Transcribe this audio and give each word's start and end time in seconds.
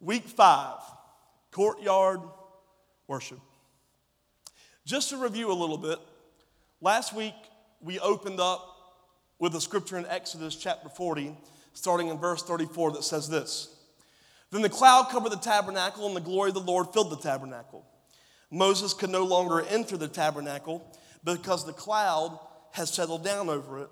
Week 0.00 0.24
five, 0.24 0.78
courtyard 1.50 2.20
worship. 3.06 3.38
Just 4.86 5.10
to 5.10 5.18
review 5.18 5.52
a 5.52 5.54
little 5.54 5.76
bit, 5.76 5.98
last 6.80 7.14
week 7.14 7.34
we 7.82 7.98
opened 8.00 8.40
up 8.40 8.66
with 9.38 9.54
a 9.54 9.60
scripture 9.60 9.98
in 9.98 10.06
Exodus 10.06 10.56
chapter 10.56 10.88
40, 10.88 11.36
starting 11.74 12.08
in 12.08 12.16
verse 12.16 12.42
34, 12.42 12.92
that 12.92 13.04
says 13.04 13.28
this 13.28 13.76
Then 14.50 14.62
the 14.62 14.70
cloud 14.70 15.10
covered 15.10 15.32
the 15.32 15.36
tabernacle, 15.36 16.06
and 16.06 16.16
the 16.16 16.20
glory 16.20 16.48
of 16.48 16.54
the 16.54 16.60
Lord 16.60 16.94
filled 16.94 17.10
the 17.10 17.16
tabernacle. 17.16 17.84
Moses 18.50 18.94
could 18.94 19.10
no 19.10 19.24
longer 19.24 19.60
enter 19.60 19.98
the 19.98 20.08
tabernacle 20.08 20.82
because 21.24 21.66
the 21.66 21.74
cloud 21.74 22.38
had 22.72 22.88
settled 22.88 23.22
down 23.22 23.50
over 23.50 23.82
it, 23.82 23.90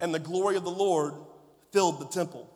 and 0.00 0.14
the 0.14 0.18
glory 0.18 0.56
of 0.56 0.64
the 0.64 0.70
Lord 0.70 1.12
filled 1.70 2.00
the 2.00 2.06
temple. 2.06 2.50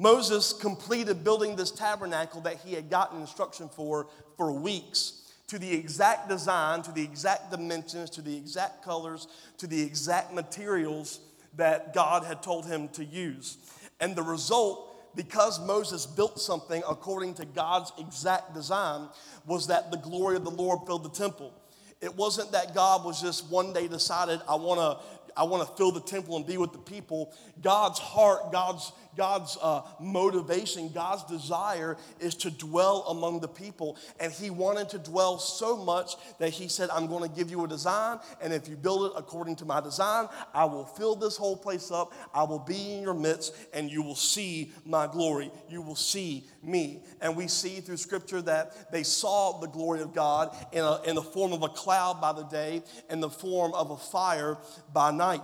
Moses 0.00 0.54
completed 0.54 1.22
building 1.22 1.56
this 1.56 1.70
tabernacle 1.70 2.40
that 2.40 2.56
he 2.56 2.72
had 2.72 2.88
gotten 2.88 3.20
instruction 3.20 3.68
for 3.68 4.08
for 4.38 4.50
weeks 4.50 5.30
to 5.48 5.58
the 5.58 5.70
exact 5.70 6.26
design, 6.26 6.80
to 6.80 6.92
the 6.92 7.02
exact 7.02 7.50
dimensions, 7.50 8.08
to 8.08 8.22
the 8.22 8.34
exact 8.34 8.82
colors, 8.82 9.28
to 9.58 9.66
the 9.66 9.82
exact 9.82 10.32
materials 10.32 11.20
that 11.56 11.92
God 11.92 12.24
had 12.24 12.42
told 12.42 12.64
him 12.64 12.88
to 12.90 13.04
use. 13.04 13.58
And 14.00 14.16
the 14.16 14.22
result, 14.22 15.14
because 15.16 15.60
Moses 15.66 16.06
built 16.06 16.40
something 16.40 16.82
according 16.88 17.34
to 17.34 17.44
God's 17.44 17.92
exact 17.98 18.54
design, 18.54 19.08
was 19.44 19.66
that 19.66 19.90
the 19.90 19.98
glory 19.98 20.36
of 20.36 20.44
the 20.44 20.50
Lord 20.50 20.78
filled 20.86 21.04
the 21.04 21.10
temple. 21.10 21.52
It 22.00 22.16
wasn't 22.16 22.52
that 22.52 22.74
God 22.74 23.04
was 23.04 23.20
just 23.20 23.50
one 23.50 23.74
day 23.74 23.86
decided, 23.86 24.40
I 24.48 24.54
want 24.54 24.80
to 24.80 25.20
I 25.36 25.44
want 25.44 25.66
to 25.66 25.74
fill 25.76 25.92
the 25.92 26.00
temple 26.00 26.36
and 26.36 26.46
be 26.46 26.56
with 26.56 26.72
the 26.72 26.78
people. 26.78 27.32
God's 27.62 27.98
heart, 27.98 28.52
God's, 28.52 28.92
God's 29.16 29.58
uh, 29.60 29.82
motivation, 29.98 30.90
God's 30.92 31.24
desire 31.24 31.96
is 32.20 32.34
to 32.36 32.50
dwell 32.50 33.04
among 33.08 33.40
the 33.40 33.48
people. 33.48 33.96
And 34.18 34.32
He 34.32 34.50
wanted 34.50 34.88
to 34.90 34.98
dwell 34.98 35.38
so 35.38 35.76
much 35.76 36.14
that 36.38 36.50
He 36.50 36.68
said, 36.68 36.90
I'm 36.90 37.06
going 37.06 37.28
to 37.28 37.34
give 37.36 37.50
you 37.50 37.64
a 37.64 37.68
design. 37.68 38.18
And 38.40 38.52
if 38.52 38.68
you 38.68 38.76
build 38.76 39.10
it 39.10 39.12
according 39.16 39.56
to 39.56 39.64
my 39.64 39.80
design, 39.80 40.28
I 40.54 40.64
will 40.64 40.84
fill 40.84 41.16
this 41.16 41.36
whole 41.36 41.56
place 41.56 41.90
up. 41.90 42.12
I 42.34 42.44
will 42.44 42.58
be 42.58 42.92
in 42.94 43.02
your 43.02 43.14
midst, 43.14 43.54
and 43.72 43.90
you 43.90 44.02
will 44.02 44.14
see 44.14 44.72
my 44.84 45.06
glory. 45.06 45.50
You 45.68 45.82
will 45.82 45.96
see 45.96 46.44
me. 46.62 47.02
And 47.20 47.36
we 47.36 47.48
see 47.48 47.80
through 47.80 47.96
Scripture 47.96 48.42
that 48.42 48.92
they 48.92 49.02
saw 49.02 49.58
the 49.58 49.68
glory 49.68 50.00
of 50.00 50.14
God 50.14 50.56
in, 50.72 50.84
a, 50.84 51.00
in 51.02 51.14
the 51.14 51.22
form 51.22 51.52
of 51.52 51.62
a 51.62 51.68
cloud 51.68 52.20
by 52.20 52.32
the 52.32 52.44
day, 52.44 52.82
in 53.08 53.20
the 53.20 53.30
form 53.30 53.74
of 53.74 53.90
a 53.90 53.96
fire 53.96 54.58
by 54.92 55.10
night. 55.10 55.42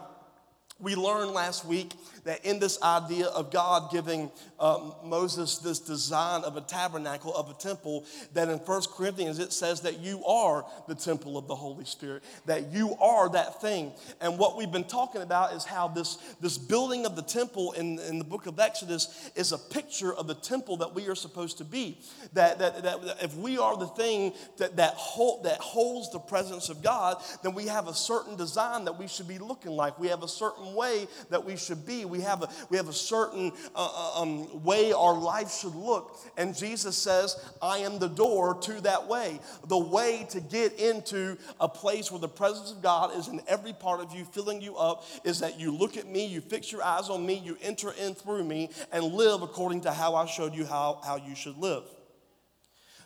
We 0.78 0.94
learned 0.94 1.30
last 1.30 1.64
week 1.64 1.94
that 2.26 2.44
in 2.44 2.58
this 2.58 2.82
idea 2.82 3.26
of 3.26 3.52
God 3.52 3.90
giving 3.90 4.30
um, 4.58 4.94
Moses 5.04 5.58
this 5.58 5.78
design 5.78 6.42
of 6.42 6.56
a 6.56 6.60
tabernacle, 6.60 7.34
of 7.34 7.48
a 7.48 7.54
temple, 7.54 8.04
that 8.34 8.48
in 8.48 8.58
1 8.58 8.82
Corinthians 8.96 9.38
it 9.38 9.52
says 9.52 9.82
that 9.82 10.00
you 10.00 10.24
are 10.24 10.66
the 10.88 10.94
temple 10.94 11.38
of 11.38 11.46
the 11.46 11.54
Holy 11.54 11.84
Spirit, 11.84 12.24
that 12.46 12.72
you 12.72 12.96
are 13.00 13.30
that 13.30 13.60
thing. 13.60 13.92
And 14.20 14.38
what 14.38 14.56
we've 14.56 14.72
been 14.72 14.84
talking 14.84 15.22
about 15.22 15.54
is 15.54 15.64
how 15.64 15.86
this, 15.88 16.16
this 16.40 16.58
building 16.58 17.06
of 17.06 17.14
the 17.14 17.22
temple 17.22 17.72
in, 17.72 18.00
in 18.00 18.18
the 18.18 18.24
book 18.24 18.46
of 18.46 18.58
Exodus 18.58 19.30
is 19.36 19.52
a 19.52 19.58
picture 19.58 20.12
of 20.12 20.26
the 20.26 20.34
temple 20.34 20.78
that 20.78 20.94
we 20.94 21.06
are 21.06 21.14
supposed 21.14 21.58
to 21.58 21.64
be. 21.64 21.98
That, 22.32 22.58
that, 22.58 22.82
that 22.82 23.22
if 23.22 23.36
we 23.36 23.56
are 23.56 23.76
the 23.76 23.86
thing 23.86 24.32
that, 24.56 24.76
that, 24.76 24.94
hold, 24.94 25.44
that 25.44 25.60
holds 25.60 26.10
the 26.10 26.18
presence 26.18 26.70
of 26.70 26.82
God, 26.82 27.22
then 27.44 27.54
we 27.54 27.66
have 27.66 27.86
a 27.86 27.94
certain 27.94 28.36
design 28.36 28.84
that 28.86 28.98
we 28.98 29.06
should 29.06 29.28
be 29.28 29.38
looking 29.38 29.70
like. 29.70 29.98
We 29.98 30.08
have 30.08 30.24
a 30.24 30.28
certain 30.28 30.74
way 30.74 31.06
that 31.30 31.44
we 31.44 31.56
should 31.56 31.86
be. 31.86 32.04
We 32.04 32.15
we 32.16 32.22
have 32.22 32.42
a, 32.42 32.48
we 32.70 32.76
have 32.76 32.88
a 32.88 32.92
certain 32.92 33.52
uh, 33.74 33.88
uh, 33.94 34.22
um, 34.22 34.64
way 34.64 34.92
our 34.92 35.14
life 35.14 35.52
should 35.52 35.74
look. 35.74 36.18
And 36.36 36.56
Jesus 36.56 36.96
says, 36.96 37.36
I 37.60 37.78
am 37.78 37.98
the 37.98 38.08
door 38.08 38.54
to 38.62 38.80
that 38.82 39.06
way. 39.06 39.40
The 39.66 39.78
way 39.78 40.26
to 40.30 40.40
get 40.40 40.78
into 40.80 41.36
a 41.60 41.68
place 41.68 42.10
where 42.10 42.20
the 42.20 42.28
presence 42.28 42.70
of 42.72 42.82
God 42.82 43.16
is 43.16 43.28
in 43.28 43.40
every 43.46 43.72
part 43.72 44.00
of 44.00 44.14
you, 44.14 44.24
filling 44.24 44.60
you 44.60 44.76
up, 44.76 45.04
is 45.24 45.40
that 45.40 45.60
you 45.60 45.72
look 45.72 45.96
at 45.96 46.06
me, 46.06 46.26
you 46.26 46.40
fix 46.40 46.72
your 46.72 46.82
eyes 46.82 47.08
on 47.08 47.24
me, 47.24 47.34
you 47.44 47.56
enter 47.62 47.92
in 47.92 48.14
through 48.14 48.44
me, 48.44 48.70
and 48.92 49.04
live 49.04 49.42
according 49.42 49.82
to 49.82 49.92
how 49.92 50.14
I 50.14 50.26
showed 50.26 50.54
you 50.54 50.64
how, 50.64 51.00
how 51.04 51.16
you 51.16 51.34
should 51.34 51.58
live. 51.58 51.84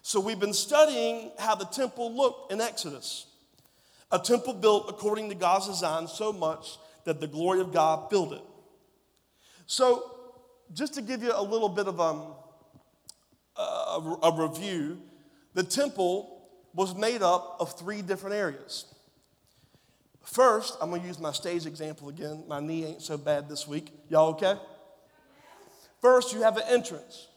So 0.03 0.21
we've 0.21 0.41
been 0.41 0.55
studying 0.55 1.31
how 1.39 1.55
the 1.55 1.67
temple 1.67 2.15
looked 2.15 2.53
in 2.53 2.61
Exodus. 2.61 3.27
A 4.13 4.19
temple 4.19 4.55
built 4.55 4.87
according 4.89 5.29
to 5.29 5.35
God's 5.35 5.67
design 5.67 6.09
so 6.09 6.33
much 6.33 6.79
that 7.05 7.21
the 7.21 7.27
glory 7.27 7.61
of 7.61 7.73
God 7.73 8.11
filled 8.11 8.33
it. 8.33 8.43
So, 9.71 10.11
just 10.75 10.95
to 10.95 11.01
give 11.01 11.23
you 11.23 11.31
a 11.33 11.41
little 11.41 11.69
bit 11.69 11.87
of 11.87 12.01
um, 12.01 12.35
a, 13.57 14.17
a 14.25 14.49
review, 14.49 15.01
the 15.55 15.63
temple 15.63 16.43
was 16.75 16.97
made 16.97 17.23
up 17.23 17.59
of 17.61 17.79
three 17.79 18.03
different 18.03 18.35
areas. 18.35 18.87
First, 20.25 20.77
I'm 20.83 20.91
going 20.91 21.03
to 21.03 21.07
use 21.07 21.21
my 21.21 21.31
stage 21.31 21.67
example 21.67 22.09
again. 22.09 22.43
My 22.49 22.59
knee 22.59 22.85
ain't 22.85 23.01
so 23.01 23.17
bad 23.17 23.49
this 23.49 23.69
week. 23.69 23.93
Y'all 24.09 24.31
okay? 24.31 24.57
First, 26.01 26.33
you 26.33 26.43
have 26.43 26.57
an 26.57 26.65
entrance. 26.67 27.29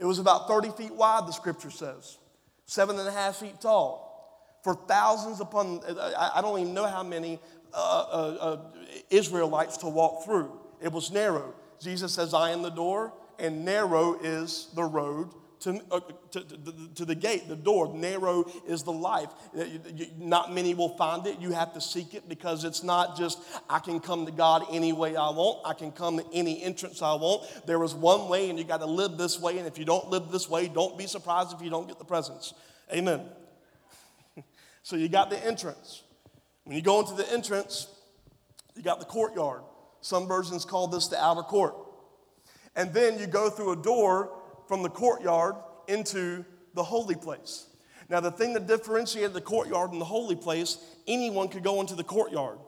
It 0.00 0.06
was 0.06 0.18
about 0.18 0.48
30 0.48 0.70
feet 0.70 0.92
wide, 0.92 1.28
the 1.28 1.32
scripture 1.32 1.70
says, 1.70 2.18
seven 2.66 2.98
and 2.98 3.06
a 3.06 3.12
half 3.12 3.36
feet 3.36 3.60
tall. 3.60 4.58
For 4.64 4.74
thousands 4.74 5.40
upon, 5.40 5.82
I 6.18 6.40
don't 6.42 6.58
even 6.58 6.74
know 6.74 6.88
how 6.88 7.04
many 7.04 7.38
uh, 7.72 7.76
uh, 7.76 8.36
uh, 8.40 8.58
Israelites 9.08 9.76
to 9.76 9.86
walk 9.86 10.24
through. 10.24 10.59
It 10.82 10.92
was 10.92 11.10
narrow. 11.10 11.54
Jesus 11.80 12.12
says, 12.12 12.34
I 12.34 12.50
am 12.50 12.62
the 12.62 12.70
door, 12.70 13.12
and 13.38 13.64
narrow 13.64 14.18
is 14.20 14.68
the 14.74 14.84
road 14.84 15.32
to, 15.60 15.80
uh, 15.90 16.00
to, 16.30 16.40
to, 16.40 16.88
to, 16.94 17.04
the 17.04 17.14
gate, 17.14 17.48
the 17.48 17.56
door. 17.56 17.92
Narrow 17.94 18.50
is 18.66 18.82
the 18.82 18.92
life. 18.92 19.28
Uh, 19.56 19.64
not 20.18 20.52
many 20.52 20.74
will 20.74 20.96
find 20.96 21.26
it. 21.26 21.38
You 21.38 21.52
have 21.52 21.74
to 21.74 21.80
seek 21.80 22.14
it 22.14 22.28
because 22.28 22.64
it's 22.64 22.82
not 22.82 23.16
just, 23.16 23.38
I 23.68 23.78
can 23.78 24.00
come 24.00 24.26
to 24.26 24.32
God 24.32 24.64
any 24.70 24.92
way 24.92 25.16
I 25.16 25.30
want. 25.30 25.60
I 25.66 25.74
can 25.74 25.92
come 25.92 26.18
to 26.18 26.24
any 26.32 26.62
entrance 26.62 27.02
I 27.02 27.14
want. 27.14 27.66
There 27.66 27.82
is 27.84 27.94
one 27.94 28.28
way, 28.28 28.48
and 28.48 28.58
you 28.58 28.64
got 28.64 28.80
to 28.80 28.86
live 28.86 29.18
this 29.18 29.38
way. 29.38 29.58
And 29.58 29.66
if 29.66 29.78
you 29.78 29.84
don't 29.84 30.08
live 30.08 30.30
this 30.30 30.48
way, 30.48 30.68
don't 30.68 30.96
be 30.96 31.06
surprised 31.06 31.52
if 31.52 31.62
you 31.62 31.70
don't 31.70 31.86
get 31.86 31.98
the 31.98 32.04
presence. 32.04 32.54
Amen. 32.92 33.22
so 34.82 34.96
you 34.96 35.08
got 35.08 35.30
the 35.30 35.44
entrance. 35.44 36.02
When 36.64 36.76
you 36.76 36.82
go 36.82 37.00
into 37.00 37.14
the 37.14 37.30
entrance, 37.32 37.86
you 38.76 38.82
got 38.82 38.98
the 38.98 39.06
courtyard. 39.06 39.62
Some 40.00 40.26
versions 40.26 40.64
call 40.64 40.86
this 40.86 41.08
the 41.08 41.22
outer 41.22 41.42
court. 41.42 41.74
And 42.76 42.92
then 42.92 43.18
you 43.18 43.26
go 43.26 43.50
through 43.50 43.72
a 43.72 43.76
door 43.76 44.38
from 44.68 44.82
the 44.82 44.88
courtyard 44.88 45.56
into 45.88 46.44
the 46.74 46.82
holy 46.82 47.16
place. 47.16 47.66
Now, 48.08 48.20
the 48.20 48.30
thing 48.30 48.54
that 48.54 48.66
differentiated 48.66 49.32
the 49.34 49.40
courtyard 49.40 49.92
and 49.92 50.00
the 50.00 50.04
holy 50.04 50.36
place, 50.36 50.78
anyone 51.06 51.48
could 51.48 51.62
go 51.62 51.80
into 51.80 51.94
the 51.94 52.04
courtyard, 52.04 52.58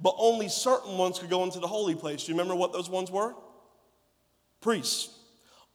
but 0.00 0.14
only 0.18 0.48
certain 0.48 0.96
ones 0.98 1.18
could 1.18 1.30
go 1.30 1.42
into 1.42 1.58
the 1.58 1.66
holy 1.66 1.94
place. 1.94 2.24
Do 2.24 2.32
you 2.32 2.38
remember 2.38 2.54
what 2.54 2.72
those 2.72 2.88
ones 2.88 3.10
were? 3.10 3.34
Priests. 4.60 5.13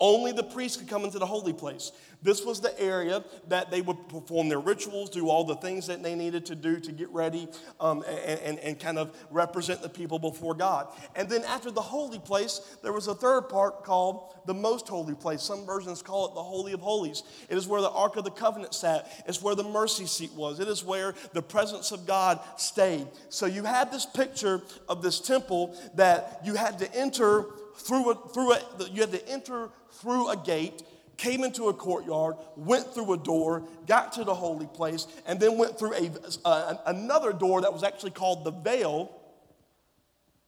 Only 0.02 0.32
the 0.32 0.44
priests 0.44 0.78
could 0.78 0.88
come 0.88 1.04
into 1.04 1.20
the 1.20 1.26
holy 1.26 1.52
place. 1.52 1.92
This 2.22 2.44
was 2.44 2.62
the 2.62 2.78
area 2.80 3.24
that 3.48 3.72
they 3.72 3.82
would 3.82 4.10
perform 4.10 4.50
their 4.50 4.60
rituals, 4.60 5.10
do 5.10 5.30
all 5.30 5.44
the 5.44 5.56
things 5.56 5.88
that 5.88 6.04
they 6.04 6.16
needed 6.16 6.46
to 6.48 6.56
do 6.56 6.80
to 6.80 6.92
get 6.92 7.10
ready 7.10 7.48
um, 7.80 8.04
and, 8.08 8.40
and, 8.42 8.60
and 8.60 8.80
kind 8.80 8.98
of 8.98 9.16
represent 9.30 9.82
the 9.82 9.90
people 9.90 10.20
before 10.20 10.54
God. 10.54 10.88
And 11.16 11.30
then 11.30 11.44
after 11.44 11.72
the 11.72 11.82
holy 11.82 12.20
place, 12.20 12.78
there 12.82 12.94
was 12.94 13.08
a 13.08 13.16
third 13.16 13.44
part 13.44 13.84
called 13.84 14.36
the 14.46 14.54
most 14.54 14.88
holy 14.88 15.16
place. 15.16 15.42
Some 15.42 15.66
versions 15.66 16.02
call 16.02 16.28
it 16.28 16.34
the 16.34 16.44
Holy 16.44 16.74
of 16.74 16.82
Holies. 16.82 17.24
It 17.50 17.58
is 17.58 17.68
where 17.68 17.82
the 17.82 17.92
Ark 17.92 18.16
of 18.16 18.24
the 18.24 18.32
Covenant 18.32 18.74
sat, 18.74 19.10
it's 19.28 19.42
where 19.42 19.56
the 19.56 19.64
mercy 19.64 20.06
seat 20.06 20.32
was, 20.34 20.60
it 20.60 20.68
is 20.68 20.84
where 20.84 21.14
the 21.34 21.42
presence 21.42 21.92
of 21.92 22.06
God 22.06 22.40
stayed. 22.58 23.08
So 23.30 23.46
you 23.46 23.64
had 23.64 23.92
this 23.92 24.06
picture 24.06 24.62
of 24.88 25.02
this 25.02 25.20
temple 25.20 25.78
that 25.96 26.42
you 26.44 26.56
had 26.56 26.80
to 26.80 26.96
enter 26.96 27.46
through 27.76 28.12
a, 28.12 28.16
through 28.30 28.54
a, 28.54 28.62
you 28.92 29.02
had 29.02 29.12
to 29.12 29.28
enter 29.28 29.70
through 30.02 30.30
a 30.30 30.38
gate 30.38 30.84
came 31.20 31.44
into 31.44 31.66
a 31.66 31.74
courtyard, 31.74 32.36
went 32.56 32.94
through 32.94 33.14
a 33.14 33.18
door, 33.18 33.64
got 33.86 34.14
to 34.14 34.24
the 34.24 34.34
holy 34.34 34.68
place, 34.68 35.06
and 35.26 35.40
then 35.40 35.58
went 35.58 35.78
through 35.78 35.94
a, 35.94 36.12
uh, 36.46 36.76
another 36.88 37.34
door 37.34 37.62
that 37.62 37.72
was 37.72 37.84
actually 37.84 38.12
called 38.12 38.46
the 38.46 38.52
veil. 38.52 39.12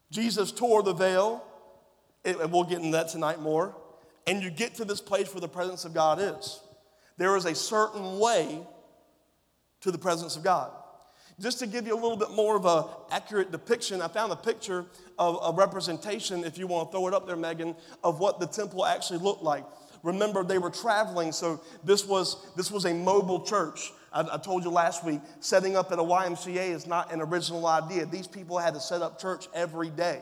Jesus 0.09 0.51
tore 0.51 0.81
the 0.81 0.93
veil, 0.93 1.43
and 2.23 2.51
we'll 2.51 2.63
get 2.63 2.79
into 2.79 2.91
that 2.91 3.09
tonight 3.09 3.39
more. 3.39 3.75
And 4.25 4.41
you 4.41 4.49
get 4.49 4.75
to 4.75 4.85
this 4.85 5.01
place 5.01 5.33
where 5.33 5.41
the 5.41 5.49
presence 5.49 5.83
of 5.83 5.93
God 5.93 6.19
is. 6.21 6.61
There 7.17 7.35
is 7.35 7.45
a 7.45 7.55
certain 7.55 8.19
way 8.19 8.61
to 9.81 9.91
the 9.91 9.97
presence 9.97 10.35
of 10.37 10.43
God. 10.43 10.71
Just 11.41 11.57
to 11.59 11.67
give 11.67 11.87
you 11.87 11.93
a 11.93 11.99
little 11.99 12.17
bit 12.17 12.31
more 12.31 12.55
of 12.55 12.65
an 12.65 12.83
accurate 13.09 13.51
depiction, 13.51 13.99
I 13.99 14.07
found 14.07 14.31
a 14.31 14.35
picture 14.35 14.85
of 15.17 15.39
a 15.43 15.57
representation, 15.57 16.43
if 16.43 16.57
you 16.57 16.67
want 16.67 16.91
to 16.91 16.97
throw 16.97 17.07
it 17.07 17.15
up 17.15 17.25
there, 17.25 17.35
Megan, 17.35 17.75
of 18.03 18.19
what 18.19 18.39
the 18.39 18.45
temple 18.45 18.85
actually 18.85 19.19
looked 19.19 19.41
like. 19.41 19.65
Remember, 20.03 20.43
they 20.43 20.59
were 20.59 20.69
traveling, 20.69 21.31
so 21.31 21.59
this 21.83 22.05
was, 22.05 22.45
this 22.55 22.69
was 22.69 22.85
a 22.85 22.93
mobile 22.93 23.41
church. 23.41 23.91
I, 24.13 24.21
I, 24.33 24.37
told 24.37 24.63
you 24.63 24.69
last 24.69 25.03
week, 25.03 25.19
setting 25.39 25.75
up 25.75 25.91
at 25.91 25.97
a 25.97 26.03
YMCA 26.03 26.71
is 26.71 26.85
not 26.85 27.11
an 27.11 27.21
original 27.21 27.65
idea. 27.65 28.05
These 28.05 28.27
people 28.27 28.59
had 28.59 28.75
to 28.75 28.79
set 28.79 29.01
up 29.01 29.19
church 29.19 29.47
every 29.53 29.89
day. 29.89 30.21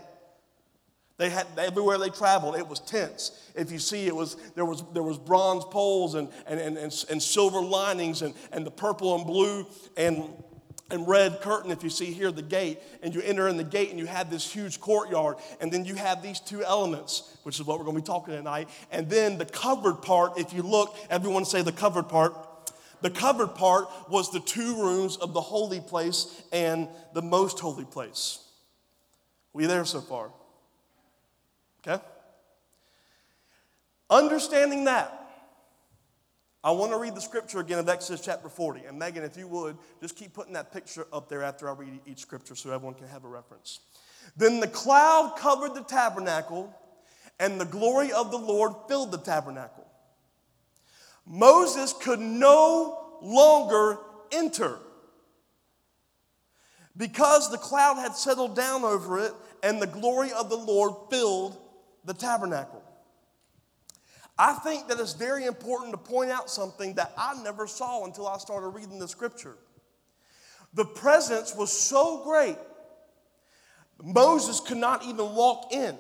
They 1.17 1.29
had 1.29 1.47
everywhere 1.57 1.97
they 1.97 2.09
traveled, 2.09 2.55
it 2.55 2.65
was 2.65 2.79
tents. 2.79 3.51
If 3.53 3.73
you 3.73 3.79
see, 3.79 4.07
it 4.07 4.15
was 4.15 4.37
there 4.55 4.63
was 4.63 4.85
there 4.93 5.03
was 5.03 5.17
bronze 5.17 5.65
poles 5.65 6.15
and 6.15 6.29
and, 6.47 6.61
and, 6.61 6.77
and, 6.77 7.05
and 7.09 7.21
silver 7.21 7.59
linings 7.59 8.21
and, 8.21 8.33
and 8.53 8.65
the 8.65 8.71
purple 8.71 9.17
and 9.17 9.27
blue 9.27 9.67
and 9.97 10.23
and 10.91 11.07
red 11.07 11.41
curtain 11.41 11.71
if 11.71 11.83
you 11.83 11.89
see 11.89 12.05
here 12.05 12.31
the 12.31 12.41
gate 12.41 12.79
and 13.03 13.13
you 13.13 13.21
enter 13.21 13.47
in 13.47 13.57
the 13.57 13.63
gate 13.63 13.89
and 13.89 13.99
you 13.99 14.05
have 14.05 14.29
this 14.29 14.51
huge 14.51 14.79
courtyard 14.79 15.37
and 15.61 15.71
then 15.71 15.85
you 15.85 15.95
have 15.95 16.21
these 16.21 16.39
two 16.39 16.63
elements 16.63 17.37
which 17.43 17.59
is 17.59 17.65
what 17.65 17.77
we're 17.77 17.85
going 17.85 17.95
to 17.95 18.01
be 18.01 18.05
talking 18.05 18.33
tonight. 18.33 18.69
And 18.91 19.09
then 19.09 19.37
the 19.37 19.45
covered 19.45 20.01
part 20.01 20.37
if 20.37 20.53
you 20.53 20.63
look 20.63 20.95
everyone 21.09 21.45
say 21.45 21.61
the 21.61 21.71
covered 21.71 22.09
part. 22.09 22.35
The 23.01 23.09
covered 23.09 23.55
part 23.55 23.87
was 24.09 24.31
the 24.31 24.41
two 24.41 24.81
rooms 24.81 25.15
of 25.15 25.33
the 25.33 25.41
holy 25.41 25.79
place 25.79 26.43
and 26.51 26.89
the 27.13 27.21
most 27.21 27.59
holy 27.59 27.85
place. 27.85 28.39
We 29.53 29.67
there 29.67 29.85
so 29.85 30.01
far. 30.01 30.31
Okay? 31.87 32.03
Understanding 34.09 34.85
that 34.85 35.18
I 36.61 36.71
want 36.71 36.91
to 36.91 36.97
read 36.97 37.15
the 37.15 37.21
scripture 37.21 37.59
again 37.59 37.79
of 37.79 37.87
Exodus 37.87 38.19
chapter 38.23 38.49
40. 38.49 38.85
And 38.85 38.99
Megan, 38.99 39.23
if 39.23 39.37
you 39.37 39.47
would, 39.47 39.77
just 40.01 40.17
keep 40.17 40.33
putting 40.33 40.53
that 40.53 40.73
picture 40.73 41.07
up 41.13 41.29
there 41.29 41.41
after 41.41 41.69
I 41.69 41.73
read 41.73 41.99
each 42.05 42.19
scripture 42.19 42.55
so 42.55 42.71
everyone 42.71 42.95
can 42.95 43.07
have 43.07 43.23
a 43.23 43.29
reference. 43.29 43.79
Then 44.35 44.59
the 44.59 44.67
cloud 44.67 45.35
covered 45.37 45.73
the 45.73 45.83
tabernacle, 45.83 46.73
and 47.39 47.59
the 47.59 47.65
glory 47.65 48.11
of 48.11 48.31
the 48.31 48.37
Lord 48.37 48.73
filled 48.89 49.11
the 49.11 49.17
tabernacle. 49.17 49.87
Moses 51.25 51.93
could 51.93 52.19
no 52.19 53.17
longer 53.21 53.97
enter 54.31 54.79
because 56.97 57.49
the 57.49 57.57
cloud 57.57 57.95
had 57.95 58.15
settled 58.15 58.57
down 58.57 58.83
over 58.83 59.19
it, 59.19 59.33
and 59.63 59.81
the 59.81 59.87
glory 59.87 60.31
of 60.33 60.49
the 60.49 60.57
Lord 60.57 60.93
filled 61.09 61.57
the 62.03 62.13
tabernacle. 62.13 62.78
I 64.39 64.53
think 64.53 64.87
that 64.87 65.01
it's 65.01 65.11
very 65.11 65.43
important 65.43 65.91
to 65.91 65.97
point 65.97 66.31
out 66.31 66.49
something 66.49 66.93
that 66.93 67.11
I 67.17 67.35
never 67.43 67.67
saw 67.67 68.05
until 68.05 68.25
I 68.25 68.37
started 68.37 68.69
reading 68.69 68.97
the 68.97 69.07
scripture. 69.07 69.57
The 70.73 70.85
presence 70.85 71.53
was 71.53 71.71
so 71.71 72.23
great, 72.23 72.55
Moses 74.01 74.61
could 74.61 74.77
not 74.77 75.03
even 75.03 75.35
walk 75.35 75.73
in. 75.73 75.97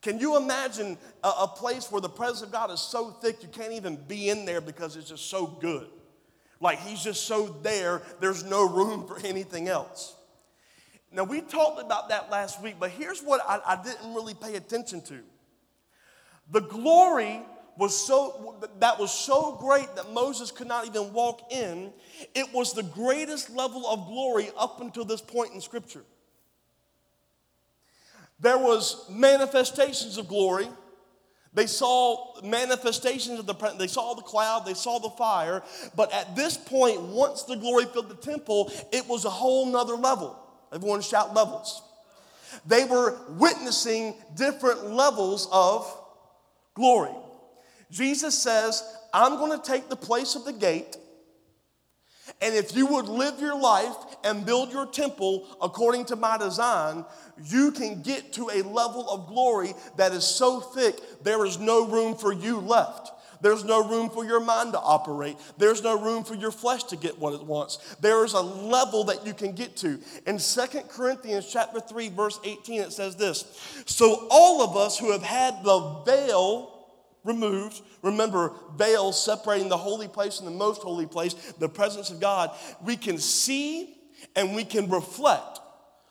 Can 0.00 0.20
you 0.20 0.36
imagine 0.36 0.96
a, 1.24 1.28
a, 1.40 1.48
place 1.48 1.90
where 1.90 2.00
the 2.00 2.08
presence 2.08 2.42
of 2.42 2.52
God 2.52 2.70
is 2.70 2.80
so 2.80 3.10
thick 3.10 3.42
you 3.42 3.48
can't 3.48 3.72
even 3.72 3.96
be 3.96 4.30
in 4.30 4.44
there 4.44 4.60
because 4.60 4.96
it's 4.96 5.08
just 5.08 5.28
so 5.28 5.46
good? 5.46 5.88
Like 6.60 6.80
he's 6.80 7.02
just 7.02 7.26
so 7.26 7.46
there, 7.62 8.02
there's 8.20 8.44
no 8.44 8.68
room 8.68 9.06
for 9.06 9.18
anything 9.24 9.68
else. 9.68 10.14
Now, 11.12 11.24
we 11.24 11.40
talked 11.40 11.80
about 11.80 12.08
that 12.08 12.30
last 12.30 12.62
week, 12.62 12.76
but 12.80 12.90
here's 12.90 13.20
what 13.20 13.40
I, 13.46 13.60
I 13.66 13.82
didn't 13.82 14.14
really 14.14 14.34
pay 14.34 14.54
attention 14.54 15.02
to. 15.02 15.20
The 16.52 16.60
glory 16.60 17.40
was 17.78 17.98
so 18.06 18.60
that 18.78 18.98
was 18.98 19.10
so 19.10 19.56
great 19.58 19.94
that 19.96 20.12
Moses 20.12 20.50
could 20.50 20.68
not 20.68 20.86
even 20.86 21.12
walk 21.14 21.50
in. 21.50 21.92
It 22.34 22.52
was 22.52 22.74
the 22.74 22.82
greatest 22.82 23.50
level 23.50 23.86
of 23.86 24.06
glory 24.06 24.50
up 24.58 24.80
until 24.80 25.06
this 25.06 25.22
point 25.22 25.54
in 25.54 25.60
scripture. 25.62 26.04
There 28.38 28.58
was 28.58 29.08
manifestations 29.10 30.18
of 30.18 30.28
glory. 30.28 30.68
They 31.54 31.66
saw 31.66 32.40
manifestations 32.42 33.38
of 33.38 33.46
the 33.46 33.54
they 33.78 33.86
saw 33.86 34.14
the 34.14 34.22
cloud, 34.22 34.66
they 34.66 34.74
saw 34.74 34.98
the 34.98 35.10
fire, 35.10 35.62
but 35.96 36.12
at 36.12 36.36
this 36.36 36.58
point 36.58 37.00
once 37.00 37.44
the 37.44 37.56
glory 37.56 37.86
filled 37.86 38.10
the 38.10 38.14
temple, 38.14 38.70
it 38.92 39.08
was 39.08 39.24
a 39.24 39.30
whole 39.30 39.66
nother 39.66 39.94
level. 39.94 40.38
Everyone 40.70 41.00
shout 41.00 41.34
levels. 41.34 41.82
They 42.66 42.84
were 42.84 43.18
witnessing 43.30 44.14
different 44.34 44.90
levels 44.90 45.48
of 45.50 46.01
glory. 46.74 47.14
Jesus 47.90 48.38
says, 48.38 48.82
I'm 49.12 49.36
going 49.36 49.58
to 49.58 49.70
take 49.70 49.88
the 49.88 49.96
place 49.96 50.34
of 50.34 50.44
the 50.44 50.52
gate. 50.52 50.96
And 52.40 52.54
if 52.54 52.74
you 52.74 52.86
would 52.86 53.06
live 53.06 53.40
your 53.40 53.58
life 53.58 53.96
and 54.24 54.46
build 54.46 54.72
your 54.72 54.86
temple 54.86 55.46
according 55.60 56.06
to 56.06 56.16
my 56.16 56.38
design, 56.38 57.04
you 57.44 57.72
can 57.72 58.02
get 58.02 58.32
to 58.34 58.48
a 58.48 58.62
level 58.62 59.08
of 59.10 59.26
glory 59.26 59.74
that 59.96 60.12
is 60.12 60.24
so 60.24 60.60
thick, 60.60 60.98
there 61.22 61.44
is 61.44 61.58
no 61.58 61.86
room 61.86 62.16
for 62.16 62.32
you 62.32 62.58
left. 62.58 63.10
There's 63.42 63.64
no 63.64 63.86
room 63.86 64.08
for 64.08 64.24
your 64.24 64.40
mind 64.40 64.72
to 64.72 64.80
operate. 64.80 65.36
There's 65.58 65.82
no 65.82 66.00
room 66.00 66.24
for 66.24 66.34
your 66.34 66.52
flesh 66.52 66.84
to 66.84 66.96
get 66.96 67.18
what 67.18 67.34
it 67.34 67.42
wants. 67.42 67.96
There 68.00 68.24
is 68.24 68.32
a 68.32 68.40
level 68.40 69.04
that 69.04 69.26
you 69.26 69.34
can 69.34 69.52
get 69.52 69.76
to. 69.78 69.98
In 70.26 70.38
Second 70.38 70.88
Corinthians 70.88 71.50
chapter 71.52 71.80
3 71.80 72.08
verse 72.10 72.40
18 72.44 72.80
it 72.80 72.92
says 72.92 73.16
this. 73.16 73.84
So 73.86 74.28
all 74.30 74.62
of 74.62 74.76
us 74.76 74.98
who 74.98 75.12
have 75.12 75.22
had 75.22 75.62
the 75.64 76.02
veil 76.06 76.72
removed. 77.24 77.80
Remember, 78.02 78.52
veil 78.76 79.12
separating 79.12 79.68
the 79.68 79.76
holy 79.76 80.08
place 80.08 80.38
and 80.38 80.46
the 80.46 80.52
most 80.52 80.82
holy 80.82 81.06
place, 81.06 81.34
the 81.58 81.68
presence 81.68 82.10
of 82.10 82.20
God. 82.20 82.50
We 82.84 82.96
can 82.96 83.18
see 83.18 83.96
and 84.36 84.54
we 84.54 84.64
can 84.64 84.90
reflect 84.90 85.60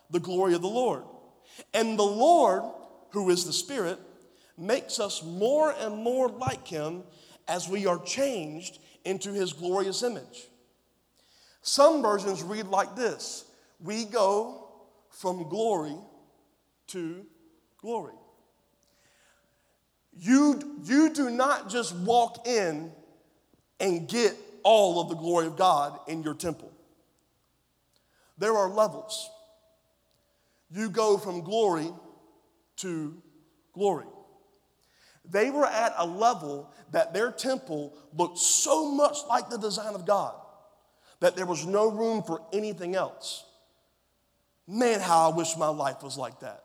the 0.10 0.20
glory 0.20 0.54
of 0.54 0.62
the 0.62 0.68
Lord. 0.68 1.04
And 1.74 1.98
the 1.98 2.04
Lord, 2.04 2.64
who 3.12 3.30
is 3.30 3.46
the 3.46 3.54
Spirit, 3.54 4.00
makes 4.58 5.00
us 5.00 5.24
more 5.24 5.74
and 5.78 5.96
more 5.96 6.30
like 6.30 6.68
Him 6.68 7.04
as 7.52 7.68
we 7.68 7.86
are 7.86 8.00
changed 8.00 8.80
into 9.04 9.34
his 9.34 9.52
glorious 9.52 10.04
image. 10.04 10.48
Some 11.62 12.02
versions 12.02 12.42
read 12.42 12.68
like 12.68 12.96
this 12.96 13.44
We 13.82 14.06
go 14.06 14.70
from 15.10 15.50
glory 15.50 15.98
to 16.88 17.26
glory. 17.82 18.14
You, 20.18 20.80
you 20.84 21.14
do 21.14 21.30
not 21.30 21.70
just 21.70 21.94
walk 21.94 22.48
in 22.48 22.92
and 23.82 24.08
get 24.08 24.34
all 24.64 25.02
of 25.02 25.10
the 25.10 25.16
glory 25.16 25.48
of 25.48 25.58
God 25.58 26.00
in 26.08 26.24
your 26.24 26.36
temple. 26.36 26.72
There 28.38 28.56
are 28.56 28.70
levels. 28.70 29.30
You 30.70 30.90
go 30.90 31.18
from 31.18 31.42
glory 31.42 31.90
to 32.78 33.22
glory. 33.74 34.06
They 35.32 35.50
were 35.50 35.66
at 35.66 35.94
a 35.98 36.06
level 36.06 36.70
that 36.92 37.14
their 37.14 37.32
temple 37.32 37.94
looked 38.16 38.38
so 38.38 38.92
much 38.92 39.18
like 39.30 39.50
the 39.50 39.58
design 39.58 39.96
of 39.96 40.06
God 40.06 40.36
that 41.22 41.36
there 41.36 41.46
was 41.46 41.66
no 41.66 41.90
room 41.90 42.22
for 42.24 42.42
anything 42.52 42.96
else. 42.96 43.46
Man, 44.68 45.00
how 45.00 45.32
I 45.32 45.36
wish 45.36 45.56
my 45.56 45.70
life 45.70 46.04
was 46.04 46.18
like 46.18 46.40
that. 46.42 46.64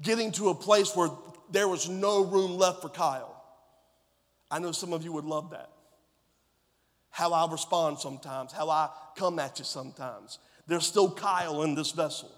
Getting 0.00 0.32
to 0.32 0.48
a 0.48 0.54
place 0.54 0.96
where 0.96 1.10
there 1.50 1.68
was 1.68 1.88
no 1.88 2.24
room 2.24 2.56
left 2.56 2.80
for 2.80 2.88
Kyle. 2.88 3.36
I 4.50 4.58
know 4.58 4.72
some 4.72 4.92
of 4.92 5.02
you 5.02 5.12
would 5.12 5.24
love 5.24 5.50
that. 5.50 5.68
How 7.10 7.32
I 7.32 7.50
respond 7.50 7.98
sometimes, 7.98 8.52
how 8.52 8.70
I 8.70 8.88
come 9.16 9.38
at 9.38 9.58
you 9.58 9.64
sometimes. 9.64 10.38
There's 10.66 10.86
still 10.86 11.10
Kyle 11.10 11.62
in 11.62 11.74
this 11.74 11.90
vessel. 11.90 12.30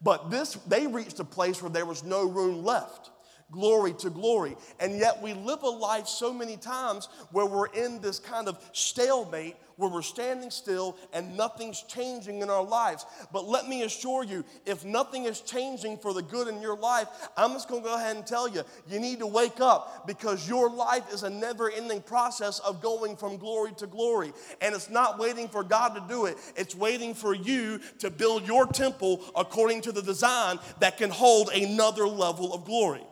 But 0.00 0.30
this, 0.30 0.54
they 0.66 0.86
reached 0.86 1.20
a 1.20 1.24
place 1.24 1.60
where 1.60 1.70
there 1.70 1.86
was 1.86 2.02
no 2.04 2.26
room 2.26 2.64
left 2.64 3.10
glory 3.52 3.92
to 3.92 4.10
glory. 4.10 4.56
And 4.80 4.98
yet 4.98 5.22
we 5.22 5.34
live 5.34 5.62
a 5.62 5.68
life 5.68 6.08
so 6.08 6.32
many 6.32 6.56
times 6.56 7.08
where 7.30 7.46
we're 7.46 7.66
in 7.66 8.00
this 8.00 8.18
kind 8.18 8.48
of 8.48 8.58
stalemate 8.72 9.56
where 9.76 9.90
we're 9.90 10.02
standing 10.02 10.50
still 10.50 10.96
and 11.12 11.36
nothing's 11.36 11.82
changing 11.82 12.42
in 12.42 12.50
our 12.50 12.64
lives. 12.64 13.04
But 13.32 13.46
let 13.46 13.68
me 13.68 13.82
assure 13.82 14.24
you, 14.24 14.44
if 14.64 14.84
nothing 14.84 15.24
is 15.24 15.40
changing 15.40 15.98
for 15.98 16.14
the 16.14 16.22
good 16.22 16.48
in 16.48 16.62
your 16.62 16.76
life, 16.76 17.08
I'm 17.36 17.52
just 17.52 17.68
going 17.68 17.82
to 17.82 17.88
go 17.88 17.96
ahead 17.96 18.16
and 18.16 18.26
tell 18.26 18.48
you, 18.48 18.62
you 18.88 19.00
need 19.00 19.18
to 19.18 19.26
wake 19.26 19.60
up 19.60 20.06
because 20.06 20.48
your 20.48 20.70
life 20.70 21.12
is 21.12 21.22
a 21.22 21.30
never 21.30 21.70
ending 21.70 22.00
process 22.00 22.58
of 22.60 22.80
going 22.80 23.16
from 23.16 23.36
glory 23.36 23.72
to 23.78 23.86
glory. 23.86 24.32
And 24.60 24.74
it's 24.74 24.90
not 24.90 25.18
waiting 25.18 25.48
for 25.48 25.64
God 25.64 25.94
to 25.94 26.04
do 26.08 26.26
it, 26.26 26.36
it's 26.56 26.74
waiting 26.74 27.14
for 27.14 27.34
you 27.34 27.80
to 27.98 28.10
build 28.10 28.46
your 28.46 28.66
temple 28.66 29.22
according 29.34 29.80
to 29.82 29.92
the 29.92 30.02
design 30.02 30.58
that 30.80 30.96
can 30.96 31.10
hold 31.10 31.50
another 31.50 32.06
level 32.06 32.54
of 32.54 32.64
glory. 32.64 33.02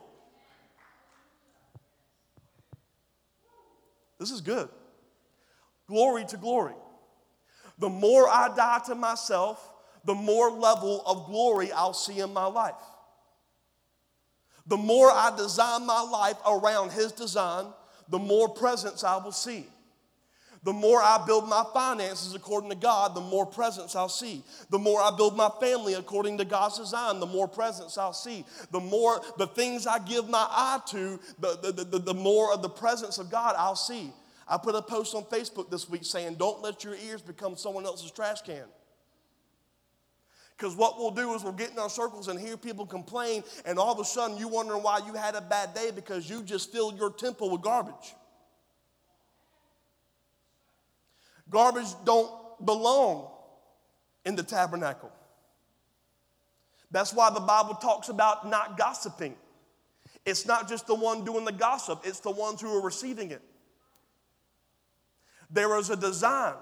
This 4.20 4.30
is 4.30 4.42
good. 4.42 4.68
Glory 5.88 6.24
to 6.26 6.36
glory. 6.36 6.74
The 7.78 7.88
more 7.88 8.28
I 8.28 8.54
die 8.54 8.80
to 8.86 8.94
myself, 8.94 9.72
the 10.04 10.14
more 10.14 10.50
level 10.50 11.02
of 11.06 11.26
glory 11.26 11.72
I'll 11.72 11.94
see 11.94 12.20
in 12.20 12.32
my 12.32 12.44
life. 12.44 12.74
The 14.66 14.76
more 14.76 15.10
I 15.10 15.34
design 15.36 15.86
my 15.86 16.02
life 16.02 16.36
around 16.46 16.92
His 16.92 17.12
design, 17.12 17.66
the 18.08 18.18
more 18.18 18.48
presence 18.48 19.02
I 19.02 19.16
will 19.16 19.32
see. 19.32 19.66
The 20.62 20.72
more 20.72 21.00
I 21.00 21.24
build 21.26 21.48
my 21.48 21.64
finances 21.72 22.34
according 22.34 22.68
to 22.68 22.76
God, 22.76 23.14
the 23.14 23.20
more 23.20 23.46
presence 23.46 23.96
I'll 23.96 24.10
see. 24.10 24.44
The 24.68 24.78
more 24.78 25.00
I 25.00 25.10
build 25.16 25.34
my 25.34 25.50
family 25.58 25.94
according 25.94 26.36
to 26.38 26.44
God's 26.44 26.78
design, 26.78 27.18
the 27.18 27.26
more 27.26 27.48
presence 27.48 27.96
I'll 27.96 28.12
see. 28.12 28.44
The 28.70 28.80
more 28.80 29.22
the 29.38 29.46
things 29.46 29.86
I 29.86 29.98
give 30.00 30.28
my 30.28 30.46
eye 30.50 30.80
to, 30.88 31.18
the, 31.38 31.58
the, 31.62 31.84
the, 31.84 31.98
the 31.98 32.14
more 32.14 32.52
of 32.52 32.60
the 32.60 32.68
presence 32.68 33.16
of 33.16 33.30
God 33.30 33.54
I'll 33.56 33.74
see. 33.74 34.12
I 34.46 34.58
put 34.58 34.74
a 34.74 34.82
post 34.82 35.14
on 35.14 35.22
Facebook 35.24 35.70
this 35.70 35.88
week 35.88 36.04
saying, 36.04 36.34
Don't 36.34 36.60
let 36.60 36.84
your 36.84 36.94
ears 36.94 37.22
become 37.22 37.56
someone 37.56 37.86
else's 37.86 38.10
trash 38.10 38.42
can. 38.42 38.64
Because 40.58 40.76
what 40.76 40.98
we'll 40.98 41.10
do 41.10 41.32
is 41.32 41.42
we'll 41.42 41.54
get 41.54 41.70
in 41.70 41.78
our 41.78 41.88
circles 41.88 42.28
and 42.28 42.38
hear 42.38 42.58
people 42.58 42.84
complain, 42.84 43.42
and 43.64 43.78
all 43.78 43.94
of 43.94 43.98
a 43.98 44.04
sudden 44.04 44.36
you're 44.36 44.48
wondering 44.48 44.82
why 44.82 45.00
you 45.06 45.14
had 45.14 45.34
a 45.34 45.40
bad 45.40 45.72
day 45.72 45.90
because 45.90 46.28
you 46.28 46.42
just 46.42 46.70
filled 46.70 46.98
your 46.98 47.10
temple 47.10 47.48
with 47.48 47.62
garbage. 47.62 48.14
Garbage 51.50 51.88
don't 52.04 52.30
belong 52.64 53.28
in 54.24 54.36
the 54.36 54.42
tabernacle. 54.42 55.10
That's 56.90 57.12
why 57.12 57.30
the 57.30 57.40
Bible 57.40 57.74
talks 57.74 58.08
about 58.08 58.48
not 58.48 58.78
gossiping. 58.78 59.36
It's 60.26 60.46
not 60.46 60.68
just 60.68 60.86
the 60.86 60.94
one 60.94 61.24
doing 61.24 61.44
the 61.44 61.52
gossip, 61.52 62.02
it's 62.04 62.20
the 62.20 62.30
ones 62.30 62.60
who 62.60 62.76
are 62.76 62.82
receiving 62.82 63.30
it. 63.30 63.42
There 65.50 65.76
is 65.78 65.90
a 65.90 65.96
design. 65.96 66.54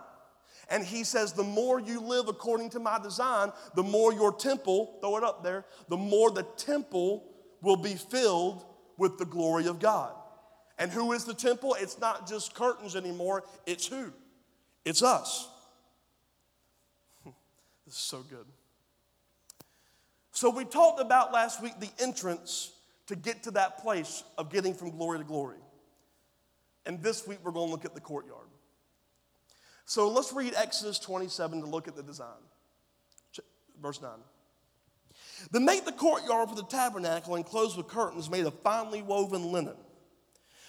And 0.71 0.85
he 0.85 1.02
says, 1.02 1.33
the 1.33 1.45
more 1.45 1.80
you 1.80 2.00
live 2.00 2.28
according 2.28 2.71
to 2.71 2.78
my 2.78 2.99
design, 2.99 3.52
the 3.75 3.83
more 3.83 4.12
your 4.12 4.33
temple, 4.35 4.99
throw 5.00 5.16
it 5.16 5.25
up 5.25 5.42
there, 5.42 5.64
the 5.88 5.97
more 5.97 6.30
the 6.30 6.42
temple 6.57 7.25
will 7.62 7.76
be 7.76 7.95
filled 7.95 8.66
with 8.99 9.18
the 9.18 9.25
glory 9.25 9.66
of 9.66 9.78
God. 9.78 10.12
And 10.78 10.90
who 10.90 11.12
is 11.12 11.25
the 11.25 11.35
temple? 11.35 11.75
It's 11.80 11.99
not 11.99 12.28
just 12.28 12.54
curtains 12.54 12.97
anymore, 12.97 13.45
it's 13.66 13.87
who? 13.87 14.12
It's 14.88 15.02
us. 15.02 15.47
this 17.25 17.95
is 17.95 18.00
so 18.00 18.23
good. 18.23 18.47
So, 20.33 20.49
we 20.50 20.64
talked 20.64 21.00
about 21.00 21.33
last 21.33 21.62
week 21.62 21.78
the 21.78 21.90
entrance 21.99 22.73
to 23.09 23.16
get 23.16 23.42
to 23.42 23.50
that 23.50 23.83
place 23.83 24.23
of 24.38 24.50
getting 24.50 24.73
from 24.73 24.90
glory 24.90 25.18
to 25.18 25.25
glory. 25.25 25.59
And 26.87 27.02
this 27.02 27.26
week 27.26 27.38
we're 27.42 27.50
going 27.50 27.66
to 27.66 27.71
look 27.71 27.85
at 27.85 27.95
the 27.95 28.00
courtyard. 28.00 28.47
So 29.85 30.09
let's 30.09 30.33
read 30.33 30.54
Exodus 30.57 30.99
27 30.99 31.61
to 31.61 31.66
look 31.66 31.88
at 31.88 31.97
the 31.97 32.02
design. 32.02 32.28
Verse 33.80 34.00
9. 34.00 34.11
Then 35.50 35.64
make 35.64 35.85
the 35.85 35.92
courtyard 35.92 36.49
for 36.49 36.54
the 36.54 36.64
tabernacle 36.64 37.37
enclosed 37.37 37.76
with 37.76 37.88
curtains 37.88 38.30
made 38.30 38.47
of 38.47 38.54
finely 38.61 39.02
woven 39.02 39.52
linen. 39.52 39.76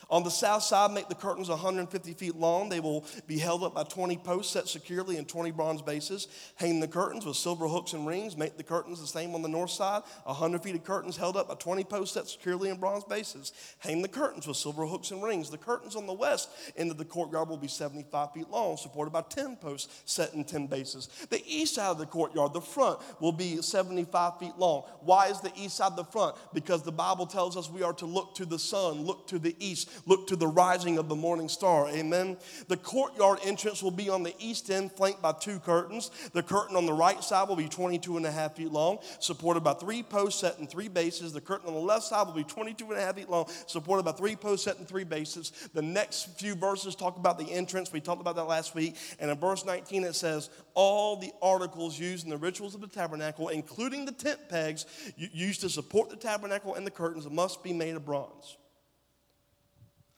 On 0.10 0.24
the 0.24 0.32
south 0.32 0.64
side, 0.64 0.92
make 0.92 1.08
the 1.08 1.14
curtains 1.14 1.50
150 1.50 2.14
feet 2.14 2.36
long. 2.36 2.68
They 2.70 2.80
will 2.80 3.06
be 3.28 3.38
held 3.38 3.64
up 3.64 3.76
by 3.76 3.84
20 3.84 4.18
posts 4.18 4.54
set 4.54 4.68
securely 4.68 5.18
in 5.18 5.26
20 5.26 5.52
bronze 5.52 5.84
bases. 5.84 6.28
Hang 6.56 6.80
the 6.80 6.88
curtains 6.88 7.28
with 7.28 7.38
silver 7.38 7.68
hooks 7.68 7.94
and 7.94 8.08
rings. 8.08 8.36
Make 8.36 8.58
the 8.58 8.64
curtains 8.64 9.00
the 9.00 9.08
same 9.08 9.36
on 9.36 9.44
the 9.44 9.48
north 9.48 9.70
side. 9.70 10.02
100 10.24 10.64
feet 10.64 10.76
of 10.76 10.84
curtains 10.84 11.16
held 11.16 11.38
up 11.38 11.48
by 11.48 11.54
20 11.54 11.84
posts 11.84 12.16
set 12.16 12.28
securely 12.28 12.70
in 12.70 12.78
bronze 12.78 13.04
bases. 13.04 13.54
Hang 13.80 14.02
the 14.02 14.08
curtains 14.08 14.48
with 14.48 14.58
silver 14.58 14.88
hooks 14.88 15.12
and 15.12 15.22
rings. 15.22 15.52
The 15.52 15.60
curtains 15.60 15.96
on 15.96 16.08
the 16.08 16.14
west 16.14 16.50
end 16.76 16.90
of 16.90 16.98
the 16.98 17.06
courtyard 17.06 17.48
will 17.48 17.58
be 17.58 17.68
75 17.68 18.34
feet 18.34 18.50
long, 18.50 18.78
supported 18.78 19.12
by 19.12 19.22
10 19.22 19.58
posts 19.58 20.02
set 20.06 20.34
in 20.34 20.44
10 20.44 20.66
bases. 20.66 21.08
The 21.30 21.44
east 21.46 21.76
side 21.76 21.92
of 21.92 22.00
the 22.00 22.08
courtyard, 22.08 22.54
the 22.54 22.62
front, 22.62 23.00
will 23.22 23.32
be 23.32 23.62
75 23.62 24.40
feet 24.40 24.58
long. 24.58 24.86
Why 25.02 25.28
is 25.28 25.40
the 25.40 25.52
east 25.56 25.78
side 25.78 25.96
the 25.96 26.04
front? 26.04 26.36
Because 26.52 26.82
the 26.82 26.92
Bible 26.92 27.28
tells 27.28 27.56
us 27.56 27.70
we 27.70 27.84
are 27.84 27.94
to 27.94 28.08
look 28.08 28.34
to 28.36 28.46
the 28.46 28.58
sun, 28.58 29.04
look 29.04 29.28
to 29.28 29.38
the 29.38 29.56
east, 29.60 29.90
look 30.06 30.28
to 30.28 30.36
the 30.36 30.48
rising 30.48 30.98
of 30.98 31.10
the 31.10 31.16
morning 31.16 31.50
star. 31.50 31.90
Amen. 31.90 32.38
The 32.68 32.78
courtyard 32.78 33.40
entrance 33.44 33.82
will 33.82 33.92
be 33.92 34.10
on 34.10 34.24
the 34.24 34.34
east 34.40 34.70
end, 34.70 34.92
flanked 34.92 35.22
by 35.22 35.34
two 35.34 35.60
curtains. 35.60 36.12
The 36.34 36.44
curtain 36.44 36.76
on 36.76 36.86
the 36.86 36.94
right 36.94 37.24
side 37.24 37.48
will 37.48 37.56
be 37.56 37.68
22 37.68 38.18
and 38.18 38.26
a 38.26 38.32
half 38.32 38.56
feet 38.56 38.72
long, 38.72 39.00
supported 39.20 39.62
by 39.64 39.74
three 39.74 40.04
posts 40.04 40.42
set 40.42 40.60
in 40.60 40.68
three 40.68 40.88
bases. 40.88 41.34
The 41.34 41.42
curtain 41.42 41.68
on 41.68 41.74
the 41.74 41.80
left 41.80 42.06
side 42.06 42.28
will 42.28 42.34
be 42.34 42.44
22 42.44 42.86
and 42.92 43.00
a 43.00 43.02
half 43.02 43.16
feet 43.16 43.30
long, 43.30 43.48
supported 43.68 44.04
by 44.04 44.12
three 44.12 44.36
posts 44.36 44.66
set 44.66 44.78
in 44.78 44.86
three 44.86 45.04
bases. 45.04 45.52
The 45.74 45.82
next 45.82 46.38
few 46.40 46.56
verses 46.56 46.96
talk 46.96 47.18
about 47.18 47.38
the 47.38 47.52
entrance. 47.52 47.92
We 47.92 48.02
talked 48.02 48.22
about 48.22 48.36
that 48.36 48.46
last 48.46 48.76
week. 48.76 48.96
And 49.20 49.32
in 49.32 49.38
verse 49.38 49.66
19, 49.66 50.04
it 50.04 50.16
says, 50.16 50.50
All 50.74 51.16
the 51.16 51.32
articles 51.42 52.00
used 52.00 52.24
in 52.24 52.30
the 52.30 52.38
rituals 52.38 52.76
of 52.76 52.82
the 52.82 52.88
tabernacle, 52.88 53.50
including 53.50 54.06
the 54.06 54.12
tent 54.12 54.40
pegs 54.50 54.86
used 55.18 55.62
to 55.62 55.70
support 55.70 56.10
the 56.10 56.16
tabernacle 56.16 56.76
and 56.76 56.86
the 56.86 56.92
curtains, 56.92 57.30
must 57.30 57.64
be 57.64 57.74
made 57.74 57.96
of 57.96 58.06
bronze. 58.06 58.59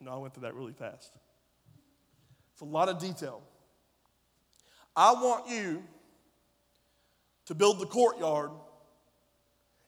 No, 0.01 0.11
I 0.11 0.17
went 0.17 0.33
through 0.33 0.43
that 0.43 0.55
really 0.55 0.73
fast. 0.73 1.15
It's 2.53 2.61
a 2.61 2.65
lot 2.65 2.89
of 2.89 2.99
detail. 2.99 3.41
I 4.95 5.13
want 5.13 5.47
you 5.47 5.83
to 7.45 7.55
build 7.55 7.79
the 7.79 7.85
courtyard 7.85 8.49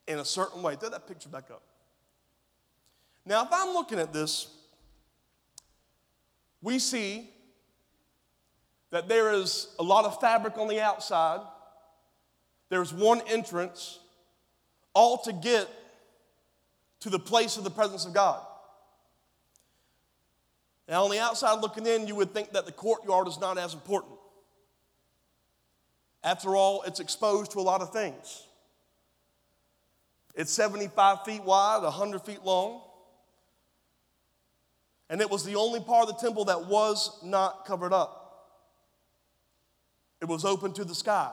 in 0.07 0.19
a 0.19 0.25
certain 0.25 0.61
way. 0.61 0.75
Throw 0.75 0.89
that 0.89 1.07
picture 1.07 1.29
back 1.29 1.49
up. 1.49 1.63
Now, 3.25 3.43
if 3.43 3.49
I'm 3.51 3.73
looking 3.73 3.99
at 3.99 4.13
this, 4.13 4.47
we 6.61 6.77
see 6.77 7.29
that 8.91 9.07
there 9.07 9.33
is 9.33 9.69
a 9.79 9.83
lot 9.83 10.05
of 10.05 10.19
fabric 10.21 10.57
on 10.57 10.67
the 10.67 10.79
outside. 10.79 11.39
There's 12.69 12.93
one 12.93 13.21
entrance, 13.27 13.99
all 14.93 15.17
to 15.23 15.33
get 15.33 15.67
to 16.99 17.09
the 17.09 17.19
place 17.19 17.57
of 17.57 17.63
the 17.63 17.71
presence 17.71 18.05
of 18.05 18.13
God. 18.13 18.41
Now, 20.87 21.05
on 21.05 21.11
the 21.11 21.19
outside 21.19 21.61
looking 21.61 21.85
in, 21.85 22.07
you 22.07 22.15
would 22.15 22.33
think 22.33 22.51
that 22.53 22.65
the 22.65 22.71
courtyard 22.71 23.27
is 23.27 23.39
not 23.39 23.57
as 23.57 23.73
important. 23.73 24.13
After 26.23 26.55
all, 26.55 26.83
it's 26.83 26.99
exposed 26.99 27.51
to 27.51 27.59
a 27.59 27.61
lot 27.61 27.81
of 27.81 27.91
things. 27.91 28.43
It's 30.35 30.51
75 30.51 31.23
feet 31.25 31.43
wide, 31.43 31.83
100 31.83 32.21
feet 32.21 32.43
long. 32.43 32.81
And 35.09 35.21
it 35.21 35.29
was 35.29 35.43
the 35.43 35.55
only 35.55 35.79
part 35.79 36.09
of 36.09 36.15
the 36.15 36.21
temple 36.21 36.45
that 36.45 36.65
was 36.65 37.19
not 37.23 37.65
covered 37.65 37.93
up. 37.93 38.19
It 40.21 40.25
was 40.25 40.45
open 40.45 40.73
to 40.73 40.85
the 40.85 40.95
sky. 40.95 41.31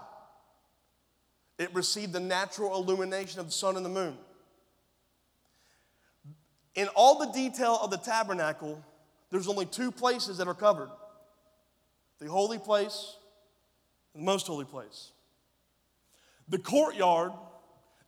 It 1.59 1.73
received 1.75 2.13
the 2.13 2.21
natural 2.21 2.75
illumination 2.75 3.41
of 3.41 3.47
the 3.47 3.53
sun 3.53 3.77
and 3.77 3.85
the 3.85 3.91
moon. 3.91 4.17
In 6.75 6.89
all 6.89 7.19
the 7.19 7.33
detail 7.33 7.79
of 7.83 7.91
the 7.91 7.99
tabernacle, 7.99 8.85
there's 9.31 9.49
only 9.49 9.67
two 9.67 9.91
places 9.91 10.39
that 10.39 10.49
are 10.49 10.55
covered 10.55 10.91
the 12.19 12.29
holy 12.29 12.59
place 12.59 13.17
and 14.15 14.23
the 14.23 14.27
most 14.27 14.47
holy 14.47 14.67
place. 14.67 15.13
The 16.49 16.59
courtyard 16.59 17.33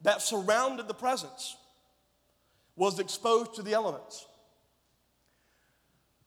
that 0.03 0.21
surrounded 0.21 0.87
the 0.87 0.95
presence 0.95 1.57
was 2.77 2.99
exposed 2.99 3.55
to 3.55 3.63
the 3.63 3.73
elements. 3.73 4.27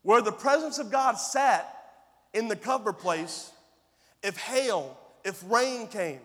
Where 0.01 0.21
the 0.21 0.31
presence 0.31 0.79
of 0.79 0.91
God 0.91 1.13
sat 1.13 1.71
in 2.33 2.47
the 2.47 2.55
cover 2.55 2.93
place, 2.93 3.51
if 4.23 4.37
hail, 4.37 4.97
if 5.23 5.43
rain 5.47 5.87
came, 5.87 6.21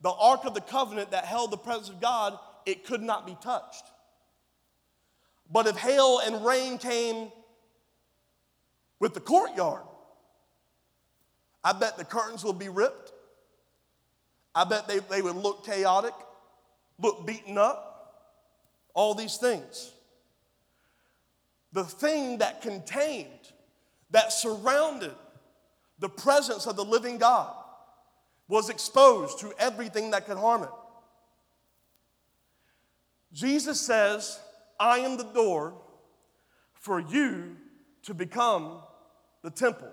the 0.00 0.10
Ark 0.10 0.44
of 0.44 0.54
the 0.54 0.60
Covenant 0.60 1.10
that 1.10 1.24
held 1.24 1.50
the 1.50 1.56
presence 1.58 1.88
of 1.88 2.00
God, 2.00 2.38
it 2.64 2.86
could 2.86 3.02
not 3.02 3.26
be 3.26 3.36
touched. 3.42 3.84
But 5.50 5.66
if 5.66 5.76
hail 5.76 6.20
and 6.24 6.44
rain 6.44 6.78
came 6.78 7.32
with 9.00 9.14
the 9.14 9.20
courtyard. 9.20 9.82
I 11.64 11.72
bet 11.72 11.96
the 11.96 12.04
curtains 12.04 12.44
will 12.44 12.52
be 12.52 12.68
ripped. 12.68 13.12
I 14.54 14.64
bet 14.64 14.86
they, 14.86 14.98
they 14.98 15.22
would 15.22 15.36
look 15.36 15.64
chaotic, 15.64 16.14
look 16.98 17.26
beaten 17.26 17.58
up, 17.58 17.90
all 18.94 19.14
these 19.14 19.36
things. 19.36 19.92
The 21.72 21.84
thing 21.84 22.38
that 22.38 22.62
contained, 22.62 23.52
that 24.10 24.32
surrounded 24.32 25.14
the 25.98 26.08
presence 26.08 26.66
of 26.66 26.76
the 26.76 26.84
living 26.84 27.18
God 27.18 27.54
was 28.48 28.68
exposed 28.68 29.38
to 29.40 29.52
everything 29.58 30.10
that 30.10 30.26
could 30.26 30.36
harm 30.36 30.64
it. 30.64 30.70
Jesus 33.32 33.80
says, 33.80 34.40
I 34.78 34.98
am 34.98 35.16
the 35.16 35.24
door 35.24 35.74
for 36.74 36.98
you 36.98 37.56
to 38.02 38.14
become 38.14 38.80
the 39.42 39.50
temple. 39.50 39.90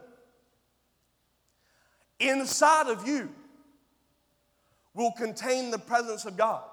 Inside 2.20 2.88
of 2.88 3.08
you 3.08 3.30
will 4.94 5.12
contain 5.12 5.72
the 5.72 5.78
presence 5.78 6.26
of 6.26 6.36
God. 6.36 6.64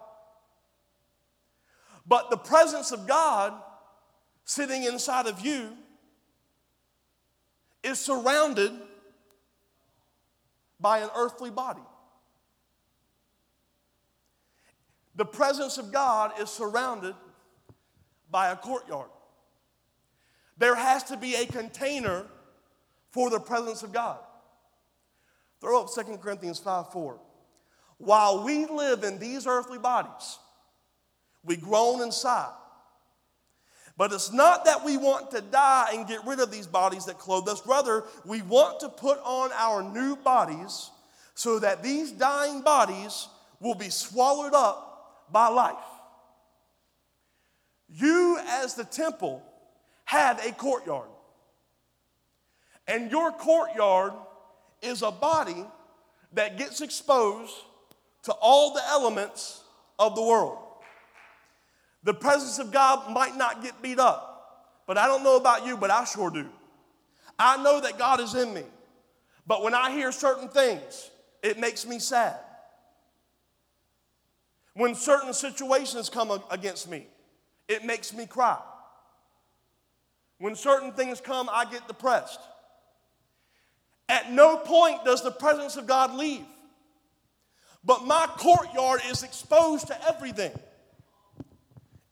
But 2.06 2.30
the 2.30 2.36
presence 2.36 2.92
of 2.92 3.06
God 3.06 3.52
sitting 4.44 4.84
inside 4.84 5.26
of 5.26 5.40
you 5.40 5.70
is 7.82 7.98
surrounded 7.98 8.72
by 10.80 10.98
an 10.98 11.10
earthly 11.14 11.50
body. 11.50 11.82
The 15.16 15.24
presence 15.24 15.78
of 15.78 15.92
God 15.92 16.32
is 16.40 16.50
surrounded 16.50 17.14
by 18.30 18.50
a 18.50 18.56
courtyard. 18.56 19.10
There 20.58 20.74
has 20.74 21.04
to 21.04 21.16
be 21.16 21.34
a 21.36 21.46
container 21.46 22.26
for 23.14 23.30
the 23.30 23.38
presence 23.38 23.84
of 23.84 23.92
God. 23.92 24.18
Throw 25.60 25.82
up 25.82 25.88
2 25.94 26.16
Corinthians 26.16 26.58
5 26.58 26.90
4. 26.90 27.20
While 27.98 28.42
we 28.42 28.66
live 28.66 29.04
in 29.04 29.20
these 29.20 29.46
earthly 29.46 29.78
bodies, 29.78 30.38
we 31.44 31.56
groan 31.56 32.02
and 32.02 32.12
sigh. 32.12 32.50
But 33.96 34.12
it's 34.12 34.32
not 34.32 34.64
that 34.64 34.84
we 34.84 34.96
want 34.96 35.30
to 35.30 35.40
die 35.40 35.90
and 35.92 36.08
get 36.08 36.26
rid 36.26 36.40
of 36.40 36.50
these 36.50 36.66
bodies 36.66 37.04
that 37.04 37.18
clothe 37.18 37.48
us. 37.48 37.64
Rather, 37.64 38.02
we 38.24 38.42
want 38.42 38.80
to 38.80 38.88
put 38.88 39.20
on 39.22 39.52
our 39.52 39.80
new 39.80 40.16
bodies 40.16 40.90
so 41.36 41.60
that 41.60 41.84
these 41.84 42.10
dying 42.10 42.62
bodies 42.62 43.28
will 43.60 43.76
be 43.76 43.90
swallowed 43.90 44.54
up 44.54 45.28
by 45.30 45.46
life. 45.46 45.76
You, 47.88 48.40
as 48.44 48.74
the 48.74 48.84
temple, 48.84 49.40
have 50.04 50.44
a 50.44 50.50
courtyard. 50.50 51.13
And 52.86 53.10
your 53.10 53.32
courtyard 53.32 54.12
is 54.82 55.02
a 55.02 55.10
body 55.10 55.64
that 56.32 56.58
gets 56.58 56.80
exposed 56.80 57.54
to 58.24 58.32
all 58.32 58.74
the 58.74 58.82
elements 58.88 59.62
of 59.98 60.14
the 60.14 60.22
world. 60.22 60.58
The 62.02 62.14
presence 62.14 62.58
of 62.58 62.70
God 62.70 63.10
might 63.12 63.36
not 63.36 63.62
get 63.62 63.80
beat 63.80 63.98
up, 63.98 64.80
but 64.86 64.98
I 64.98 65.06
don't 65.06 65.22
know 65.22 65.36
about 65.36 65.66
you, 65.66 65.76
but 65.76 65.90
I 65.90 66.04
sure 66.04 66.30
do. 66.30 66.48
I 67.38 67.62
know 67.62 67.80
that 67.80 67.98
God 67.98 68.20
is 68.20 68.34
in 68.34 68.52
me, 68.52 68.64
but 69.46 69.62
when 69.62 69.74
I 69.74 69.90
hear 69.90 70.12
certain 70.12 70.48
things, 70.48 71.10
it 71.42 71.58
makes 71.58 71.86
me 71.86 71.98
sad. 71.98 72.36
When 74.74 74.94
certain 74.94 75.32
situations 75.32 76.10
come 76.10 76.42
against 76.50 76.90
me, 76.90 77.06
it 77.68 77.84
makes 77.84 78.12
me 78.12 78.26
cry. 78.26 78.58
When 80.38 80.56
certain 80.56 80.92
things 80.92 81.20
come, 81.20 81.48
I 81.50 81.64
get 81.64 81.86
depressed. 81.86 82.40
At 84.08 84.30
no 84.32 84.58
point 84.58 85.04
does 85.04 85.22
the 85.22 85.30
presence 85.30 85.76
of 85.76 85.86
God 85.86 86.14
leave. 86.14 86.44
But 87.84 88.06
my 88.06 88.26
courtyard 88.38 89.02
is 89.08 89.22
exposed 89.22 89.88
to 89.88 90.08
everything. 90.08 90.52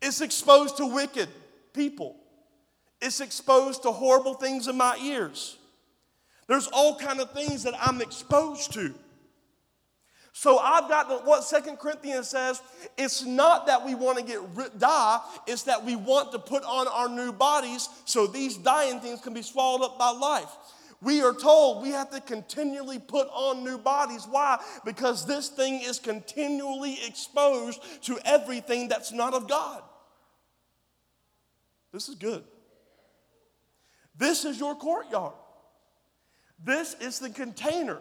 It's 0.01 0.21
exposed 0.21 0.79
to 0.79 0.87
wicked 0.87 1.29
people. 1.73 2.17
It's 3.01 3.21
exposed 3.21 3.83
to 3.83 3.91
horrible 3.91 4.35
things 4.35 4.69
in 4.69 4.77
my 4.77 4.97
ears. 5.03 5.57
There's 6.47 6.69
all 6.69 6.99
kind 6.99 7.21
of 7.21 7.33
things 7.33 7.63
that 7.63 7.75
I'm 7.81 8.01
exposed 8.01 8.73
to. 8.75 8.95
So 10.35 10.59
I've 10.59 10.89
got 10.89 11.27
what 11.27 11.45
Second 11.45 11.79
Corinthians 11.79 12.29
says, 12.29 12.63
it's 12.97 13.25
not 13.25 13.67
that 13.67 13.85
we 13.85 13.95
want 13.95 14.19
to 14.19 14.25
get 14.25 14.79
die, 14.79 15.21
it's 15.47 15.65
that 15.65 15.85
we 15.85 15.95
want 15.95 16.33
to 16.33 16.39
put 16.39 16.65
on 16.65 16.89
our 16.89 17.09
new 17.09 17.33
bodies 17.33 17.89
so 18.07 18.27
these 18.27 18.57
dying 18.57 18.99
things 19.01 19.21
can 19.21 19.35
be 19.35 19.43
swallowed 19.43 19.85
up 19.85 19.99
by 19.99 20.11
life. 20.11 20.51
We 21.03 21.21
are 21.21 21.35
told 21.35 21.83
we 21.83 21.91
have 21.91 22.11
to 22.13 22.21
continually 22.21 22.99
put 22.99 23.29
on 23.33 23.65
new 23.65 23.77
bodies. 23.77 24.27
Why? 24.31 24.59
Because 24.85 25.27
this 25.27 25.49
thing 25.49 25.83
is 25.83 25.99
continually 25.99 26.97
exposed 27.07 27.83
to 28.05 28.19
everything 28.25 28.89
that's 28.89 29.13
not 29.13 29.35
of 29.35 29.49
God. 29.49 29.83
This 31.93 32.09
is 32.09 32.15
good. 32.15 32.45
This 34.17 34.45
is 34.45 34.59
your 34.59 34.77
courtyard. 34.77 35.35
This 36.65 36.95
is 37.01 37.19
the 37.19 37.31
container 37.31 37.99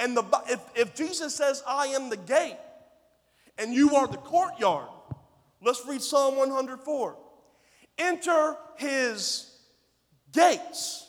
and 0.00 0.16
the, 0.16 0.24
if, 0.48 0.60
if 0.74 0.94
Jesus 0.94 1.34
says, 1.34 1.62
I 1.68 1.88
am 1.88 2.08
the 2.08 2.16
gate, 2.16 2.56
and 3.58 3.74
you 3.74 3.94
are 3.96 4.08
the 4.08 4.16
courtyard, 4.16 4.88
let's 5.60 5.84
read 5.86 6.00
Psalm 6.00 6.36
104. 6.36 7.16
Enter 7.98 8.56
his 8.78 9.54
gates 10.32 11.06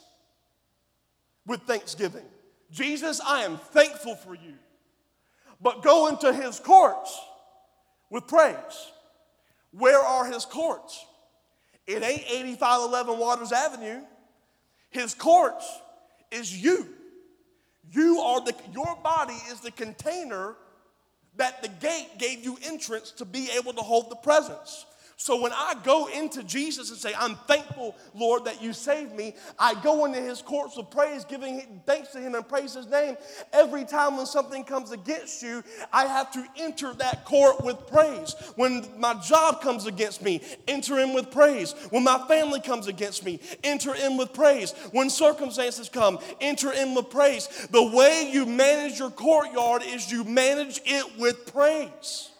with 1.51 1.61
thanksgiving. 1.63 2.25
Jesus, 2.71 3.19
I 3.19 3.43
am 3.43 3.57
thankful 3.57 4.15
for 4.15 4.33
you. 4.33 4.55
But 5.59 5.83
go 5.83 6.07
into 6.07 6.33
his 6.33 6.59
courts 6.59 7.19
with 8.09 8.25
praise. 8.25 8.91
Where 9.71 9.99
are 9.99 10.25
his 10.25 10.45
courts? 10.45 11.05
It 11.85 12.01
ain't 12.03 12.23
8511 12.27 13.19
Waters 13.19 13.51
Avenue. 13.51 14.01
His 14.89 15.13
courts 15.13 15.69
is 16.31 16.55
you. 16.63 16.87
You 17.91 18.19
are 18.19 18.41
the, 18.41 18.55
your 18.73 18.95
body 19.03 19.37
is 19.51 19.59
the 19.59 19.71
container 19.71 20.55
that 21.35 21.61
the 21.61 21.67
gate 21.67 22.17
gave 22.17 22.43
you 22.43 22.57
entrance 22.63 23.11
to 23.11 23.25
be 23.25 23.49
able 23.57 23.73
to 23.73 23.81
hold 23.81 24.09
the 24.09 24.15
presence. 24.15 24.85
So 25.21 25.39
when 25.39 25.51
I 25.51 25.75
go 25.83 26.07
into 26.07 26.41
Jesus 26.41 26.89
and 26.89 26.97
say, 26.97 27.13
I'm 27.15 27.35
thankful, 27.47 27.95
Lord, 28.15 28.45
that 28.45 28.59
you 28.59 28.73
saved 28.73 29.13
me, 29.13 29.35
I 29.59 29.79
go 29.83 30.05
into 30.05 30.19
his 30.19 30.41
courts 30.41 30.79
of 30.79 30.89
praise, 30.89 31.25
giving 31.25 31.79
thanks 31.85 32.09
to 32.13 32.19
him 32.19 32.33
and 32.33 32.49
praise 32.49 32.73
his 32.73 32.87
name. 32.87 33.15
Every 33.53 33.85
time 33.85 34.17
when 34.17 34.25
something 34.25 34.63
comes 34.63 34.89
against 34.89 35.43
you, 35.43 35.63
I 35.93 36.05
have 36.07 36.31
to 36.31 36.43
enter 36.57 36.95
that 36.95 37.23
court 37.25 37.63
with 37.63 37.85
praise. 37.85 38.33
When 38.55 38.83
my 38.99 39.13
job 39.13 39.61
comes 39.61 39.85
against 39.85 40.23
me, 40.23 40.41
enter 40.67 40.97
in 40.97 41.13
with 41.13 41.29
praise. 41.29 41.73
When 41.91 42.03
my 42.03 42.17
family 42.27 42.59
comes 42.59 42.87
against 42.87 43.23
me, 43.23 43.41
enter 43.63 43.93
in 43.93 44.17
with 44.17 44.33
praise. 44.33 44.71
When 44.91 45.11
circumstances 45.11 45.87
come, 45.87 46.17
enter 46.39 46.71
in 46.73 46.95
with 46.95 47.11
praise. 47.11 47.67
The 47.69 47.91
way 47.95 48.27
you 48.33 48.47
manage 48.47 48.97
your 48.97 49.11
courtyard 49.11 49.83
is 49.85 50.11
you 50.11 50.23
manage 50.23 50.81
it 50.83 51.19
with 51.19 51.53
praise. 51.53 52.30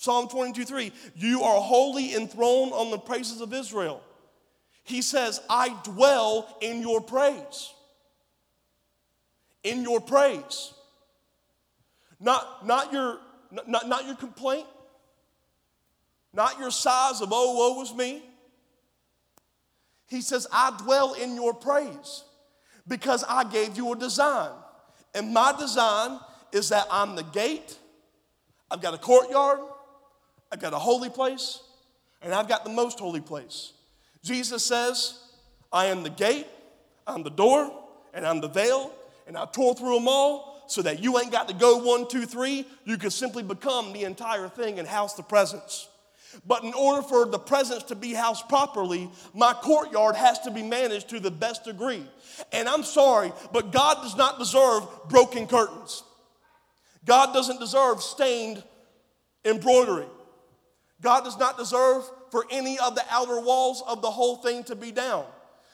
Psalm 0.00 0.28
22 0.28 0.64
3, 0.64 0.92
you 1.14 1.42
are 1.42 1.60
holy 1.60 2.14
enthroned 2.14 2.72
on 2.72 2.90
the 2.90 2.96
praises 2.96 3.42
of 3.42 3.52
Israel. 3.52 4.02
He 4.82 5.02
says, 5.02 5.42
I 5.50 5.76
dwell 5.84 6.56
in 6.62 6.80
your 6.80 7.02
praise. 7.02 7.74
In 9.62 9.82
your 9.82 10.00
praise. 10.00 10.72
Not, 12.18 12.66
not, 12.66 12.94
your, 12.94 13.18
not, 13.66 13.88
not 13.88 14.06
your 14.06 14.14
complaint, 14.14 14.66
not 16.32 16.58
your 16.58 16.70
sighs 16.70 17.20
of, 17.20 17.28
oh, 17.30 17.74
woe 17.74 17.82
is 17.82 17.94
me. 17.94 18.22
He 20.08 20.22
says, 20.22 20.46
I 20.50 20.74
dwell 20.82 21.12
in 21.12 21.34
your 21.34 21.52
praise 21.52 22.24
because 22.88 23.22
I 23.28 23.44
gave 23.44 23.76
you 23.76 23.92
a 23.92 23.96
design. 23.96 24.52
And 25.14 25.34
my 25.34 25.54
design 25.60 26.20
is 26.52 26.70
that 26.70 26.86
I'm 26.90 27.16
the 27.16 27.22
gate, 27.22 27.76
I've 28.70 28.80
got 28.80 28.94
a 28.94 28.98
courtyard, 28.98 29.60
I've 30.52 30.60
got 30.60 30.72
a 30.72 30.78
holy 30.78 31.10
place, 31.10 31.60
and 32.22 32.34
I've 32.34 32.48
got 32.48 32.64
the 32.64 32.70
most 32.70 32.98
holy 32.98 33.20
place. 33.20 33.72
Jesus 34.22 34.64
says, 34.64 35.18
I 35.72 35.86
am 35.86 36.02
the 36.02 36.10
gate, 36.10 36.46
I'm 37.06 37.22
the 37.22 37.30
door, 37.30 37.72
and 38.12 38.26
I'm 38.26 38.40
the 38.40 38.48
veil, 38.48 38.92
and 39.26 39.36
I 39.36 39.46
tore 39.46 39.74
through 39.74 39.94
them 39.94 40.08
all 40.08 40.64
so 40.66 40.82
that 40.82 41.02
you 41.02 41.18
ain't 41.18 41.32
got 41.32 41.48
to 41.48 41.54
go 41.54 41.78
one, 41.78 42.08
two, 42.08 42.26
three. 42.26 42.66
You 42.84 42.96
can 42.96 43.10
simply 43.10 43.42
become 43.42 43.92
the 43.92 44.04
entire 44.04 44.48
thing 44.48 44.78
and 44.78 44.86
house 44.86 45.14
the 45.14 45.22
presence. 45.22 45.88
But 46.46 46.62
in 46.62 46.72
order 46.74 47.02
for 47.02 47.26
the 47.26 47.38
presence 47.38 47.82
to 47.84 47.96
be 47.96 48.14
housed 48.14 48.48
properly, 48.48 49.10
my 49.34 49.52
courtyard 49.52 50.14
has 50.14 50.38
to 50.40 50.50
be 50.50 50.62
managed 50.62 51.08
to 51.10 51.18
the 51.18 51.30
best 51.30 51.64
degree. 51.64 52.06
And 52.52 52.68
I'm 52.68 52.84
sorry, 52.84 53.32
but 53.52 53.72
God 53.72 54.02
does 54.02 54.16
not 54.16 54.38
deserve 54.38 54.84
broken 55.08 55.48
curtains. 55.48 56.04
God 57.04 57.34
doesn't 57.34 57.58
deserve 57.58 58.00
stained 58.00 58.62
embroidery. 59.44 60.06
God 61.00 61.24
does 61.24 61.38
not 61.38 61.56
deserve 61.56 62.04
for 62.30 62.44
any 62.50 62.78
of 62.78 62.94
the 62.94 63.04
outer 63.10 63.40
walls 63.40 63.82
of 63.86 64.02
the 64.02 64.10
whole 64.10 64.36
thing 64.36 64.64
to 64.64 64.76
be 64.76 64.92
down. 64.92 65.24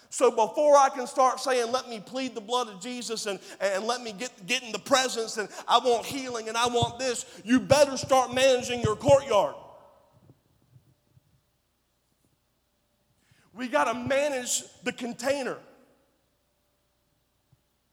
So 0.08 0.30
before 0.30 0.76
I 0.76 0.88
can 0.88 1.06
start 1.06 1.40
saying, 1.40 1.72
let 1.72 1.88
me 1.88 2.00
plead 2.00 2.34
the 2.34 2.40
blood 2.40 2.68
of 2.68 2.80
Jesus 2.80 3.26
and, 3.26 3.40
and 3.60 3.84
let 3.84 4.00
me 4.00 4.12
get, 4.12 4.46
get 4.46 4.62
in 4.62 4.72
the 4.72 4.78
presence 4.78 5.36
and 5.36 5.48
I 5.66 5.78
want 5.78 6.06
healing 6.06 6.48
and 6.48 6.56
I 6.56 6.68
want 6.68 6.98
this, 6.98 7.26
you 7.44 7.58
better 7.58 7.96
start 7.96 8.32
managing 8.32 8.80
your 8.82 8.96
courtyard. 8.96 9.56
We 13.52 13.68
got 13.68 13.84
to 13.84 13.94
manage 13.94 14.62
the 14.84 14.92
container. 14.92 15.56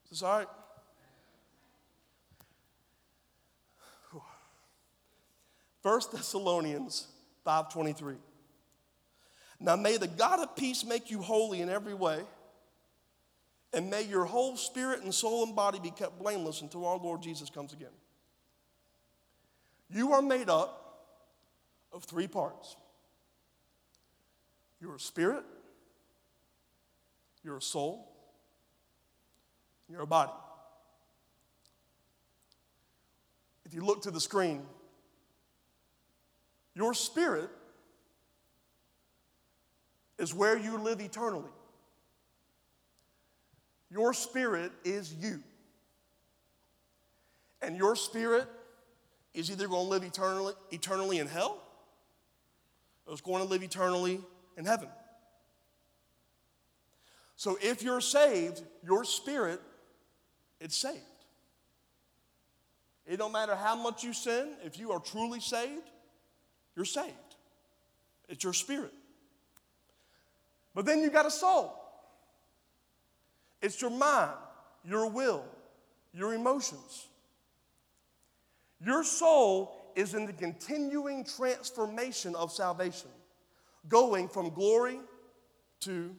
Is 0.06 0.10
this 0.12 0.24
all 0.24 0.38
right? 0.38 0.48
First 5.82 6.14
Thessalonians 6.14 7.08
523. 7.44 8.16
Now 9.60 9.76
may 9.76 9.98
the 9.98 10.08
God 10.08 10.40
of 10.40 10.56
peace 10.56 10.84
make 10.84 11.10
you 11.10 11.22
holy 11.22 11.62
in 11.62 11.70
every 11.70 11.94
way, 11.94 12.22
and 13.74 13.90
may 13.90 14.04
your 14.04 14.26
whole 14.26 14.58
spirit 14.58 15.02
and 15.02 15.14
soul 15.14 15.44
and 15.44 15.56
body 15.56 15.80
be 15.80 15.92
kept 15.92 16.20
blameless 16.20 16.62
until 16.62 16.86
our 16.86 16.98
Lord 16.98 17.22
Jesus 17.22 17.50
comes 17.50 17.74
again. 17.74 17.90
You 19.90 20.14
are 20.14 20.22
made 20.22 20.50
up 20.50 20.80
of 21.92 22.04
three 22.04 22.28
parts 22.28 22.76
you're 24.82 24.96
a 24.96 25.00
spirit, 25.00 25.46
you're 27.42 27.56
a 27.56 27.62
soul, 27.62 28.12
you're 29.88 30.02
a 30.02 30.08
body. 30.08 30.34
If 33.66 33.74
you 33.74 33.86
look 33.86 34.02
to 34.02 34.12
the 34.12 34.20
screen, 34.20 34.64
your 36.76 36.94
spirit 36.94 37.50
is 40.18 40.34
where 40.34 40.58
you 40.58 40.78
live 40.78 41.02
eternally. 41.02 41.50
Your 43.90 44.14
spirit 44.14 44.72
is 44.84 45.14
you. 45.14 45.42
And 47.62 47.78
your 47.78 47.96
spirit 47.96 48.48
is 49.34 49.50
either 49.52 49.68
going 49.68 49.86
to 49.86 49.90
live 49.90 50.04
eternally, 50.04 50.54
eternally 50.72 51.20
in 51.20 51.28
hell 51.28 51.64
or 53.06 53.14
it's 53.14 53.22
going 53.22 53.44
to 53.44 53.50
live 53.50 53.64
eternally 53.64 54.22
in 54.58 54.66
heaven. 54.66 54.88
So 57.36 57.58
if 57.62 57.84
you're 57.84 58.02
saved, 58.02 58.62
your 58.86 59.04
spirit, 59.04 59.60
it's 60.60 60.78
saved. 60.78 61.00
It 63.06 63.18
don't 63.18 63.34
matter 63.34 63.56
how 63.56 63.76
much 63.76 64.04
you 64.04 64.14
sin, 64.14 64.54
if 64.64 64.80
you 64.80 64.92
are 64.92 65.00
truly 65.00 65.42
saved, 65.42 65.90
you're 66.76 66.86
saved. 66.86 67.14
It's 68.30 68.44
your 68.44 68.54
spirit. 68.54 68.94
But 70.74 70.86
then 70.86 71.02
you 71.02 71.10
got 71.10 71.26
a 71.26 71.32
soul. 71.32 71.80
It's 73.62 73.82
your 73.82 73.92
mind, 73.92 74.32
your 74.84 75.10
will, 75.10 75.46
your 76.14 76.34
emotions. 76.34 77.08
Your 78.84 79.04
soul 79.04 79.92
is 79.96 80.14
in 80.14 80.26
the 80.26 80.34
continuing 80.34 81.24
transformation 81.24 82.36
of 82.36 82.52
salvation, 82.52 83.10
going 83.88 84.28
from 84.28 84.50
glory 84.50 85.00
to 85.82 86.16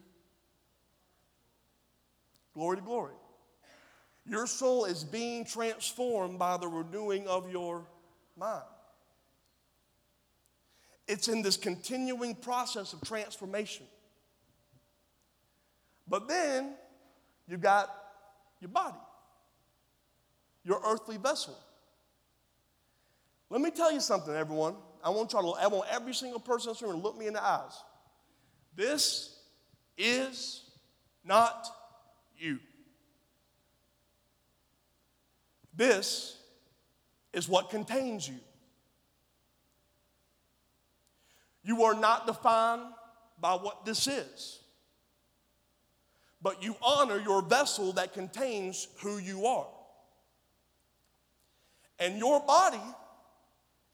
glory 2.53 2.77
to 2.77 2.81
glory. 2.81 3.13
Your 4.27 4.47
soul 4.47 4.85
is 4.85 5.03
being 5.03 5.45
transformed 5.45 6.39
by 6.39 6.57
the 6.57 6.67
renewing 6.67 7.27
of 7.27 7.51
your 7.51 7.85
mind. 8.37 8.63
It's 11.07 11.27
in 11.27 11.41
this 11.41 11.57
continuing 11.57 12.35
process 12.35 12.93
of 12.93 13.01
transformation. 13.01 13.85
But 16.07 16.27
then 16.27 16.73
you 17.47 17.57
got 17.57 17.93
your 18.59 18.69
body, 18.69 18.97
your 20.63 20.81
earthly 20.85 21.17
vessel. 21.17 21.57
Let 23.49 23.61
me 23.61 23.71
tell 23.71 23.91
you 23.91 23.99
something, 23.99 24.33
everyone. 24.33 24.75
I 25.03 25.09
want 25.09 25.33
y'all 25.33 25.53
to, 25.53 25.61
I 25.61 25.67
want 25.67 25.87
every 25.91 26.13
single 26.13 26.39
person 26.39 26.69
in 26.69 26.73
this 26.73 26.81
room 26.81 26.93
to 26.93 26.97
look 26.97 27.17
me 27.17 27.27
in 27.27 27.33
the 27.33 27.43
eyes. 27.43 27.83
This 28.75 29.37
is 29.97 30.63
not 31.23 31.67
you. 32.37 32.59
This 35.75 36.37
is 37.33 37.47
what 37.47 37.69
contains 37.69 38.27
you. 38.27 38.39
You 41.65 41.83
are 41.83 41.95
not 41.95 42.27
defined 42.27 42.83
by 43.41 43.55
what 43.55 43.85
this 43.85 44.07
is, 44.07 44.59
but 46.39 46.61
you 46.61 46.75
honor 46.79 47.19
your 47.19 47.41
vessel 47.41 47.91
that 47.93 48.13
contains 48.13 48.87
who 49.01 49.17
you 49.17 49.47
are. 49.47 49.65
And 51.99 52.19
your 52.19 52.39
body 52.39 52.81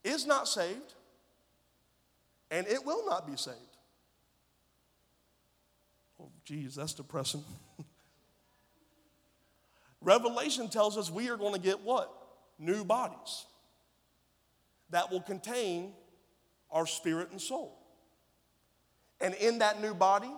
is 0.04 0.26
not 0.26 0.48
saved, 0.48 0.94
and 2.50 2.66
it 2.66 2.84
will 2.84 3.06
not 3.06 3.26
be 3.26 3.36
saved. 3.36 3.56
Oh, 6.20 6.28
geez, 6.44 6.74
that's 6.74 6.92
depressing. 6.92 7.42
Revelation 10.02 10.68
tells 10.68 10.98
us 10.98 11.10
we 11.10 11.30
are 11.30 11.38
going 11.38 11.54
to 11.54 11.60
get 11.60 11.80
what? 11.80 12.12
New 12.58 12.84
bodies 12.84 13.46
that 14.90 15.10
will 15.10 15.22
contain 15.22 15.94
our 16.72 16.86
spirit 16.86 17.30
and 17.30 17.40
soul. 17.40 17.78
And 19.20 19.34
in 19.34 19.58
that 19.58 19.80
new 19.80 19.94
body, 19.94 20.32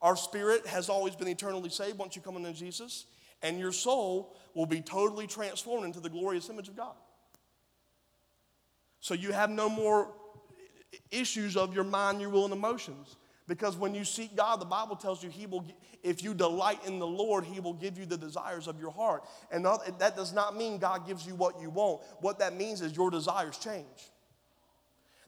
our 0.00 0.16
spirit 0.16 0.66
has 0.66 0.88
always 0.88 1.16
been 1.16 1.28
eternally 1.28 1.70
saved 1.70 1.98
once 1.98 2.14
you 2.14 2.22
come 2.22 2.36
into 2.36 2.52
Jesus, 2.52 3.06
and 3.42 3.58
your 3.58 3.72
soul 3.72 4.36
will 4.54 4.66
be 4.66 4.80
totally 4.80 5.26
transformed 5.26 5.84
into 5.84 5.98
the 6.00 6.08
glorious 6.08 6.48
image 6.48 6.68
of 6.68 6.76
God. 6.76 6.94
So 9.00 9.14
you 9.14 9.32
have 9.32 9.50
no 9.50 9.68
more 9.68 10.12
issues 11.10 11.56
of 11.56 11.74
your 11.74 11.84
mind, 11.84 12.20
your 12.20 12.30
will, 12.30 12.44
and 12.44 12.52
emotions. 12.52 13.16
Because 13.48 13.76
when 13.76 13.94
you 13.94 14.04
seek 14.04 14.36
God, 14.36 14.60
the 14.60 14.66
Bible 14.66 14.94
tells 14.94 15.24
you 15.24 15.30
He 15.30 15.46
will, 15.46 15.64
if 16.04 16.22
you 16.22 16.34
delight 16.34 16.86
in 16.86 16.98
the 16.98 17.06
Lord, 17.06 17.44
He 17.44 17.58
will 17.58 17.72
give 17.72 17.98
you 17.98 18.06
the 18.06 18.16
desires 18.16 18.68
of 18.68 18.78
your 18.78 18.92
heart. 18.92 19.24
And 19.50 19.64
that 19.64 20.14
does 20.16 20.32
not 20.32 20.56
mean 20.56 20.78
God 20.78 21.06
gives 21.06 21.26
you 21.26 21.34
what 21.34 21.60
you 21.60 21.70
want. 21.70 22.02
What 22.20 22.38
that 22.38 22.54
means 22.54 22.80
is 22.80 22.94
your 22.94 23.10
desires 23.10 23.58
change. 23.58 23.86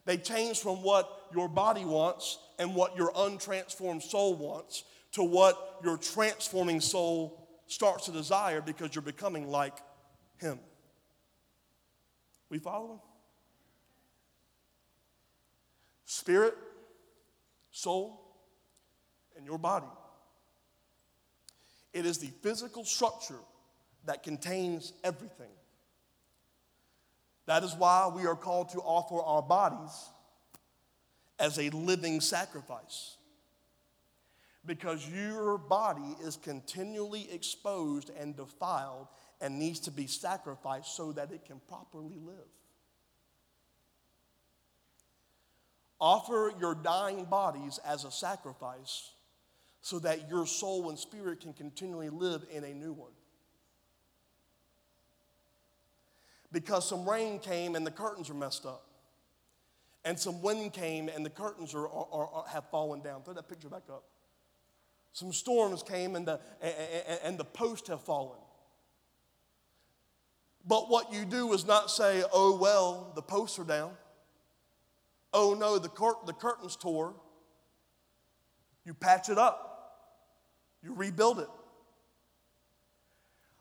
They 0.05 0.17
change 0.17 0.59
from 0.59 0.83
what 0.83 1.09
your 1.33 1.47
body 1.47 1.85
wants 1.85 2.37
and 2.59 2.75
what 2.75 2.97
your 2.97 3.11
untransformed 3.13 4.01
soul 4.01 4.35
wants 4.35 4.83
to 5.13 5.23
what 5.23 5.79
your 5.83 5.97
transforming 5.97 6.81
soul 6.81 7.47
starts 7.67 8.05
to 8.05 8.11
desire 8.11 8.61
because 8.61 8.93
you're 8.93 9.01
becoming 9.01 9.47
like 9.47 9.75
Him. 10.37 10.59
We 12.49 12.59
follow 12.59 12.93
Him? 12.93 12.99
spirit, 16.13 16.55
soul, 17.71 18.21
and 19.35 19.45
your 19.45 19.57
body. 19.57 19.87
It 21.91 22.05
is 22.05 22.19
the 22.19 22.31
physical 22.41 22.85
structure 22.85 23.39
that 24.05 24.21
contains 24.21 24.93
everything. 25.03 25.51
That 27.45 27.63
is 27.63 27.75
why 27.75 28.09
we 28.13 28.25
are 28.25 28.35
called 28.35 28.69
to 28.69 28.79
offer 28.79 29.21
our 29.21 29.41
bodies 29.41 30.09
as 31.39 31.59
a 31.59 31.69
living 31.71 32.21
sacrifice. 32.21 33.17
Because 34.65 35.07
your 35.09 35.57
body 35.57 36.15
is 36.23 36.37
continually 36.37 37.29
exposed 37.31 38.09
and 38.17 38.35
defiled 38.35 39.07
and 39.41 39.59
needs 39.59 39.81
to 39.81 39.91
be 39.91 40.07
sacrificed 40.07 40.95
so 40.95 41.11
that 41.11 41.31
it 41.33 41.43
can 41.43 41.59
properly 41.67 42.17
live. 42.17 42.35
Offer 45.99 46.53
your 46.59 46.75
dying 46.75 47.25
bodies 47.25 47.79
as 47.85 48.05
a 48.05 48.11
sacrifice 48.11 49.11
so 49.81 49.99
that 49.99 50.29
your 50.29 50.45
soul 50.45 50.89
and 50.89 50.97
spirit 50.97 51.41
can 51.41 51.51
continually 51.51 52.09
live 52.09 52.45
in 52.49 52.63
a 52.63 52.73
new 52.73 52.93
one. 52.93 53.11
Because 56.53 56.87
some 56.87 57.09
rain 57.09 57.39
came 57.39 57.75
and 57.75 57.85
the 57.85 57.91
curtains 57.91 58.29
are 58.29 58.35
messed 58.35 58.65
up. 58.65 58.85
And 60.05 60.17
some 60.17 60.41
wind 60.41 60.71
came 60.71 61.09
and 61.09 61.25
the 61.25 61.29
curtains 61.29 61.73
are, 61.73 61.87
are, 61.87 62.29
are 62.33 62.45
have 62.47 62.69
fallen 62.69 63.01
down. 63.01 63.23
Throw 63.23 63.33
that 63.33 63.49
picture 63.49 63.67
back 63.67 63.83
up. 63.89 64.05
Some 65.11 65.33
storms 65.33 65.83
came 65.83 66.15
and 66.15 66.25
the, 66.25 66.39
and, 66.61 67.19
and 67.23 67.37
the 67.37 67.43
posts 67.43 67.89
have 67.89 68.01
fallen. 68.01 68.39
But 70.65 70.89
what 70.89 71.11
you 71.11 71.25
do 71.25 71.51
is 71.51 71.67
not 71.67 71.91
say, 71.91 72.23
oh, 72.31 72.57
well, 72.57 73.11
the 73.15 73.21
posts 73.21 73.59
are 73.59 73.65
down. 73.65 73.91
Oh 75.33 75.55
no, 75.59 75.79
the, 75.79 75.89
cur- 75.89 76.13
the 76.25 76.33
curtain's 76.33 76.75
tore. 76.75 77.15
You 78.85 78.93
patch 78.93 79.29
it 79.29 79.37
up, 79.37 79.97
you 80.83 80.93
rebuild 80.93 81.39
it. 81.39 81.47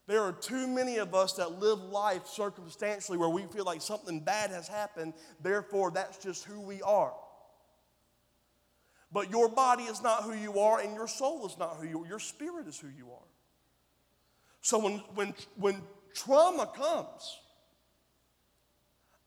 There 0.07 0.21
are 0.21 0.33
too 0.33 0.67
many 0.67 0.99
of 0.99 1.15
us 1.15 1.35
that 1.35 1.61
live 1.61 1.81
life 1.81 2.27
circumstantially 2.27 3.19
where 3.19 3.29
we 3.29 3.43
feel 3.43 3.65
like 3.65 3.81
something 3.81 4.21
bad 4.21 4.51
has 4.51 4.67
happened, 4.67 5.15
therefore, 5.41 5.91
that's 5.93 6.19
just 6.19 6.45
who 6.45 6.61
we 6.61 6.83
are. 6.83 7.15
But 9.13 9.31
your 9.31 9.49
body 9.49 9.85
is 9.85 10.03
not 10.03 10.25
who 10.25 10.35
you 10.35 10.59
are, 10.59 10.81
and 10.81 10.95
your 10.95 11.07
soul 11.07 11.47
is 11.47 11.57
not 11.59 11.77
who 11.77 11.87
you 11.87 12.03
are. 12.03 12.07
Your 12.07 12.19
spirit 12.19 12.67
is 12.67 12.79
who 12.79 12.89
you 12.89 13.11
are. 13.13 13.29
So 14.61 14.79
when, 14.79 14.99
when, 15.15 15.35
when 15.57 15.83
trauma 16.15 16.67
comes, 16.75 17.39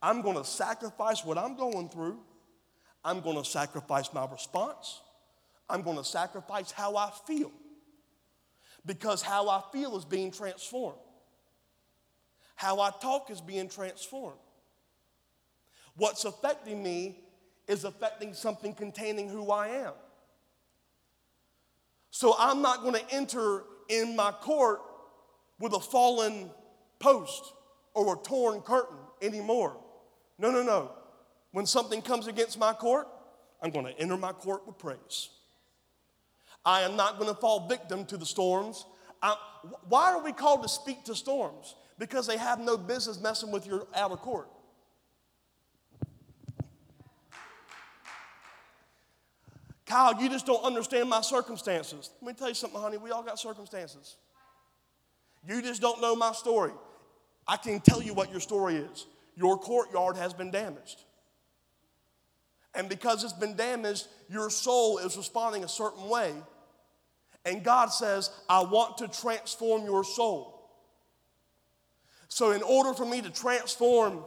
I'm 0.01 0.21
going 0.21 0.37
to 0.37 0.43
sacrifice 0.43 1.23
what 1.23 1.37
I'm 1.37 1.55
going 1.55 1.89
through 1.89 2.19
I'm 3.05 3.21
going 3.21 3.37
to 3.37 3.45
sacrifice 3.45 4.11
my 4.11 4.25
response. 4.29 5.01
I'm 5.69 5.83
going 5.83 5.97
to 5.97 6.03
sacrifice 6.03 6.71
how 6.71 6.97
I 6.97 7.11
feel 7.27 7.51
because 8.85 9.21
how 9.21 9.49
I 9.49 9.61
feel 9.71 9.97
is 9.97 10.05
being 10.05 10.31
transformed. 10.31 10.99
How 12.55 12.79
I 12.79 12.91
talk 13.01 13.29
is 13.29 13.41
being 13.41 13.67
transformed. 13.67 14.37
What's 15.97 16.25
affecting 16.25 16.81
me 16.81 17.19
is 17.67 17.83
affecting 17.83 18.33
something 18.33 18.73
containing 18.73 19.29
who 19.29 19.51
I 19.51 19.67
am. 19.69 19.93
So 22.11 22.35
I'm 22.37 22.61
not 22.61 22.81
going 22.81 22.93
to 22.93 23.13
enter 23.13 23.63
in 23.89 24.15
my 24.15 24.31
court 24.31 24.81
with 25.59 25.73
a 25.73 25.79
fallen 25.79 26.49
post 26.99 27.53
or 27.93 28.15
a 28.15 28.17
torn 28.17 28.61
curtain 28.61 28.97
anymore. 29.21 29.77
No, 30.37 30.51
no, 30.51 30.63
no. 30.63 30.91
When 31.51 31.65
something 31.65 32.01
comes 32.01 32.27
against 32.27 32.59
my 32.59 32.73
court, 32.73 33.07
I'm 33.61 33.71
going 33.71 33.85
to 33.85 33.99
enter 33.99 34.17
my 34.17 34.33
court 34.33 34.67
with 34.67 34.77
praise. 34.77 35.29
I 36.65 36.81
am 36.81 36.95
not 36.95 37.19
going 37.19 37.33
to 37.33 37.39
fall 37.39 37.67
victim 37.67 38.05
to 38.05 38.17
the 38.17 38.25
storms. 38.25 38.85
I, 39.21 39.35
why 39.87 40.11
are 40.13 40.23
we 40.23 40.31
called 40.31 40.63
to 40.63 40.69
speak 40.69 41.05
to 41.05 41.15
storms? 41.15 41.75
Because 41.99 42.27
they 42.27 42.37
have 42.37 42.59
no 42.59 42.77
business 42.77 43.21
messing 43.21 43.51
with 43.51 43.67
your 43.67 43.87
outer 43.95 44.17
court. 44.17 44.49
Kyle, 49.85 50.19
you 50.19 50.29
just 50.29 50.47
don't 50.47 50.63
understand 50.63 51.09
my 51.09 51.21
circumstances. 51.21 52.09
Let 52.21 52.27
me 52.27 52.33
tell 52.33 52.49
you 52.49 52.55
something, 52.55 52.79
honey. 52.79 52.97
We 52.97 53.11
all 53.11 53.23
got 53.23 53.39
circumstances. 53.39 54.17
You 55.47 55.61
just 55.61 55.81
don't 55.81 56.01
know 56.01 56.15
my 56.15 56.31
story. 56.31 56.71
I 57.47 57.57
can 57.57 57.79
tell 57.79 58.01
you 58.01 58.15
what 58.15 58.31
your 58.31 58.39
story 58.39 58.77
is. 58.77 59.05
Your 59.35 59.57
courtyard 59.59 60.17
has 60.17 60.33
been 60.33 60.49
damaged. 60.49 61.03
And 62.73 62.89
because 62.89 63.23
it's 63.23 63.33
been 63.33 63.55
damaged, 63.55 64.07
your 64.27 64.49
soul 64.49 64.97
is 64.97 65.15
responding 65.15 65.63
a 65.63 65.67
certain 65.67 66.09
way. 66.09 66.33
And 67.45 67.63
God 67.63 67.87
says, 67.87 68.31
I 68.49 68.63
want 68.63 68.97
to 68.97 69.07
transform 69.07 69.85
your 69.85 70.03
soul. 70.03 70.51
So, 72.27 72.51
in 72.51 72.63
order 72.63 72.93
for 72.93 73.05
me 73.05 73.21
to 73.21 73.29
transform 73.29 74.23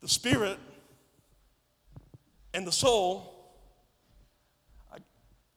the 0.00 0.08
spirit 0.08 0.58
and 2.54 2.66
the 2.66 2.72
soul, 2.72 3.54
I, 4.92 4.96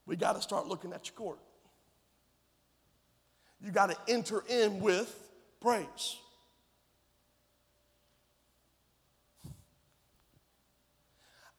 we 0.05 0.17
got 0.17 0.35
to 0.35 0.41
start 0.41 0.67
looking 0.67 0.91
at 0.91 1.07
your 1.07 1.15
court. 1.15 1.39
You 3.63 3.71
got 3.71 3.89
to 3.89 3.97
enter 4.07 4.43
in 4.49 4.81
with 4.81 5.13
praise. 5.61 6.17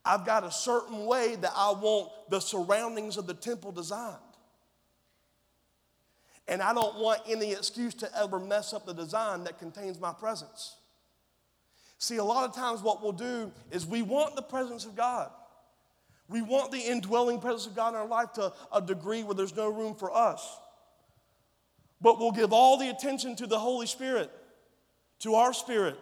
I've 0.04 0.24
got 0.24 0.44
a 0.44 0.50
certain 0.50 1.06
way 1.06 1.36
that 1.36 1.52
I 1.54 1.70
want 1.72 2.10
the 2.30 2.40
surroundings 2.40 3.16
of 3.16 3.26
the 3.26 3.34
temple 3.34 3.72
designed. 3.72 4.16
And 6.46 6.62
I 6.62 6.72
don't 6.72 6.98
want 6.98 7.20
any 7.28 7.52
excuse 7.52 7.94
to 7.94 8.10
ever 8.18 8.40
mess 8.40 8.72
up 8.72 8.86
the 8.86 8.94
design 8.94 9.44
that 9.44 9.58
contains 9.58 10.00
my 10.00 10.12
presence. 10.14 10.76
See, 11.98 12.16
a 12.16 12.24
lot 12.24 12.48
of 12.48 12.54
times 12.54 12.80
what 12.80 13.02
we'll 13.02 13.12
do 13.12 13.52
is 13.70 13.84
we 13.84 14.02
want 14.02 14.34
the 14.34 14.42
presence 14.42 14.86
of 14.86 14.96
God. 14.96 15.30
We 16.28 16.42
want 16.42 16.72
the 16.72 16.78
indwelling 16.78 17.40
presence 17.40 17.66
of 17.66 17.74
God 17.74 17.90
in 17.90 17.94
our 17.96 18.06
life 18.06 18.32
to 18.34 18.52
a 18.72 18.80
degree 18.80 19.24
where 19.24 19.34
there's 19.34 19.56
no 19.56 19.68
room 19.68 19.94
for 19.94 20.14
us. 20.14 20.58
But 22.00 22.18
we'll 22.18 22.32
give 22.32 22.52
all 22.52 22.78
the 22.78 22.88
attention 22.90 23.34
to 23.36 23.46
the 23.46 23.58
Holy 23.58 23.86
Spirit, 23.86 24.30
to 25.20 25.34
our 25.34 25.52
spirit. 25.52 25.96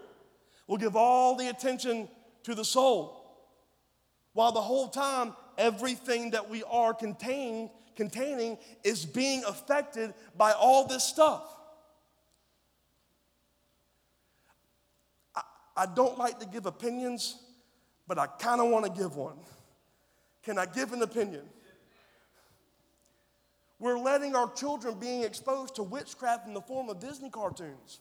We'll 0.67 0.79
give 0.79 0.97
all 0.97 1.37
the 1.37 1.49
attention 1.49 2.09
to 2.43 2.55
the 2.55 2.65
soul. 2.65 3.16
While 4.37 4.53
the 4.53 4.61
whole 4.61 4.89
time, 4.89 5.33
everything 5.57 6.33
that 6.33 6.51
we 6.51 6.63
are 6.65 6.93
containing 6.93 7.71
is 8.85 9.07
being 9.07 9.43
affected 9.45 10.13
by 10.37 10.53
all 10.53 10.87
this 10.87 11.05
stuff. 11.05 11.57
I, 15.35 15.41
I 15.75 15.87
don't 15.87 16.19
like 16.19 16.39
to 16.41 16.47
give 16.47 16.67
opinions, 16.67 17.39
but 18.07 18.19
I 18.19 18.27
kind 18.27 18.61
of 18.61 18.69
want 18.69 18.85
to 18.85 18.91
give 18.91 19.17
one. 19.17 19.39
Can 20.43 20.59
I 20.59 20.67
give 20.67 20.93
an 20.93 21.01
opinion? 21.01 21.45
We're 23.79 23.99
letting 23.99 24.37
our 24.37 24.53
children 24.53 24.99
being 24.99 25.23
exposed 25.23 25.77
to 25.77 25.83
witchcraft 25.83 26.47
in 26.47 26.53
the 26.53 26.61
form 26.61 26.91
of 26.91 27.01
Disney 27.01 27.31
cartoons. 27.31 28.01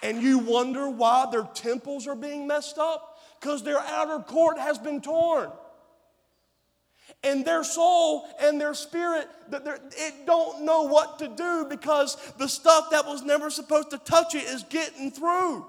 And 0.00 0.22
you 0.22 0.38
wonder 0.38 0.88
why 0.88 1.26
their 1.32 1.48
temples 1.54 2.06
are 2.06 2.14
being 2.14 2.46
messed 2.46 2.78
up? 2.78 3.13
Because 3.40 3.62
their 3.62 3.80
outer 3.80 4.22
court 4.22 4.58
has 4.58 4.78
been 4.78 5.00
torn. 5.00 5.50
And 7.22 7.44
their 7.44 7.64
soul 7.64 8.26
and 8.40 8.60
their 8.60 8.74
spirit 8.74 9.28
it 9.50 10.26
don't 10.26 10.64
know 10.64 10.82
what 10.82 11.18
to 11.18 11.28
do 11.28 11.66
because 11.68 12.16
the 12.38 12.48
stuff 12.48 12.90
that 12.90 13.06
was 13.06 13.22
never 13.22 13.50
supposed 13.50 13.90
to 13.90 13.98
touch 13.98 14.34
it 14.34 14.44
is 14.44 14.62
getting 14.64 15.10
through. 15.10 15.66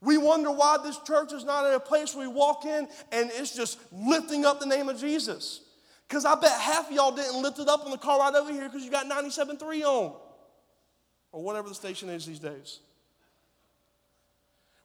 We 0.00 0.16
wonder 0.16 0.50
why 0.50 0.78
this 0.82 0.98
church 1.00 1.32
is 1.32 1.44
not 1.44 1.66
in 1.66 1.74
a 1.74 1.80
place 1.80 2.14
where 2.14 2.28
we 2.28 2.34
walk 2.34 2.64
in 2.64 2.88
and 3.12 3.30
it's 3.34 3.54
just 3.54 3.78
lifting 3.92 4.44
up 4.46 4.60
the 4.60 4.66
name 4.66 4.88
of 4.88 4.98
jesus. 4.98 5.60
Because 6.08 6.24
i 6.24 6.34
bet 6.34 6.52
half 6.52 6.88
of 6.88 6.92
y'all 6.92 7.14
didn't 7.14 7.42
lift 7.42 7.58
it 7.58 7.68
up 7.68 7.84
in 7.84 7.90
the 7.90 7.98
car 7.98 8.18
right 8.18 8.34
over 8.34 8.52
here 8.52 8.68
because 8.68 8.84
you 8.84 8.90
got 8.90 9.06
97.3 9.06 9.82
on 9.82 10.16
or 11.32 11.42
whatever 11.42 11.68
the 11.68 11.74
station 11.74 12.08
is 12.08 12.26
these 12.26 12.40
days 12.40 12.80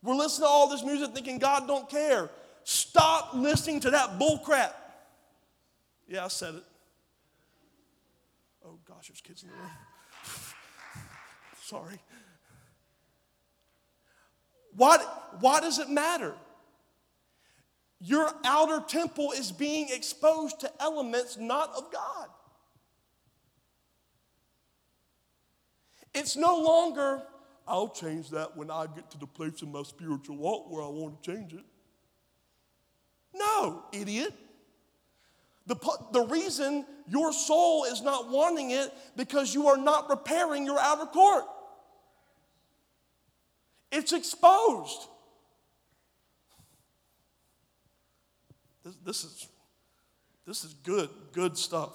we're 0.05 0.15
listening 0.15 0.47
to 0.47 0.49
all 0.49 0.69
this 0.69 0.83
music 0.83 1.13
thinking 1.13 1.39
god 1.39 1.67
don't 1.67 1.89
care 1.89 2.29
Stop 2.67 3.35
listening 3.35 3.79
to 3.81 3.91
that 3.91 4.17
bull 4.17 4.39
crap. 4.39 4.75
Yeah, 6.07 6.25
I 6.25 6.29
said 6.29 6.55
it. 6.55 6.63
Oh 8.65 8.79
gosh, 8.87 9.07
there's 9.07 9.21
kids 9.21 9.43
in 9.43 9.49
the 9.49 9.55
room. 9.55 9.69
Sorry. 11.61 11.99
Why, 14.75 14.97
why 15.39 15.59
does 15.59 15.77
it 15.77 15.91
matter? 15.91 16.33
Your 17.99 18.31
outer 18.43 18.83
temple 18.87 19.31
is 19.31 19.51
being 19.51 19.89
exposed 19.91 20.59
to 20.61 20.71
elements 20.81 21.37
not 21.37 21.71
of 21.77 21.91
God. 21.93 22.29
It's 26.15 26.35
no 26.35 26.57
longer, 26.57 27.21
I'll 27.67 27.89
change 27.89 28.29
that 28.29 28.55
when 28.55 28.69
I 28.69 28.85
get 28.93 29.09
to 29.11 29.17
the 29.17 29.25
place 29.25 29.61
in 29.61 29.71
my 29.71 29.83
spiritual 29.83 30.37
walk 30.37 30.71
where 30.71 30.83
I 30.83 30.87
want 30.87 31.21
to 31.23 31.31
change 31.31 31.53
it. 31.53 31.63
No, 33.33 33.83
idiot. 33.91 34.33
The, 35.67 35.75
the 36.11 36.21
reason 36.21 36.85
your 37.07 37.33
soul 37.33 37.85
is 37.85 38.01
not 38.01 38.29
wanting 38.29 38.71
it 38.71 38.93
because 39.15 39.53
you 39.53 39.67
are 39.67 39.77
not 39.77 40.09
repairing 40.09 40.65
your 40.65 40.79
outer 40.79 41.07
court. 41.07 41.45
It's 43.91 44.13
exposed. 44.13 45.07
This, 48.83 48.95
this, 49.03 49.23
is, 49.23 49.47
this 50.45 50.63
is 50.63 50.73
good, 50.75 51.09
good 51.31 51.57
stuff. 51.57 51.93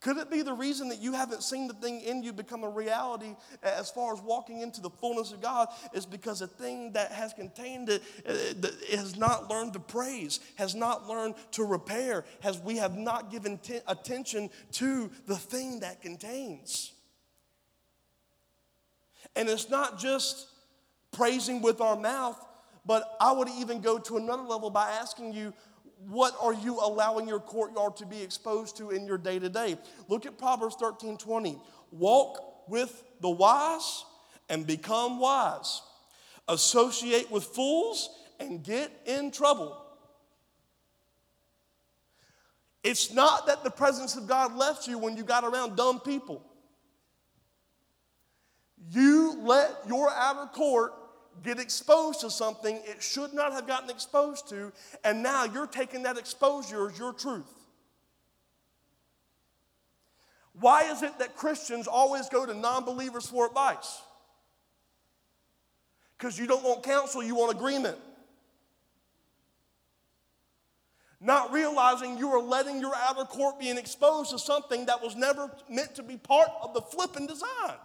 Could 0.00 0.16
it 0.18 0.30
be 0.30 0.42
the 0.42 0.52
reason 0.52 0.88
that 0.90 1.00
you 1.00 1.12
haven't 1.12 1.42
seen 1.42 1.66
the 1.66 1.74
thing 1.74 2.00
in 2.00 2.22
you 2.22 2.32
become 2.32 2.62
a 2.62 2.68
reality 2.68 3.34
as 3.64 3.90
far 3.90 4.12
as 4.12 4.20
walking 4.22 4.60
into 4.60 4.80
the 4.80 4.90
fullness 4.90 5.32
of 5.32 5.40
God 5.40 5.68
is 5.92 6.06
because 6.06 6.38
the 6.38 6.46
thing 6.46 6.92
that 6.92 7.10
has 7.10 7.32
contained 7.32 7.88
it, 7.88 8.02
uh, 8.28 8.68
has 8.96 9.16
not 9.16 9.50
learned 9.50 9.72
to 9.72 9.80
praise, 9.80 10.38
has 10.54 10.76
not 10.76 11.08
learned 11.08 11.34
to 11.52 11.64
repair, 11.64 12.24
has 12.40 12.60
we 12.60 12.76
have 12.76 12.96
not 12.96 13.32
given 13.32 13.58
t- 13.58 13.80
attention 13.88 14.50
to 14.72 15.10
the 15.26 15.36
thing 15.36 15.80
that 15.80 16.00
contains. 16.00 16.92
And 19.34 19.48
it's 19.48 19.68
not 19.68 19.98
just 19.98 20.46
praising 21.10 21.60
with 21.60 21.80
our 21.80 21.96
mouth, 21.96 22.38
but 22.86 23.16
I 23.20 23.32
would 23.32 23.48
even 23.48 23.80
go 23.80 23.98
to 23.98 24.16
another 24.16 24.44
level 24.44 24.70
by 24.70 24.90
asking 24.92 25.32
you, 25.32 25.52
what 26.06 26.34
are 26.40 26.54
you 26.54 26.78
allowing 26.80 27.26
your 27.26 27.40
courtyard 27.40 27.96
to 27.96 28.06
be 28.06 28.22
exposed 28.22 28.76
to 28.76 28.90
in 28.90 29.06
your 29.06 29.18
day 29.18 29.38
to 29.38 29.48
day? 29.48 29.76
Look 30.08 30.26
at 30.26 30.38
Proverbs 30.38 30.76
13 30.76 31.18
20. 31.18 31.58
Walk 31.90 32.68
with 32.68 33.02
the 33.20 33.30
wise 33.30 34.04
and 34.48 34.66
become 34.66 35.18
wise. 35.18 35.82
Associate 36.46 37.30
with 37.30 37.44
fools 37.44 38.10
and 38.38 38.62
get 38.62 38.90
in 39.06 39.30
trouble. 39.30 39.76
It's 42.84 43.12
not 43.12 43.46
that 43.48 43.64
the 43.64 43.70
presence 43.70 44.16
of 44.16 44.26
God 44.26 44.54
left 44.54 44.86
you 44.86 44.98
when 44.98 45.16
you 45.16 45.24
got 45.24 45.44
around 45.44 45.76
dumb 45.76 46.00
people. 46.00 46.44
You 48.90 49.36
let 49.42 49.70
your 49.86 50.10
outer 50.10 50.46
court 50.46 50.94
get 51.42 51.58
exposed 51.58 52.20
to 52.20 52.30
something 52.30 52.80
it 52.84 53.02
should 53.02 53.32
not 53.32 53.52
have 53.52 53.66
gotten 53.66 53.90
exposed 53.90 54.48
to, 54.48 54.72
and 55.04 55.22
now 55.22 55.44
you're 55.44 55.66
taking 55.66 56.02
that 56.04 56.18
exposure 56.18 56.88
as 56.88 56.98
your 56.98 57.12
truth. 57.12 57.54
Why 60.60 60.90
is 60.90 61.02
it 61.02 61.18
that 61.18 61.36
Christians 61.36 61.86
always 61.86 62.28
go 62.28 62.44
to 62.44 62.54
non 62.54 62.84
believers 62.84 63.26
for 63.26 63.46
advice? 63.46 64.02
Because 66.18 66.38
you 66.38 66.46
don't 66.46 66.64
want 66.64 66.82
counsel, 66.82 67.22
you 67.22 67.36
want 67.36 67.54
agreement. 67.54 67.96
Not 71.20 71.52
realizing 71.52 72.18
you 72.18 72.28
are 72.30 72.42
letting 72.42 72.80
your 72.80 72.94
outer 72.94 73.24
court 73.24 73.58
being 73.58 73.76
exposed 73.76 74.30
to 74.30 74.38
something 74.38 74.86
that 74.86 75.02
was 75.02 75.16
never 75.16 75.50
meant 75.68 75.94
to 75.96 76.02
be 76.02 76.16
part 76.16 76.48
of 76.62 76.74
the 76.74 76.80
flipping 76.80 77.26
design. 77.26 77.76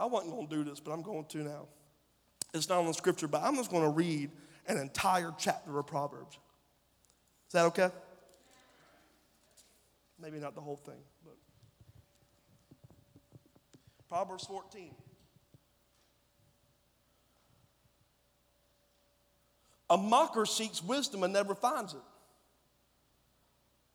I 0.00 0.06
wasn't 0.06 0.32
going 0.32 0.48
to 0.48 0.56
do 0.56 0.64
this, 0.64 0.80
but 0.80 0.92
I'm 0.92 1.02
going 1.02 1.26
to 1.26 1.38
now. 1.44 1.68
It's 2.54 2.70
not 2.70 2.78
on 2.78 2.86
the 2.86 2.94
scripture, 2.94 3.28
but 3.28 3.42
I'm 3.42 3.54
just 3.56 3.70
going 3.70 3.82
to 3.82 3.90
read 3.90 4.30
an 4.66 4.78
entire 4.78 5.30
chapter 5.38 5.78
of 5.78 5.86
Proverbs. 5.86 6.38
Is 7.48 7.52
that 7.52 7.66
okay? 7.66 7.90
Maybe 10.18 10.38
not 10.38 10.54
the 10.54 10.62
whole 10.62 10.76
thing, 10.76 11.02
but 11.22 11.36
Proverbs 14.08 14.46
14. 14.46 14.94
A 19.90 19.98
mocker 19.98 20.46
seeks 20.46 20.82
wisdom 20.82 21.24
and 21.24 21.32
never 21.32 21.54
finds 21.54 21.92
it. 21.92 22.00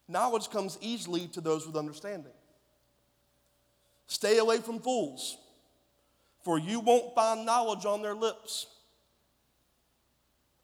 Knowledge 0.08 0.52
comes 0.52 0.78
easily 0.82 1.28
to 1.30 1.42
those 1.42 1.66
with 1.66 1.76
understanding. 1.76 2.34
Stay 4.06 4.38
away 4.38 4.60
from 4.60 4.80
fools 4.80 5.38
for 6.46 6.60
you 6.60 6.80
won't 6.80 7.16
find 7.16 7.44
knowledge 7.44 7.86
on 7.86 8.04
their 8.04 8.14
lips. 8.14 8.68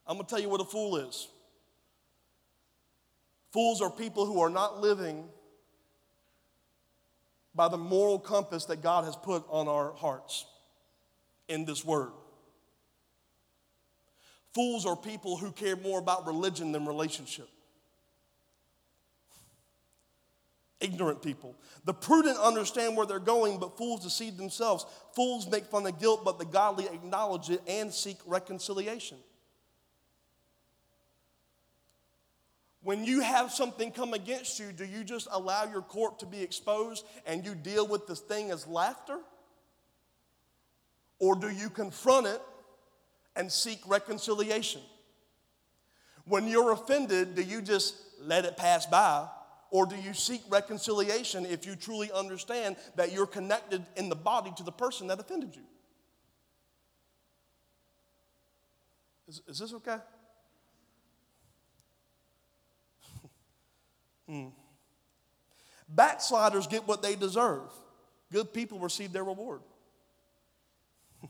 I'm 0.06 0.16
going 0.16 0.26
to 0.26 0.30
tell 0.30 0.40
you 0.40 0.48
what 0.48 0.62
a 0.62 0.66
fool 0.66 0.98
is. 0.98 1.28
Fools 3.52 3.82
are 3.82 3.90
people 3.90 4.28
who 4.28 4.40
are 4.42 4.50
not 4.50 4.80
living 4.80 5.26
by 7.56 7.68
the 7.68 7.78
moral 7.78 8.20
compass 8.20 8.66
that 8.66 8.84
God 8.84 9.06
has 9.06 9.16
put 9.16 9.44
on 9.50 9.68
our 9.68 9.92
hearts 9.94 10.46
in 11.50 11.66
this 11.66 11.84
word. 11.84 12.12
Fools 14.54 14.86
are 14.86 14.96
people 14.96 15.38
who 15.38 15.52
care 15.52 15.76
more 15.76 15.98
about 15.98 16.28
religion 16.28 16.72
than 16.72 16.86
relationship. 16.86 17.50
Ignorant 20.82 21.22
people. 21.22 21.56
The 21.86 21.94
prudent 21.94 22.38
understand 22.38 22.98
where 22.98 23.06
they're 23.06 23.20
going, 23.20 23.60
but 23.60 23.78
fools 23.78 24.04
deceive 24.04 24.36
themselves. 24.36 24.86
Fools 25.16 25.48
make 25.50 25.66
fun 25.66 25.86
of 25.86 26.00
guilt, 26.00 26.26
but 26.26 26.40
the 26.40 26.46
godly 26.46 26.88
acknowledge 26.88 27.50
it 27.50 27.62
and 27.68 27.94
seek 27.94 28.18
reconciliation. 28.26 29.18
When 32.84 33.06
you 33.06 33.22
have 33.22 33.52
something 33.52 33.92
come 33.92 34.16
against 34.16 34.60
you, 34.60 34.72
do 34.72 34.84
you 34.84 35.04
just 35.04 35.28
allow 35.32 35.66
your 35.66 35.84
court 35.84 36.18
to 36.20 36.26
be 36.26 36.42
exposed 36.42 37.06
and 37.28 37.46
you 37.46 37.54
deal 37.54 37.88
with 37.88 38.08
this 38.08 38.20
thing 38.20 38.50
as 38.50 38.66
laughter? 38.66 39.20
Or 41.20 41.36
do 41.36 41.50
you 41.50 41.70
confront 41.70 42.26
it 42.26 42.42
and 43.36 43.52
seek 43.52 43.80
reconciliation? 43.86 44.82
When 46.26 46.48
you're 46.48 46.72
offended, 46.72 47.36
do 47.36 47.44
you 47.44 47.62
just 47.62 47.96
let 48.20 48.46
it 48.46 48.58
pass 48.58 48.88
by? 48.88 49.28
Or 49.72 49.86
do 49.86 49.96
you 49.96 50.14
seek 50.14 50.42
reconciliation 50.50 51.46
if 51.46 51.66
you 51.66 51.78
truly 51.78 52.12
understand 52.12 52.76
that 52.98 53.14
you're 53.14 53.26
connected 53.26 53.86
in 53.96 54.10
the 54.10 54.16
body 54.16 54.52
to 54.58 54.64
the 54.64 54.72
person 54.72 55.08
that 55.08 55.18
offended 55.20 55.56
you? 55.56 55.64
Is, 59.30 59.42
is 59.48 59.60
this 59.60 59.74
okay? 59.76 59.96
hmm. 64.28 64.48
Backsliders 65.88 66.68
get 66.68 66.86
what 66.86 67.02
they 67.02 67.16
deserve, 67.16 67.72
good 68.30 68.54
people 68.54 68.78
receive 68.78 69.14
their 69.14 69.24
reward. 69.24 69.62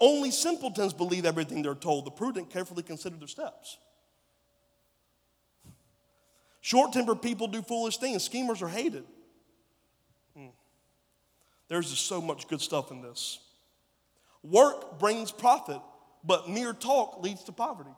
Only 0.00 0.32
simpletons 0.32 0.92
believe 0.92 1.24
everything 1.24 1.62
they're 1.62 1.76
told. 1.76 2.04
The 2.04 2.10
prudent 2.10 2.50
carefully 2.50 2.82
consider 2.82 3.16
their 3.16 3.28
steps. 3.28 3.78
Short 6.64 6.94
tempered 6.94 7.20
people 7.20 7.46
do 7.46 7.60
foolish 7.60 7.98
things. 7.98 8.24
Schemers 8.24 8.62
are 8.62 8.68
hated. 8.68 9.04
Hmm. 10.34 10.46
There's 11.68 11.90
just 11.90 12.06
so 12.06 12.22
much 12.22 12.48
good 12.48 12.62
stuff 12.62 12.90
in 12.90 13.02
this. 13.02 13.38
Work 14.42 14.98
brings 14.98 15.30
profit, 15.30 15.82
but 16.24 16.48
mere 16.48 16.72
talk 16.72 17.22
leads 17.22 17.44
to 17.44 17.52
poverty. 17.52 17.90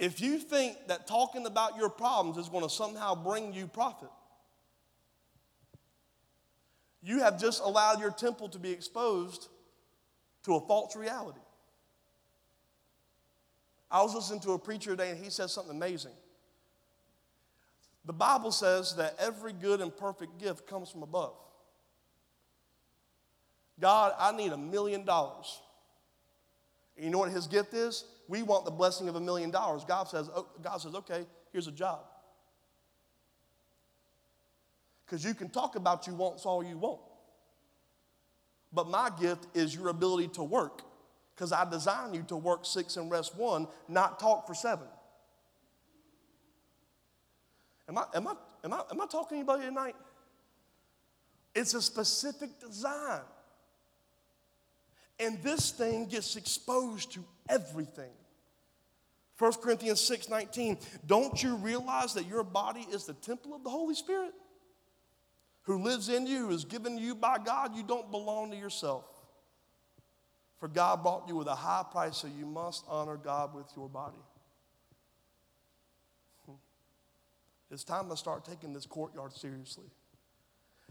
If 0.00 0.20
you 0.20 0.40
think 0.40 0.76
that 0.88 1.06
talking 1.06 1.46
about 1.46 1.76
your 1.76 1.90
problems 1.90 2.38
is 2.38 2.48
going 2.48 2.64
to 2.64 2.68
somehow 2.68 3.14
bring 3.14 3.52
you 3.52 3.68
profit, 3.68 4.10
you 7.04 7.20
have 7.20 7.40
just 7.40 7.62
allowed 7.62 8.00
your 8.00 8.10
temple 8.10 8.48
to 8.48 8.58
be 8.58 8.72
exposed 8.72 9.46
to 10.42 10.56
a 10.56 10.60
false 10.66 10.96
reality. 10.96 11.38
I 13.92 14.02
was 14.02 14.14
listening 14.14 14.40
to 14.40 14.52
a 14.52 14.58
preacher 14.58 14.90
today 14.90 15.10
and 15.10 15.22
he 15.22 15.28
said 15.30 15.50
something 15.50 15.76
amazing. 15.76 16.12
The 18.06 18.14
Bible 18.14 18.50
says 18.50 18.96
that 18.96 19.14
every 19.18 19.52
good 19.52 19.80
and 19.80 19.94
perfect 19.94 20.38
gift 20.38 20.66
comes 20.66 20.90
from 20.90 21.02
above. 21.02 21.34
God, 23.78 24.14
I 24.18 24.34
need 24.34 24.52
a 24.52 24.56
million 24.56 25.04
dollars. 25.04 25.60
You 26.96 27.10
know 27.10 27.18
what 27.18 27.30
his 27.30 27.46
gift 27.46 27.74
is? 27.74 28.04
We 28.28 28.42
want 28.42 28.64
the 28.64 28.70
blessing 28.70 29.08
of 29.08 29.16
a 29.16 29.20
million 29.20 29.50
dollars. 29.50 29.84
God 29.84 30.08
says, 30.08 30.30
oh, 30.34 30.48
God 30.62 30.78
says, 30.78 30.94
okay, 30.94 31.26
here's 31.52 31.66
a 31.66 31.72
job. 31.72 32.00
Because 35.04 35.24
you 35.24 35.34
can 35.34 35.50
talk 35.50 35.76
about 35.76 36.06
you 36.06 36.14
wants 36.14 36.46
all 36.46 36.64
you 36.64 36.78
want. 36.78 37.00
But 38.72 38.88
my 38.88 39.10
gift 39.20 39.46
is 39.54 39.74
your 39.74 39.88
ability 39.88 40.28
to 40.28 40.42
work. 40.42 40.82
Because 41.42 41.50
I 41.50 41.68
designed 41.68 42.14
you 42.14 42.22
to 42.28 42.36
work 42.36 42.64
six 42.64 42.96
and 42.96 43.10
rest 43.10 43.36
one, 43.36 43.66
not 43.88 44.20
talk 44.20 44.46
for 44.46 44.54
seven. 44.54 44.86
Am 47.88 47.98
I, 47.98 48.04
am 48.14 48.28
I, 48.28 48.34
am 48.62 48.72
I, 48.72 48.82
am 48.92 49.00
I 49.00 49.06
talking 49.06 49.30
to 49.30 49.34
anybody 49.40 49.64
tonight? 49.64 49.96
It's 51.52 51.74
a 51.74 51.82
specific 51.82 52.60
design. 52.60 53.22
And 55.18 55.42
this 55.42 55.72
thing 55.72 56.06
gets 56.06 56.36
exposed 56.36 57.10
to 57.14 57.24
everything. 57.48 58.12
1 59.36 59.52
Corinthians 59.54 60.00
6 60.00 60.28
19. 60.28 60.78
Don't 61.06 61.42
you 61.42 61.56
realize 61.56 62.14
that 62.14 62.28
your 62.28 62.44
body 62.44 62.86
is 62.92 63.06
the 63.06 63.14
temple 63.14 63.52
of 63.52 63.64
the 63.64 63.70
Holy 63.70 63.96
Spirit? 63.96 64.32
who 65.62 65.82
lives 65.82 66.08
in 66.08 66.26
you, 66.26 66.48
who 66.48 66.54
is 66.54 66.64
given 66.64 66.96
to 66.96 67.02
you 67.02 67.14
by 67.14 67.38
God, 67.38 67.74
you 67.74 67.82
don't 67.82 68.10
belong 68.10 68.50
to 68.50 68.56
yourself. 68.56 69.04
For 70.62 70.68
God 70.68 71.02
bought 71.02 71.24
you 71.26 71.34
with 71.34 71.48
a 71.48 71.56
high 71.56 71.82
price, 71.90 72.18
so 72.18 72.28
you 72.28 72.46
must 72.46 72.84
honor 72.86 73.16
God 73.16 73.52
with 73.52 73.66
your 73.76 73.88
body. 73.88 74.22
Hmm. 76.46 76.52
It's 77.68 77.82
time 77.82 78.08
to 78.10 78.16
start 78.16 78.44
taking 78.44 78.72
this 78.72 78.86
courtyard 78.86 79.32
seriously. 79.32 79.86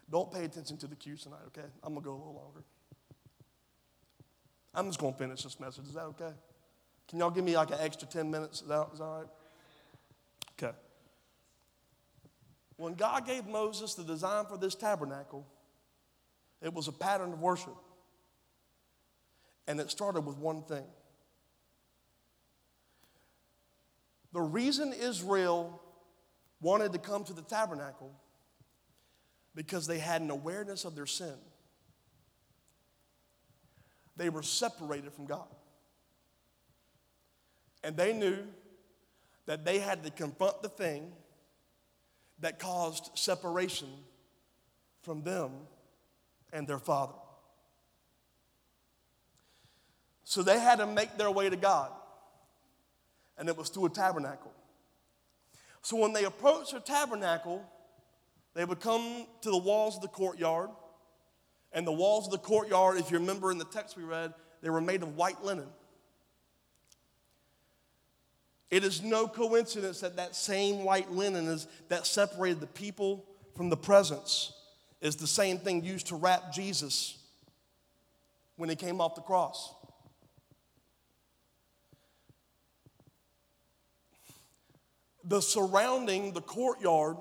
Don't 0.10 0.30
pay 0.30 0.44
attention 0.44 0.76
to 0.76 0.88
the 0.88 0.96
cues 0.98 1.24
tonight, 1.24 1.40
okay? 1.48 1.70
I'm 1.84 1.94
gonna 1.94 2.04
go 2.04 2.12
a 2.12 2.20
little 2.20 2.34
longer. 2.34 2.66
I'm 4.76 4.88
just 4.88 5.00
gonna 5.00 5.14
finish 5.14 5.44
this 5.44 5.58
message. 5.58 5.86
Is 5.86 5.94
that 5.94 6.04
okay? 6.04 6.34
Can 7.08 7.20
y'all 7.20 7.32
give 7.32 7.46
me 7.46 7.56
like 7.56 7.72
an 7.72 7.78
extra 7.80 8.10
10 8.10 8.30
minutes? 8.30 8.64
Is 8.64 8.68
that, 8.68 8.90
is 8.92 9.00
that 9.00 9.06
all 9.06 9.20
right? 9.20 9.30
Okay. 10.62 10.76
When 12.76 12.96
God 12.96 13.26
gave 13.26 13.48
Moses 13.48 13.94
the 13.94 14.04
design 14.04 14.48
for 14.48 14.58
this 14.58 14.76
tabernacle, 14.76 15.48
it 16.62 16.74
was 16.74 16.90
a 16.90 16.92
pattern 16.92 17.32
of 17.32 17.40
worship. 17.40 17.78
And 19.72 19.80
it 19.80 19.90
started 19.90 20.26
with 20.26 20.38
one 20.38 20.64
thing. 20.64 20.84
The 24.34 24.42
reason 24.42 24.92
Israel 24.92 25.82
wanted 26.60 26.92
to 26.92 27.00
come 27.00 27.24
to 27.24 27.32
the 27.32 27.42
tabernacle 27.42 28.12
because 29.56 29.88
they 29.88 29.98
had 29.98 30.22
an 30.22 30.30
awareness 30.30 30.84
of 30.84 30.94
their 30.94 31.06
sin. 31.06 31.36
They 34.18 34.28
were 34.28 34.44
separated 34.44 35.14
from 35.14 35.26
God. 35.26 35.48
And 37.82 37.96
they 37.96 38.12
knew 38.12 38.40
that 39.46 39.64
they 39.64 39.80
had 39.80 40.04
to 40.04 40.10
confront 40.10 40.62
the 40.62 40.68
thing 40.68 41.14
that 42.42 42.60
caused 42.60 43.18
separation 43.18 43.88
from 45.02 45.24
them 45.24 45.52
and 46.52 46.68
their 46.68 46.78
father. 46.78 47.21
So 50.24 50.44
they 50.44 50.60
had 50.60 50.80
to 50.80 50.88
make 50.88 51.18
their 51.18 51.32
way 51.32 51.50
to 51.50 51.56
God, 51.56 51.92
and 53.38 53.50
it 53.50 53.58
was 53.58 53.70
through 53.70 53.88
a 53.88 53.90
tabernacle. 53.90 54.54
So 55.82 55.98
when 55.98 56.14
they 56.14 56.26
approached 56.26 56.74
the 56.74 56.80
tabernacle, 56.80 57.66
they 58.54 58.66
would 58.66 58.80
come 58.80 59.26
to 59.42 59.50
the 59.50 59.58
walls 59.58 59.96
of 59.96 60.02
the 60.02 60.08
courtyard. 60.08 60.70
And 61.74 61.88
the 61.88 61.92
walls 61.92 62.26
of 62.26 62.34
the 62.34 62.38
courtyard, 62.38 62.98
if 62.98 63.12
you 63.12 63.18
remember 63.18 63.50
in 63.50 63.58
the 63.58 63.66
text 63.66 63.96
we 63.96 64.04
read, 64.04 64.34
they 64.62 64.70
were 64.70 64.82
made 64.82 65.04
of 65.04 65.16
white 65.16 65.42
linen. 65.42 65.68
It 68.70 68.84
is 68.84 69.02
no 69.02 69.28
coincidence 69.28 70.02
that 70.02 70.18
that 70.18 70.36
same 70.36 70.84
white 70.84 71.12
linen 71.12 71.48
is, 71.48 71.68
that 71.88 72.06
separated 72.06 72.60
the 72.60 72.68
people 72.68 73.26
from 73.56 73.70
the 73.70 73.78
presence 73.78 74.54
is 75.02 75.16
the 75.16 75.28
same 75.28 75.58
thing 75.58 75.84
used 75.84 76.08
to 76.08 76.16
wrap 76.16 76.54
Jesus 76.54 77.18
when 78.56 78.70
he 78.70 78.76
came 78.76 79.02
off 79.02 79.16
the 79.16 79.22
cross. 79.22 79.74
The 85.24 85.42
surrounding, 85.42 86.34
the 86.34 86.42
courtyard, 86.42 87.18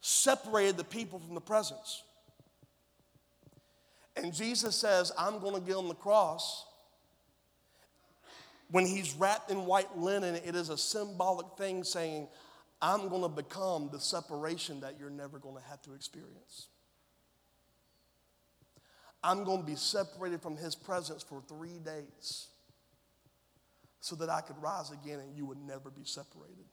separated 0.00 0.76
the 0.76 0.84
people 0.84 1.18
from 1.18 1.34
the 1.34 1.40
presence. 1.40 2.02
And 4.16 4.32
Jesus 4.32 4.76
says, 4.76 5.12
I'm 5.18 5.38
going 5.38 5.54
to 5.54 5.60
get 5.60 5.76
on 5.76 5.88
the 5.88 5.94
cross 5.94 6.66
when 8.70 8.86
he's 8.86 9.14
wrapped 9.14 9.50
in 9.50 9.66
white 9.66 9.98
linen, 9.98 10.36
it 10.36 10.54
is 10.54 10.68
a 10.68 10.78
symbolic 10.78 11.46
thing 11.58 11.82
saying, 11.82 12.28
I'm 12.80 13.08
going 13.08 13.22
to 13.22 13.28
become 13.28 13.90
the 13.92 14.00
separation 14.00 14.80
that 14.80 14.96
you're 14.98 15.10
never 15.10 15.38
going 15.38 15.56
to 15.56 15.68
have 15.68 15.82
to 15.82 15.94
experience. 15.94 16.68
I'm 19.22 19.44
going 19.44 19.60
to 19.60 19.66
be 19.66 19.76
separated 19.76 20.40
from 20.40 20.56
his 20.56 20.74
presence 20.74 21.22
for 21.22 21.42
three 21.46 21.78
days 21.78 22.48
so 24.00 24.16
that 24.16 24.30
I 24.30 24.40
could 24.40 24.60
rise 24.60 24.90
again 24.90 25.20
and 25.20 25.36
you 25.36 25.46
would 25.46 25.58
never 25.58 25.90
be 25.90 26.04
separated. 26.04 26.64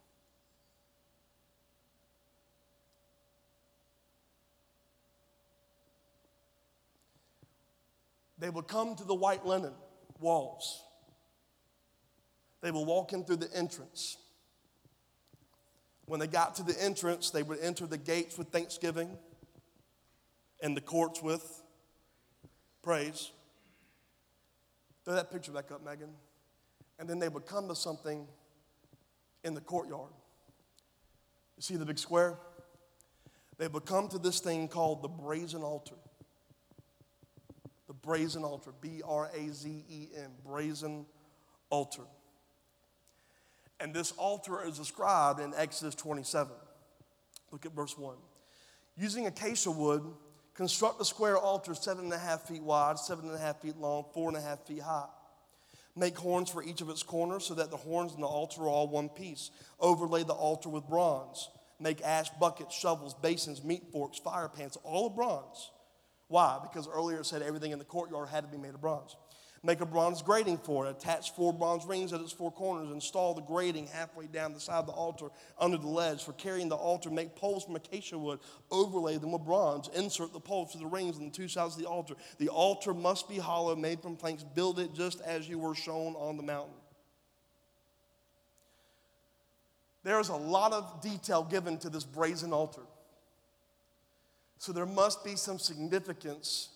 They 8.39 8.49
would 8.49 8.67
come 8.67 8.95
to 8.95 9.03
the 9.03 9.15
white 9.15 9.45
linen 9.45 9.73
walls. 10.19 10.83
They 12.61 12.71
would 12.71 12.85
walk 12.85 13.13
in 13.13 13.23
through 13.23 13.37
the 13.37 13.53
entrance. 13.53 14.17
When 16.05 16.19
they 16.19 16.27
got 16.27 16.55
to 16.55 16.63
the 16.63 16.81
entrance, 16.81 17.31
they 17.31 17.43
would 17.43 17.59
enter 17.59 17.85
the 17.85 17.97
gates 17.97 18.37
with 18.37 18.49
thanksgiving 18.49 19.17
and 20.61 20.77
the 20.77 20.81
courts 20.81 21.21
with 21.21 21.63
praise. 22.81 23.31
Throw 25.03 25.15
that 25.15 25.31
picture 25.31 25.51
back 25.51 25.71
up, 25.71 25.83
Megan. 25.83 26.09
And 26.99 27.07
then 27.07 27.19
they 27.19 27.29
would 27.29 27.45
come 27.45 27.67
to 27.67 27.75
something 27.75 28.27
in 29.43 29.53
the 29.53 29.61
courtyard. 29.61 30.11
You 31.55 31.61
see 31.61 31.75
the 31.75 31.85
big 31.85 31.99
square? 31.99 32.37
They 33.57 33.67
would 33.67 33.85
come 33.85 34.07
to 34.09 34.19
this 34.19 34.39
thing 34.39 34.67
called 34.67 35.01
the 35.01 35.07
brazen 35.07 35.63
altar. 35.63 35.95
The 37.87 37.93
brazen 37.93 38.43
altar, 38.43 38.71
B 38.81 39.01
R 39.05 39.29
A 39.33 39.49
Z 39.49 39.85
E 39.89 40.07
N, 40.15 40.29
brazen 40.45 41.05
altar. 41.69 42.03
And 43.79 43.93
this 43.93 44.11
altar 44.13 44.63
is 44.63 44.77
described 44.77 45.39
in 45.39 45.53
Exodus 45.55 45.95
27. 45.95 46.53
Look 47.51 47.65
at 47.65 47.73
verse 47.73 47.97
1. 47.97 48.15
Using 48.97 49.27
acacia 49.27 49.71
wood, 49.71 50.03
construct 50.53 50.99
a 50.99 51.05
square 51.05 51.37
altar 51.37 51.75
seven 51.75 52.05
and 52.05 52.13
a 52.13 52.17
half 52.17 52.47
feet 52.47 52.63
wide, 52.63 52.97
seven 52.97 53.25
and 53.25 53.35
a 53.35 53.39
half 53.39 53.61
feet 53.61 53.77
long, 53.77 54.05
four 54.13 54.27
and 54.27 54.37
a 54.37 54.41
half 54.41 54.65
feet 54.65 54.81
high. 54.81 55.07
Make 55.97 56.15
horns 56.15 56.51
for 56.51 56.61
each 56.61 56.81
of 56.81 56.89
its 56.89 57.01
corners 57.01 57.45
so 57.45 57.55
that 57.55 57.71
the 57.71 57.77
horns 57.77 58.13
and 58.13 58.21
the 58.21 58.27
altar 58.27 58.61
are 58.61 58.69
all 58.69 58.87
one 58.87 59.09
piece. 59.09 59.49
Overlay 59.79 60.23
the 60.23 60.33
altar 60.33 60.69
with 60.69 60.87
bronze. 60.87 61.49
Make 61.79 62.03
ash 62.03 62.29
buckets, 62.39 62.75
shovels, 62.75 63.15
basins, 63.15 63.63
meat 63.63 63.91
forks, 63.91 64.19
fire 64.19 64.47
pans, 64.47 64.77
all 64.83 65.07
of 65.07 65.15
bronze. 65.15 65.71
Why? 66.27 66.59
Because 66.61 66.87
earlier 66.87 67.21
it 67.21 67.25
said 67.25 67.41
everything 67.41 67.71
in 67.71 67.79
the 67.79 67.85
courtyard 67.85 68.29
had 68.29 68.43
to 68.43 68.47
be 68.47 68.57
made 68.57 68.75
of 68.75 68.81
bronze. 68.81 69.15
Make 69.67 69.81
a 69.81 69.85
bronze 69.85 70.21
grating 70.21 70.57
for 70.57 70.87
it. 70.87 70.91
Attach 70.91 71.35
four 71.35 71.51
bronze 71.51 71.85
rings 71.85 72.13
at 72.13 72.21
its 72.21 72.31
four 72.31 72.53
corners. 72.53 72.89
Install 72.89 73.33
the 73.33 73.41
grating 73.41 73.85
halfway 73.87 74.25
down 74.25 74.53
the 74.53 74.61
side 74.61 74.79
of 74.79 74.85
the 74.85 74.93
altar 74.93 75.27
under 75.59 75.75
the 75.75 75.89
ledge. 75.89 76.23
For 76.23 76.31
carrying 76.31 76.69
the 76.69 76.77
altar, 76.77 77.09
make 77.09 77.35
poles 77.35 77.65
from 77.65 77.75
acacia 77.75 78.17
wood. 78.17 78.39
Overlay 78.71 79.17
them 79.17 79.33
with 79.33 79.43
bronze. 79.43 79.89
Insert 79.93 80.31
the 80.31 80.39
poles 80.39 80.71
to 80.71 80.77
the 80.77 80.85
rings 80.85 81.17
on 81.17 81.25
the 81.25 81.31
two 81.31 81.49
sides 81.49 81.75
of 81.75 81.81
the 81.81 81.89
altar. 81.89 82.13
The 82.37 82.47
altar 82.47 82.93
must 82.93 83.27
be 83.27 83.39
hollow, 83.39 83.75
made 83.75 84.01
from 84.01 84.15
planks. 84.15 84.41
Build 84.41 84.79
it 84.79 84.93
just 84.93 85.19
as 85.19 85.49
you 85.49 85.59
were 85.59 85.75
shown 85.75 86.13
on 86.15 86.37
the 86.37 86.43
mountain. 86.43 86.73
There's 90.05 90.29
a 90.29 90.35
lot 90.37 90.71
of 90.71 91.01
detail 91.01 91.43
given 91.43 91.77
to 91.79 91.89
this 91.89 92.05
brazen 92.05 92.53
altar. 92.53 92.83
So 94.59 94.71
there 94.71 94.85
must 94.85 95.25
be 95.25 95.35
some 95.35 95.59
significance 95.59 96.69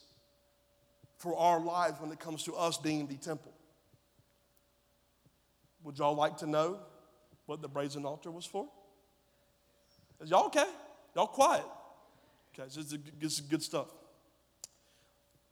for 1.22 1.38
our 1.38 1.60
lives 1.60 2.02
when 2.02 2.12
it 2.12 2.20
comes 2.20 2.44
to 2.44 2.56
us 2.56 2.78
being 2.78 3.06
the 3.06 3.16
temple. 3.16 3.54
Would 5.84 6.00
y'all 6.00 6.16
like 6.16 6.38
to 6.38 6.48
know 6.48 6.80
what 7.46 7.62
the 7.62 7.68
brazen 7.68 8.06
altar 8.06 8.32
was 8.32 8.46
for? 8.46 8.68
Is 10.20 10.32
y'all 10.32 10.48
okay? 10.48 10.66
Y'all 11.16 11.28
quiet? 11.28 11.66
Okay, 12.54 12.68
this 12.68 12.78
is, 12.78 12.98
this 13.20 13.34
is 13.34 13.42
good 13.42 13.62
stuff. 13.62 13.88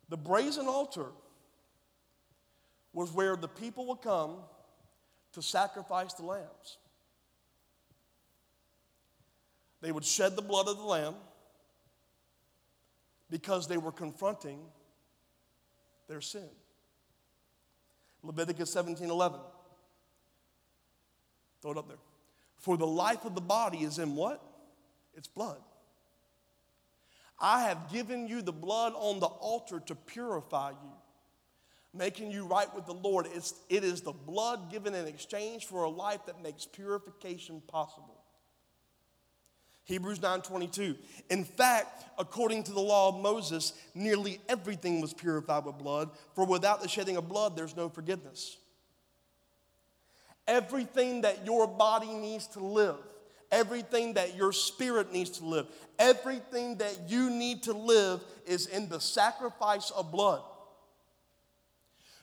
The 0.10 0.18
brazen 0.18 0.66
altar 0.66 1.06
was 2.92 3.12
where 3.12 3.36
the 3.36 3.48
people 3.48 3.86
would 3.88 4.02
come 4.02 4.38
to 5.34 5.42
sacrifice 5.44 6.14
the 6.14 6.26
lambs. 6.26 6.78
They 9.82 9.92
would 9.92 10.04
shed 10.04 10.36
the 10.36 10.42
blood 10.42 10.68
of 10.68 10.78
the 10.78 10.84
lamb 10.84 11.14
because 13.30 13.68
they 13.68 13.78
were 13.78 13.92
confronting 13.92 14.60
their 16.10 16.20
sin. 16.20 16.50
Leviticus 18.24 18.74
17 18.74 19.10
11. 19.10 19.40
Throw 21.62 21.72
it 21.72 21.78
up 21.78 21.88
there. 21.88 21.98
For 22.58 22.76
the 22.76 22.88
life 22.88 23.24
of 23.24 23.36
the 23.36 23.42
body 23.42 23.80
is 23.80 24.00
in 24.00 24.16
what? 24.16 24.44
It's 25.16 25.28
blood. 25.28 25.62
I 27.40 27.62
have 27.64 27.90
given 27.92 28.28
you 28.28 28.42
the 28.42 28.52
blood 28.52 28.94
on 28.98 29.22
the 29.22 29.28
altar 29.28 29.82
to 29.86 29.96
purify 29.96 30.72
you, 30.72 30.92
making 31.94 32.32
you 32.32 32.46
right 32.46 32.74
with 32.76 32.86
the 32.86 32.94
Lord. 32.94 33.28
It's, 33.34 33.54
it 33.70 33.86
is 33.86 34.02
the 34.02 34.12
blood 34.12 34.70
given 34.70 34.94
in 34.94 35.08
exchange 35.08 35.66
for 35.66 35.84
a 35.84 35.90
life 35.90 36.26
that 36.26 36.44
makes 36.44 36.66
purification 36.66 37.62
possible. 37.68 38.19
Hebrews 39.90 40.20
9:22. 40.20 40.96
In 41.32 41.44
fact, 41.44 42.06
according 42.20 42.62
to 42.66 42.72
the 42.72 42.80
law 42.80 43.10
of 43.10 43.22
Moses, 43.22 43.74
nearly 43.96 44.40
everything 44.48 45.02
was 45.02 45.16
purified 45.16 45.66
with 45.66 45.80
blood, 45.80 46.12
for 46.36 46.46
without 46.46 46.84
the 46.84 46.88
shedding 46.88 47.18
of 47.18 47.28
blood 47.28 47.56
there's 47.56 47.76
no 47.76 47.90
forgiveness. 47.90 48.58
Everything 50.48 51.22
that 51.22 51.44
your 51.44 51.66
body 51.66 52.14
needs 52.14 52.46
to 52.50 52.60
live, 52.60 52.98
everything 53.52 54.14
that 54.14 54.36
your 54.36 54.52
spirit 54.52 55.12
needs 55.12 55.32
to 55.40 55.46
live, 55.46 55.66
everything 55.98 56.76
that 56.78 57.10
you 57.10 57.32
need 57.32 57.64
to 57.64 57.74
live 57.74 58.24
is 58.46 58.68
in 58.68 58.90
the 58.90 59.00
sacrifice 59.00 59.90
of 59.90 60.12
blood. 60.12 60.44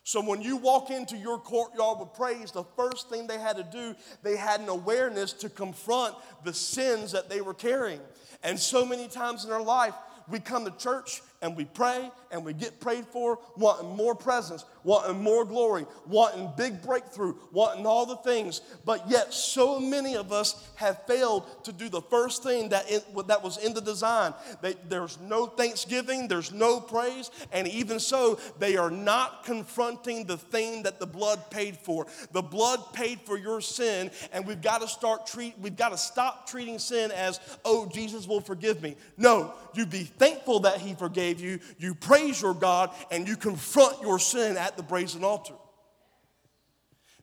So 0.07 0.20
when 0.20 0.40
you 0.40 0.57
walk 0.57 0.90
into 0.90 1.16
your 1.16 1.36
courtyard 1.36 1.98
with 1.98 2.14
praise, 2.14 2.52
the 2.52 2.62
first 2.76 3.11
thing 3.11 3.26
they 3.26 3.40
had 3.40 3.57
to 3.57 3.64
do, 3.64 3.96
they 4.22 4.36
had 4.36 4.61
an 4.61 4.68
awareness 4.68 5.32
to 5.32 5.48
confront 5.48 6.14
the 6.44 6.54
sins 6.54 7.11
that 7.11 7.28
they 7.28 7.40
were 7.40 7.52
carrying. 7.52 7.98
And 8.44 8.57
so 8.57 8.86
many 8.86 9.09
times 9.09 9.44
in 9.44 9.50
our 9.50 9.61
life, 9.61 9.94
we 10.28 10.38
come 10.38 10.64
to 10.64 10.70
church 10.78 11.22
and 11.43 11.57
we 11.57 11.64
pray 11.64 12.11
and 12.30 12.45
we 12.45 12.53
get 12.53 12.80
prayed 12.80 13.07
for, 13.07 13.39
wanting 13.57 13.95
more 13.97 14.14
presence, 14.14 14.64
wanting 14.84 15.22
more 15.22 15.45
glory, 15.45 15.87
wanting 16.07 16.51
big 16.57 16.82
breakthrough, 16.82 17.34
wanting 17.53 17.87
all 17.87 18.07
the 18.07 18.16
things. 18.16 18.61
But 18.84 19.09
yet, 19.09 19.32
so 19.32 19.78
many 19.78 20.16
of 20.16 20.32
us 20.32 20.68
have 20.76 21.07
failed 21.07 21.64
to 21.64 21.72
do 21.72 21.89
the 21.89 22.01
first 22.03 22.43
thing 22.43 22.70
that, 22.70 22.91
in, 22.91 23.01
that 23.26 23.43
was 23.43 23.59
in 23.59 23.74
the 23.74 23.80
design. 23.80 24.34
They, 24.62 24.74
there's 24.89 25.18
no 25.20 25.47
thanksgiving, 25.47 26.28
there's 26.28 26.53
no 26.53 26.80
praise, 26.80 27.30
and 27.53 27.68
even 27.68 28.01
so, 28.01 28.39
they 28.59 28.76
are 28.76 28.91
not 28.91 29.45
confronting 29.45 30.24
the 30.24 30.37
thing 30.37 30.82
that 30.84 31.01
the 31.01 31.07
blood 31.07 31.51
paid 31.51 31.76
for. 31.76 32.07
The 32.32 32.43
blood 32.43 32.93
paid 32.93 33.20
for 33.20 33.37
your 33.37 33.61
sin, 33.61 34.11
and 34.32 34.47
we've 34.47 34.62
got 34.62 34.80
to 34.80 34.89
start 34.89 35.26
treat, 35.26 35.55
we've 35.61 35.76
got 35.76 35.91
to 35.91 35.99
stop 35.99 36.49
treating 36.49 36.78
sin 36.78 37.11
as, 37.12 37.41
oh, 37.64 37.87
Jesus 37.87 38.26
will 38.26 38.41
forgive 38.41 38.82
me. 38.82 38.97
No, 39.16 39.55
you 39.74 39.87
be 39.87 40.05
thankful 40.05 40.61
that 40.61 40.78
He 40.78 40.95
forgave 40.95 41.26
you. 41.35 41.59
You 41.79 41.95
praise 41.95 42.43
your 42.43 42.55
God, 42.55 42.91
and 43.11 43.27
you 43.29 43.37
confront 43.37 44.01
your 44.03 44.18
sin 44.18 44.57
at 44.57 44.77
the 44.77 44.83
brazen 44.83 45.24
altar. 45.24 45.55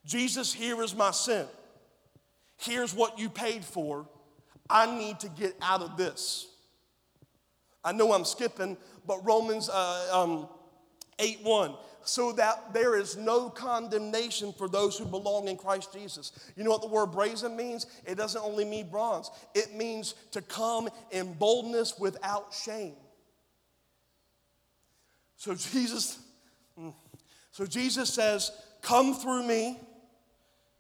Jesus, 0.05 0.53
here 0.53 0.81
is 0.83 0.95
my 0.95 1.11
sin. 1.11 1.45
Here's 2.57 2.93
what 2.93 3.19
you 3.19 3.29
paid 3.29 3.63
for. 3.63 4.07
I 4.69 4.97
need 4.97 5.19
to 5.21 5.29
get 5.29 5.55
out 5.61 5.81
of 5.81 5.97
this. 5.97 6.47
I 7.83 7.91
know 7.91 8.13
I'm 8.13 8.25
skipping, 8.25 8.77
but 9.05 9.25
Romans 9.25 9.69
uh, 9.69 10.09
um, 10.11 10.47
8 11.19 11.39
1 11.43 11.75
so 12.05 12.31
that 12.33 12.73
there 12.73 12.97
is 12.97 13.17
no 13.17 13.49
condemnation 13.49 14.53
for 14.53 14.67
those 14.67 14.97
who 14.97 15.05
belong 15.05 15.47
in 15.47 15.57
Christ 15.57 15.93
Jesus. 15.93 16.31
You 16.55 16.63
know 16.63 16.71
what 16.71 16.81
the 16.81 16.87
word 16.87 17.07
brazen 17.07 17.55
means? 17.55 17.87
It 18.05 18.15
doesn't 18.15 18.41
only 18.41 18.65
mean 18.65 18.89
bronze, 18.89 19.31
it 19.53 19.73
means 19.73 20.15
to 20.31 20.41
come 20.41 20.89
in 21.11 21.33
boldness 21.33 21.97
without 21.99 22.53
shame. 22.53 22.95
So 25.43 25.53
Jesus, 25.55 26.19
mm, 26.79 26.93
so 27.51 27.65
Jesus 27.65 28.13
says, 28.13 28.49
Come 28.81 29.13
through 29.13 29.45
me 29.45 29.77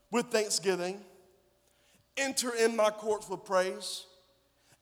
with 0.09 0.27
thanksgiving, 0.27 1.01
enter 2.15 2.55
in 2.55 2.73
my 2.73 2.89
courts 2.89 3.27
with 3.27 3.43
praise, 3.43 4.05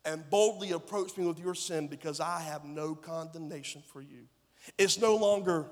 and 0.06 0.30
boldly 0.30 0.74
approach 0.74 1.18
me 1.18 1.26
with 1.26 1.40
your 1.40 1.56
sin 1.56 1.88
because 1.88 2.20
I 2.20 2.42
have 2.42 2.64
no 2.64 2.94
condemnation 2.94 3.82
for 3.92 4.04
you. 4.04 4.28
It's 4.78 5.00
no 5.00 5.16
longer, 5.16 5.66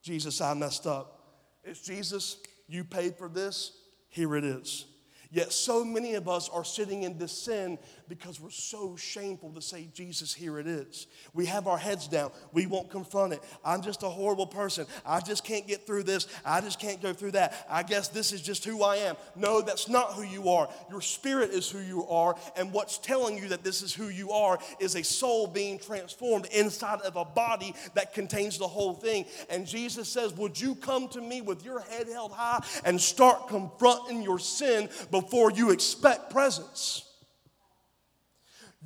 Jesus, 0.00 0.40
I 0.40 0.54
messed 0.54 0.86
up. 0.86 1.18
It's 1.64 1.80
Jesus, 1.80 2.36
you 2.68 2.84
paid 2.84 3.16
for 3.16 3.28
this, 3.28 3.72
here 4.10 4.36
it 4.36 4.44
is. 4.44 4.84
Yet 5.32 5.52
so 5.52 5.84
many 5.84 6.14
of 6.14 6.28
us 6.28 6.48
are 6.48 6.64
sitting 6.64 7.02
in 7.02 7.18
this 7.18 7.36
sin 7.36 7.80
because 8.08 8.38
we're 8.38 8.50
so 8.50 8.96
shameful 8.96 9.50
to 9.52 9.62
say, 9.62 9.88
Jesus, 9.94 10.34
here 10.34 10.58
it 10.58 10.66
is. 10.66 11.06
We 11.32 11.46
have 11.46 11.66
our 11.66 11.78
heads 11.78 12.08
down. 12.08 12.32
We 12.52 12.66
won't 12.66 12.90
confront 12.90 13.32
it. 13.32 13.42
I'm 13.64 13.80
just 13.80 14.02
a 14.02 14.08
horrible 14.08 14.46
person. 14.46 14.86
I 15.06 15.20
just 15.20 15.44
can't 15.44 15.66
get 15.66 15.86
through 15.86 16.02
this. 16.02 16.26
I 16.44 16.60
just 16.60 16.78
can't 16.78 17.00
go 17.00 17.12
through 17.12 17.32
that. 17.32 17.66
I 17.70 17.82
guess 17.82 18.08
this 18.08 18.32
is 18.32 18.42
just 18.42 18.64
who 18.64 18.82
I 18.82 18.96
am. 18.96 19.16
No, 19.36 19.62
that's 19.62 19.88
not 19.88 20.12
who 20.12 20.22
you 20.22 20.50
are. 20.50 20.68
Your 20.90 21.00
spirit 21.00 21.50
is 21.50 21.70
who 21.70 21.80
you 21.80 22.06
are. 22.08 22.36
And 22.56 22.72
what's 22.72 22.98
telling 22.98 23.38
you 23.38 23.48
that 23.48 23.64
this 23.64 23.80
is 23.80 23.94
who 23.94 24.08
you 24.08 24.32
are 24.32 24.58
is 24.80 24.96
a 24.96 25.04
soul 25.04 25.46
being 25.46 25.78
transformed 25.78 26.46
inside 26.52 27.00
of 27.02 27.16
a 27.16 27.24
body 27.24 27.74
that 27.94 28.12
contains 28.12 28.58
the 28.58 28.68
whole 28.68 28.92
thing. 28.92 29.24
And 29.48 29.66
Jesus 29.66 30.08
says, 30.08 30.34
Would 30.34 30.60
you 30.60 30.74
come 30.74 31.08
to 31.08 31.22
me 31.22 31.40
with 31.40 31.64
your 31.64 31.80
head 31.80 32.08
held 32.08 32.32
high 32.32 32.62
and 32.84 33.00
start 33.00 33.48
confronting 33.48 34.22
your 34.22 34.38
sin 34.38 34.90
before? 35.10 35.54
you 35.56 35.70
expect 35.70 36.30
presence. 36.30 37.04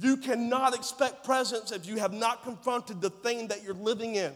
You 0.01 0.17
cannot 0.17 0.75
expect 0.75 1.25
presence 1.25 1.73
if 1.73 1.87
you 1.87 1.97
have 1.97 2.13
not 2.13 2.45
confronted 2.45 3.01
the 3.01 3.11
thing 3.11 3.49
that 3.49 3.65
you're 3.65 3.75
living 3.75 4.15
in. 4.15 4.33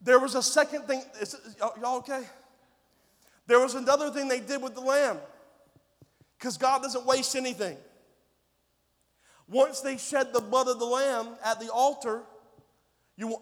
There 0.00 0.18
was 0.18 0.34
a 0.34 0.42
second 0.42 0.82
thing. 0.82 1.02
Is, 1.20 1.36
y'all 1.58 1.98
okay? 1.98 2.24
There 3.46 3.60
was 3.60 3.74
another 3.74 4.10
thing 4.10 4.28
they 4.28 4.40
did 4.40 4.62
with 4.62 4.74
the 4.74 4.80
lamb 4.80 5.18
because 6.38 6.56
God 6.56 6.82
doesn't 6.82 7.04
waste 7.04 7.36
anything. 7.36 7.76
Once 9.48 9.80
they 9.80 9.98
shed 9.98 10.32
the 10.32 10.40
blood 10.40 10.68
of 10.68 10.78
the 10.78 10.84
lamb 10.84 11.28
at 11.44 11.60
the 11.60 11.70
altar, 11.70 12.22
you 13.16 13.36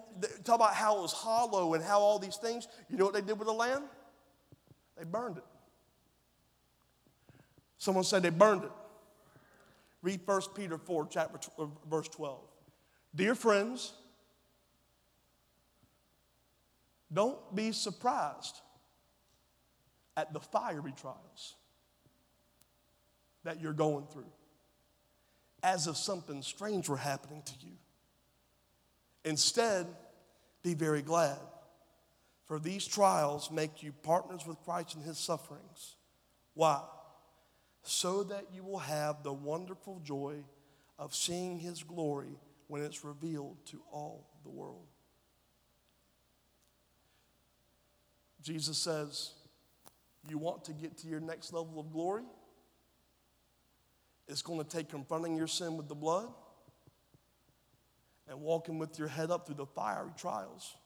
talk 0.44 0.56
about 0.56 0.74
how 0.74 0.98
it 0.98 1.02
was 1.02 1.12
hollow 1.12 1.74
and 1.74 1.84
how 1.84 2.00
all 2.00 2.18
these 2.18 2.36
things. 2.36 2.66
You 2.88 2.96
know 2.96 3.04
what 3.04 3.14
they 3.14 3.20
did 3.20 3.38
with 3.38 3.46
the 3.46 3.54
lamb? 3.54 3.84
They 4.98 5.04
burned 5.04 5.38
it. 5.38 5.44
Someone 7.82 8.04
said 8.04 8.22
they 8.22 8.30
burned 8.30 8.62
it. 8.62 8.70
Read 10.02 10.20
1 10.24 10.40
Peter 10.54 10.78
4, 10.78 11.08
chapter, 11.10 11.50
uh, 11.58 11.66
verse 11.90 12.06
12. 12.06 12.38
Dear 13.12 13.34
friends, 13.34 13.94
don't 17.12 17.36
be 17.56 17.72
surprised 17.72 18.60
at 20.16 20.32
the 20.32 20.38
fiery 20.38 20.92
trials 20.96 21.56
that 23.42 23.60
you're 23.60 23.72
going 23.72 24.06
through 24.06 24.30
as 25.64 25.88
if 25.88 25.96
something 25.96 26.40
strange 26.40 26.88
were 26.88 26.96
happening 26.96 27.42
to 27.42 27.52
you. 27.66 27.72
Instead, 29.24 29.88
be 30.62 30.74
very 30.74 31.02
glad, 31.02 31.40
for 32.46 32.60
these 32.60 32.86
trials 32.86 33.50
make 33.50 33.82
you 33.82 33.90
partners 34.04 34.46
with 34.46 34.62
Christ 34.62 34.94
in 34.94 35.02
his 35.02 35.18
sufferings. 35.18 35.96
Why? 36.54 36.80
So 37.82 38.22
that 38.24 38.46
you 38.52 38.62
will 38.62 38.78
have 38.78 39.22
the 39.22 39.32
wonderful 39.32 40.00
joy 40.04 40.36
of 40.98 41.14
seeing 41.14 41.58
his 41.58 41.82
glory 41.82 42.38
when 42.68 42.82
it's 42.82 43.04
revealed 43.04 43.56
to 43.66 43.80
all 43.90 44.28
the 44.44 44.50
world. 44.50 44.86
Jesus 48.42 48.78
says, 48.78 49.32
You 50.28 50.38
want 50.38 50.64
to 50.64 50.72
get 50.72 50.96
to 50.98 51.08
your 51.08 51.20
next 51.20 51.52
level 51.52 51.78
of 51.78 51.92
glory? 51.92 52.24
It's 54.28 54.42
going 54.42 54.62
to 54.62 54.68
take 54.68 54.88
confronting 54.88 55.36
your 55.36 55.46
sin 55.46 55.76
with 55.76 55.88
the 55.88 55.94
blood 55.94 56.28
and 58.28 58.40
walking 58.40 58.78
with 58.78 58.98
your 58.98 59.08
head 59.08 59.30
up 59.30 59.46
through 59.46 59.56
the 59.56 59.66
fiery 59.66 60.10
trials. 60.16 60.76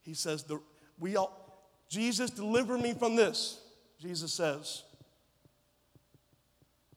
He 0.00 0.14
says, 0.14 0.44
the, 0.44 0.60
we 0.98 1.16
all, 1.16 1.68
Jesus, 1.88 2.30
deliver 2.30 2.78
me 2.78 2.94
from 2.94 3.16
this. 3.16 3.60
Jesus 4.00 4.32
says, 4.32 4.82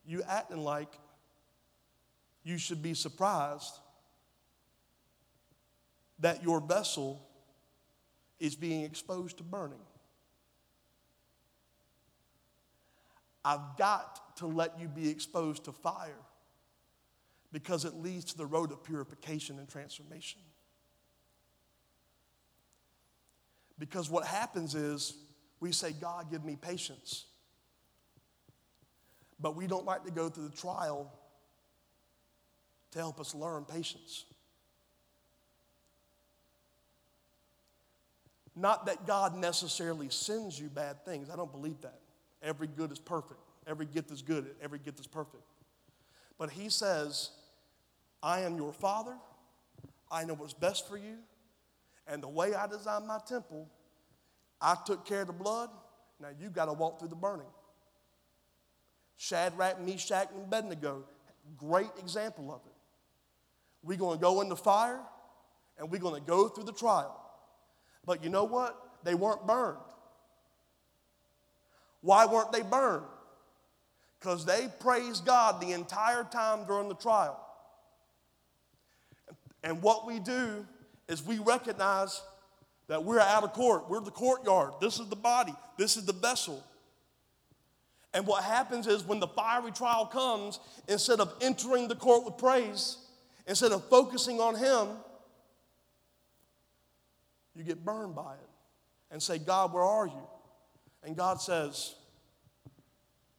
You 0.06 0.22
acting 0.28 0.64
like 0.64 0.91
you 2.43 2.58
should 2.58 2.82
be 2.82 2.93
surprised 2.93 3.80
that 6.20 6.43
your 6.43 6.62
vessel 6.62 7.28
is 8.39 8.56
being 8.56 8.84
exposed 8.84 9.38
to 9.38 9.43
burning. 9.43 9.80
I've 13.43 13.78
got 13.78 14.38
to 14.38 14.47
let 14.47 14.80
you 14.80 14.88
be 14.88 15.10
exposed 15.10 15.66
to 15.66 15.72
fire 15.72 16.22
because 17.51 17.86
it 17.86 17.95
leads 17.95 18.26
to 18.26 18.38
the 18.38 18.45
road 18.45 18.72
of 18.72 18.84
purification 18.84 19.60
and 19.60 19.68
transformation. 19.70 20.41
Because 23.78 24.10
what 24.10 24.26
happens 24.26 24.74
is 24.74 25.16
we 25.60 25.72
say, 25.72 25.91
God, 25.93 26.32
give 26.32 26.43
me 26.43 26.58
patience. 26.60 27.26
But 29.40 29.56
we 29.56 29.68
don't 29.68 29.86
like 29.86 30.06
to 30.06 30.12
go 30.12 30.30
through 30.30 30.48
the 30.48 30.56
trial 30.56 31.12
to 32.92 33.00
help 33.00 33.20
us 33.20 33.36
learn 33.36 33.66
patience. 33.66 34.26
Not 38.56 38.86
that 38.86 39.06
God 39.06 39.36
necessarily 39.36 40.10
sends 40.10 40.58
you 40.58 40.70
bad 40.70 41.04
things. 41.04 41.30
I 41.30 41.36
don't 41.36 41.52
believe 41.52 41.82
that. 41.82 42.00
Every 42.42 42.68
good 42.68 42.92
is 42.92 43.00
perfect. 43.00 43.40
Every 43.68 43.86
gift 43.86 44.12
is 44.12 44.22
good. 44.22 44.50
Every 44.62 44.80
gift 44.80 45.00
is 45.00 45.08
perfect. 45.08 45.44
But 46.38 46.52
he 46.52 46.70
says, 46.70 47.32
I 48.24 48.42
am 48.42 48.56
your 48.56 48.72
father. 48.72 49.16
I 50.10 50.24
know 50.24 50.36
what's 50.36 50.54
best 50.54 50.88
for 50.88 50.98
you. 50.98 51.18
And 52.08 52.24
the 52.24 52.30
way 52.30 52.54
I 52.54 52.68
designed 52.68 53.08
my 53.08 53.20
temple, 53.28 53.68
I 54.62 54.78
took 54.86 55.06
care 55.06 55.22
of 55.22 55.28
the 55.28 55.34
blood. 55.34 55.70
Now 56.22 56.30
you 56.40 56.50
got 56.50 56.66
to 56.66 56.74
walk 56.74 57.00
through 57.00 57.10
the 57.10 57.16
burning. 57.16 57.48
Shadrach, 59.18 59.82
Meshach, 59.82 60.30
and 60.34 60.43
Abednego, 60.43 61.03
great 61.57 61.91
example 61.99 62.51
of 62.51 62.61
it. 62.66 62.74
We're 63.84 63.97
going 63.97 64.18
to 64.18 64.22
go 64.22 64.41
in 64.41 64.49
the 64.49 64.55
fire 64.55 64.99
and 65.78 65.89
we're 65.89 65.99
going 65.99 66.22
to 66.22 66.28
go 66.28 66.47
through 66.47 66.66
the 66.66 66.74
trial. 66.74 67.22
But 68.05 68.24
you 68.24 68.30
know 68.30 68.43
what? 68.43 68.80
They 69.03 69.16
weren't 69.16 69.45
burned. 69.45 69.78
Why 72.01 72.26
weren't 72.26 72.51
they 72.51 72.61
burned? 72.61 73.05
Because 74.20 74.45
they 74.45 74.68
praised 74.80 75.26
God 75.26 75.61
the 75.61 75.72
entire 75.72 76.24
time 76.24 76.66
during 76.66 76.88
the 76.88 76.95
trial. 76.95 77.39
And 79.63 79.82
what 79.82 80.05
we 80.05 80.20
do 80.20 80.66
is 81.07 81.24
we 81.24 81.39
recognize 81.39 82.22
that 82.88 83.03
we're 83.03 83.20
out 83.20 83.43
of 83.43 83.53
court. 83.53 83.89
We're 83.89 84.01
the 84.01 84.11
courtyard. 84.11 84.74
This 84.80 84.99
is 84.99 85.07
the 85.07 85.16
body. 85.16 85.53
This 85.78 85.97
is 85.97 86.05
the 86.05 86.13
vessel. 86.13 86.63
And 88.16 88.26
what 88.26 88.45
happens 88.45 88.88
is 88.88 89.03
when 89.03 89.20
the 89.20 89.28
fiery 89.28 89.74
trial 89.74 90.05
comes, 90.05 90.61
instead 90.88 91.20
of 91.20 91.34
entering 91.41 91.89
the 91.89 91.95
court 91.95 92.24
with 92.24 92.38
praise, 92.38 92.97
instead 93.45 93.74
of 93.74 93.84
focusing 93.89 94.39
on 94.39 94.55
Him, 94.55 94.95
you 97.53 97.66
get 97.66 97.84
burned 97.84 98.16
by 98.16 98.36
it 98.36 98.49
and 99.11 99.22
say, 99.22 99.38
God, 99.38 99.74
where 99.74 99.84
are 99.84 100.07
you? 100.07 100.28
And 101.03 101.18
God 101.18 101.41
says, 101.41 101.93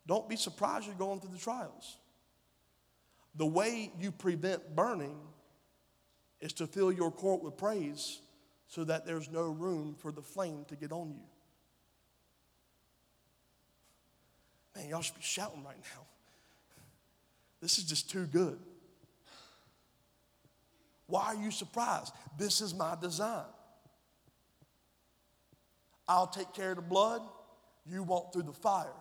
Don't 0.07 0.29
be 0.29 0.37
surprised 0.37 0.87
you're 0.87 0.95
going 0.95 1.21
through 1.21 1.33
the 1.33 1.39
trials. 1.39 1.97
The 3.35 3.47
way 3.47 3.91
you 3.99 4.13
prevent 4.13 4.77
burning 4.77 5.17
is 6.43 6.53
to 6.55 6.67
fill 6.67 6.93
your 6.93 7.11
court 7.11 7.43
with 7.43 7.57
praise 7.57 8.21
so 8.67 8.85
that 8.85 9.07
there's 9.07 9.31
no 9.31 9.49
room 9.49 9.97
for 9.99 10.13
the 10.13 10.23
flame 10.23 10.67
to 10.69 10.77
get 10.77 10.93
on 10.93 11.13
you. 11.13 11.23
Man, 14.77 14.89
y'all 14.91 15.01
should 15.01 15.17
be 15.17 15.23
shouting 15.23 15.65
right 15.65 15.77
now. 15.77 16.03
This 17.63 17.79
is 17.79 17.85
just 17.85 18.11
too 18.11 18.27
good. 18.27 18.59
Why 21.07 21.27
are 21.27 21.35
you 21.35 21.51
surprised? 21.51 22.13
This 22.39 22.61
is 22.61 22.75
my 22.75 22.97
design. 23.01 23.47
I'll 26.07 26.27
take 26.27 26.53
care 26.53 26.71
of 26.71 26.77
the 26.77 26.83
blood, 26.83 27.23
you 27.87 28.03
walk 28.03 28.33
through 28.33 28.43
the 28.43 28.53
fire, 28.53 28.93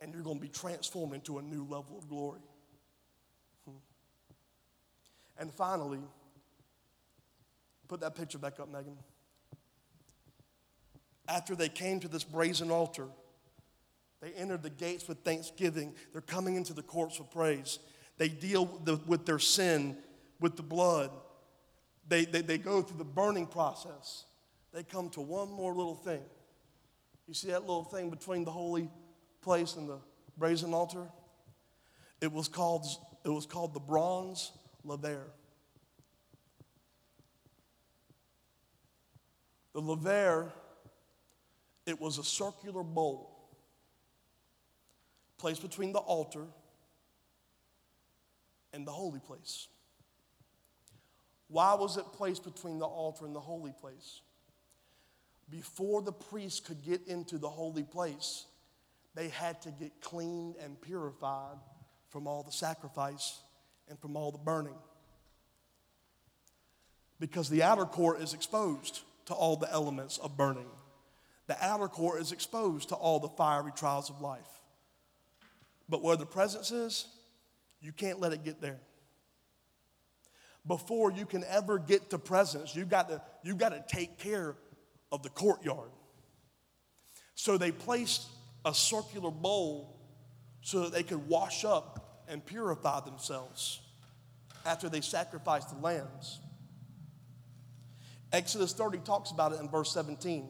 and 0.00 0.14
you're 0.14 0.22
going 0.22 0.36
to 0.36 0.42
be 0.42 0.48
transformed 0.48 1.14
into 1.14 1.38
a 1.38 1.42
new 1.42 1.62
level 1.62 1.98
of 1.98 2.08
glory. 2.08 2.40
Hmm. 3.66 3.76
And 5.38 5.52
finally, 5.52 6.00
put 7.88 8.00
that 8.00 8.14
picture 8.14 8.38
back 8.38 8.60
up, 8.60 8.70
Megan. 8.70 8.96
After 11.28 11.54
they 11.54 11.68
came 11.68 12.00
to 12.00 12.08
this 12.08 12.24
brazen 12.24 12.70
altar, 12.70 13.08
they 14.22 14.30
entered 14.30 14.62
the 14.62 14.70
gates 14.70 15.06
with 15.06 15.18
thanksgiving. 15.18 15.94
They're 16.12 16.22
coming 16.22 16.54
into 16.54 16.72
the 16.72 16.82
courts 16.82 17.18
with 17.18 17.30
praise. 17.30 17.78
They 18.16 18.28
deal 18.28 18.64
with, 18.64 18.84
the, 18.86 18.96
with 19.06 19.26
their 19.26 19.38
sin, 19.38 19.98
with 20.40 20.56
the 20.56 20.62
blood. 20.62 21.10
They, 22.08 22.24
they, 22.24 22.40
they 22.40 22.56
go 22.56 22.80
through 22.80 22.98
the 22.98 23.04
burning 23.04 23.46
process 23.46 24.24
they 24.72 24.82
come 24.82 25.10
to 25.10 25.20
one 25.20 25.50
more 25.50 25.74
little 25.74 25.94
thing. 25.94 26.22
You 27.26 27.34
see 27.34 27.48
that 27.48 27.60
little 27.60 27.84
thing 27.84 28.10
between 28.10 28.44
the 28.44 28.50
holy 28.50 28.90
place 29.42 29.76
and 29.76 29.88
the 29.88 29.98
brazen 30.38 30.72
altar? 30.72 31.06
It 32.20 32.32
was 32.32 32.48
called, 32.48 32.86
it 33.24 33.28
was 33.28 33.46
called 33.46 33.74
the 33.74 33.80
bronze 33.80 34.52
laver. 34.82 35.30
The 39.74 39.80
laver, 39.80 40.52
it 41.86 42.00
was 42.00 42.18
a 42.18 42.24
circular 42.24 42.82
bowl 42.82 43.31
placed 45.42 45.60
between 45.60 45.92
the 45.92 45.98
altar 45.98 46.46
and 48.72 48.86
the 48.86 48.92
holy 48.92 49.20
place. 49.20 49.68
Why 51.48 51.74
was 51.74 51.98
it 51.98 52.06
placed 52.14 52.44
between 52.44 52.78
the 52.78 52.86
altar 52.86 53.26
and 53.26 53.34
the 53.34 53.40
holy 53.40 53.74
place? 53.78 54.22
before 55.52 56.00
the 56.00 56.12
priest 56.12 56.64
could 56.64 56.82
get 56.82 57.06
into 57.06 57.36
the 57.36 57.48
holy 57.48 57.82
place, 57.82 58.46
they 59.14 59.28
had 59.28 59.60
to 59.62 59.70
get 59.70 60.00
cleaned 60.00 60.56
and 60.56 60.80
purified 60.80 61.58
from 62.08 62.26
all 62.26 62.42
the 62.42 62.50
sacrifice 62.50 63.38
and 63.88 63.98
from 64.00 64.16
all 64.16 64.32
the 64.32 64.38
burning. 64.38 64.78
Because 67.20 67.50
the 67.50 67.62
outer 67.62 67.84
court 67.84 68.22
is 68.22 68.32
exposed 68.32 69.02
to 69.26 69.34
all 69.34 69.56
the 69.56 69.70
elements 69.70 70.16
of 70.18 70.36
burning. 70.38 70.70
The 71.46 71.62
outer 71.62 71.88
court 71.88 72.22
is 72.22 72.32
exposed 72.32 72.88
to 72.88 72.94
all 72.94 73.20
the 73.20 73.28
fiery 73.28 73.72
trials 73.76 74.08
of 74.08 74.22
life. 74.22 74.61
But 75.92 76.02
where 76.02 76.16
the 76.16 76.24
presence 76.24 76.70
is, 76.70 77.06
you 77.82 77.92
can't 77.92 78.18
let 78.18 78.32
it 78.32 78.42
get 78.42 78.62
there. 78.62 78.80
Before 80.66 81.12
you 81.12 81.26
can 81.26 81.44
ever 81.44 81.78
get 81.78 82.08
to 82.10 82.18
presence, 82.18 82.74
you 82.74 82.86
got 82.86 83.10
to, 83.10 83.20
you 83.44 83.54
got 83.54 83.72
to 83.72 83.84
take 83.94 84.18
care 84.18 84.56
of 85.12 85.22
the 85.22 85.28
courtyard. 85.28 85.90
So 87.34 87.58
they 87.58 87.72
placed 87.72 88.26
a 88.64 88.72
circular 88.72 89.30
bowl 89.30 90.00
so 90.62 90.84
that 90.84 90.94
they 90.94 91.02
could 91.02 91.28
wash 91.28 91.62
up 91.62 92.22
and 92.26 92.42
purify 92.42 93.00
themselves 93.00 93.82
after 94.64 94.88
they 94.88 95.02
sacrificed 95.02 95.68
the 95.68 95.76
lambs. 95.76 96.40
Exodus 98.32 98.72
30 98.72 99.00
talks 99.00 99.30
about 99.30 99.52
it 99.52 99.60
in 99.60 99.68
verse 99.68 99.92
17. 99.92 100.48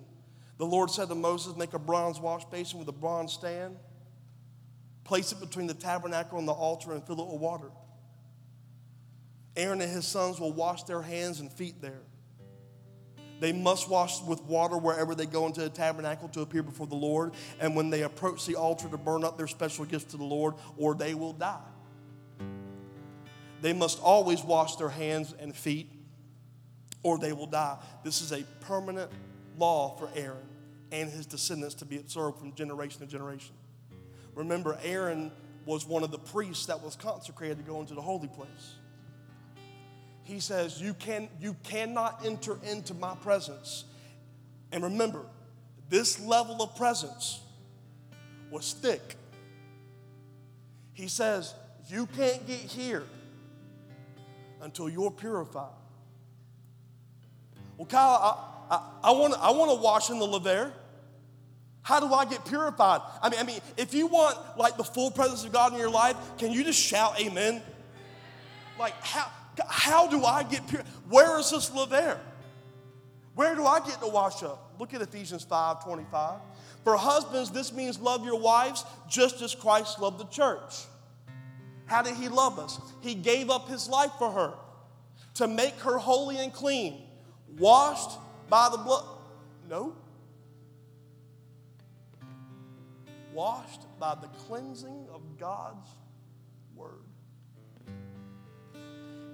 The 0.58 0.66
Lord 0.66 0.88
said 0.88 1.08
to 1.08 1.16
Moses, 1.16 1.56
Make 1.56 1.74
a 1.74 1.80
bronze 1.80 2.20
wash 2.20 2.44
basin 2.44 2.78
with 2.78 2.86
a 2.86 2.92
bronze 2.92 3.32
stand, 3.32 3.76
place 5.04 5.32
it 5.32 5.40
between 5.40 5.66
the 5.66 5.74
tabernacle 5.74 6.38
and 6.38 6.46
the 6.46 6.52
altar, 6.52 6.92
and 6.92 7.04
fill 7.04 7.20
it 7.20 7.32
with 7.32 7.40
water. 7.40 7.70
Aaron 9.56 9.80
and 9.80 9.90
his 9.90 10.06
sons 10.06 10.40
will 10.40 10.52
wash 10.52 10.84
their 10.84 11.02
hands 11.02 11.40
and 11.40 11.52
feet 11.52 11.80
there. 11.80 12.00
They 13.40 13.52
must 13.52 13.90
wash 13.90 14.22
with 14.22 14.40
water 14.44 14.78
wherever 14.78 15.14
they 15.14 15.26
go 15.26 15.46
into 15.46 15.62
the 15.62 15.68
tabernacle 15.68 16.28
to 16.28 16.42
appear 16.42 16.62
before 16.62 16.86
the 16.86 16.94
Lord, 16.94 17.32
and 17.60 17.74
when 17.74 17.90
they 17.90 18.02
approach 18.02 18.46
the 18.46 18.54
altar 18.54 18.88
to 18.88 18.96
burn 18.96 19.24
up 19.24 19.36
their 19.36 19.48
special 19.48 19.84
gifts 19.84 20.12
to 20.12 20.16
the 20.16 20.24
Lord, 20.24 20.54
or 20.76 20.94
they 20.94 21.14
will 21.14 21.32
die. 21.32 21.58
They 23.60 23.72
must 23.72 24.00
always 24.00 24.42
wash 24.42 24.76
their 24.76 24.88
hands 24.88 25.34
and 25.38 25.54
feet, 25.54 25.90
or 27.02 27.18
they 27.18 27.32
will 27.32 27.46
die. 27.46 27.78
This 28.04 28.22
is 28.22 28.32
a 28.32 28.44
permanent 28.60 29.10
law 29.58 29.96
for 29.96 30.08
Aaron 30.14 30.48
and 30.92 31.10
his 31.10 31.26
descendants 31.26 31.74
to 31.76 31.84
be 31.84 31.96
observed 31.96 32.38
from 32.38 32.54
generation 32.54 33.00
to 33.00 33.06
generation. 33.06 33.54
Remember, 34.34 34.78
Aaron 34.82 35.30
was 35.66 35.86
one 35.86 36.02
of 36.02 36.10
the 36.10 36.18
priests 36.18 36.66
that 36.66 36.82
was 36.82 36.96
consecrated 36.96 37.58
to 37.58 37.62
go 37.62 37.80
into 37.80 37.94
the 37.94 38.02
holy 38.02 38.28
place 38.28 38.76
he 40.24 40.40
says, 40.40 40.80
you, 40.80 40.94
can, 40.94 41.28
you 41.40 41.56
cannot 41.64 42.24
enter 42.24 42.58
into 42.64 42.94
my 42.94 43.14
presence. 43.16 43.84
And 44.70 44.84
remember, 44.84 45.24
this 45.88 46.20
level 46.20 46.62
of 46.62 46.76
presence 46.76 47.40
was 48.50 48.72
thick. 48.72 49.16
He 50.94 51.08
says, 51.08 51.54
You 51.88 52.06
can't 52.06 52.46
get 52.46 52.58
here 52.58 53.04
until 54.60 54.88
you're 54.88 55.10
purified. 55.10 55.72
Well, 57.76 57.86
Kyle, 57.86 58.68
I, 58.70 58.76
I, 58.76 59.08
I 59.08 59.50
want 59.50 59.70
to 59.70 59.82
wash 59.82 60.10
in 60.10 60.18
the 60.18 60.26
laver. 60.26 60.72
How 61.82 61.98
do 61.98 62.12
I 62.14 62.24
get 62.24 62.44
purified? 62.44 63.00
I 63.20 63.28
mean, 63.28 63.40
I 63.40 63.42
mean, 63.42 63.60
if 63.76 63.92
you 63.92 64.06
want 64.06 64.38
like 64.56 64.76
the 64.76 64.84
full 64.84 65.10
presence 65.10 65.44
of 65.44 65.52
God 65.52 65.72
in 65.72 65.78
your 65.78 65.90
life, 65.90 66.16
can 66.38 66.52
you 66.52 66.62
just 66.62 66.80
shout 66.80 67.20
amen? 67.20 67.60
Like, 68.78 68.94
how, 69.02 69.30
how 69.68 70.06
do 70.06 70.24
I 70.24 70.44
get 70.44 70.66
pure? 70.68 70.82
Where 71.08 71.38
is 71.38 71.50
this 71.50 71.74
laver? 71.74 72.18
Where 73.34 73.54
do 73.54 73.64
I 73.64 73.80
get 73.80 74.00
to 74.00 74.06
wash 74.06 74.42
up? 74.42 74.74
Look 74.78 74.94
at 74.94 75.02
Ephesians 75.02 75.42
5 75.44 75.84
25. 75.84 76.40
For 76.84 76.96
husbands, 76.96 77.50
this 77.50 77.72
means 77.72 77.98
love 77.98 78.24
your 78.24 78.38
wives 78.38 78.84
just 79.08 79.40
as 79.42 79.54
Christ 79.54 80.00
loved 80.00 80.18
the 80.18 80.26
church. 80.26 80.84
How 81.86 82.02
did 82.02 82.14
he 82.14 82.28
love 82.28 82.58
us? 82.58 82.80
He 83.00 83.14
gave 83.14 83.50
up 83.50 83.68
his 83.68 83.88
life 83.88 84.12
for 84.18 84.30
her 84.30 84.54
to 85.34 85.46
make 85.46 85.74
her 85.80 85.98
holy 85.98 86.38
and 86.38 86.52
clean, 86.52 87.02
washed 87.58 88.18
by 88.48 88.68
the 88.70 88.78
blood. 88.78 89.04
No. 89.68 89.94
Washed 93.32 93.82
by 93.98 94.14
the 94.14 94.28
cleansing 94.46 95.06
of 95.12 95.38
God's 95.38 95.88
word. 96.74 97.04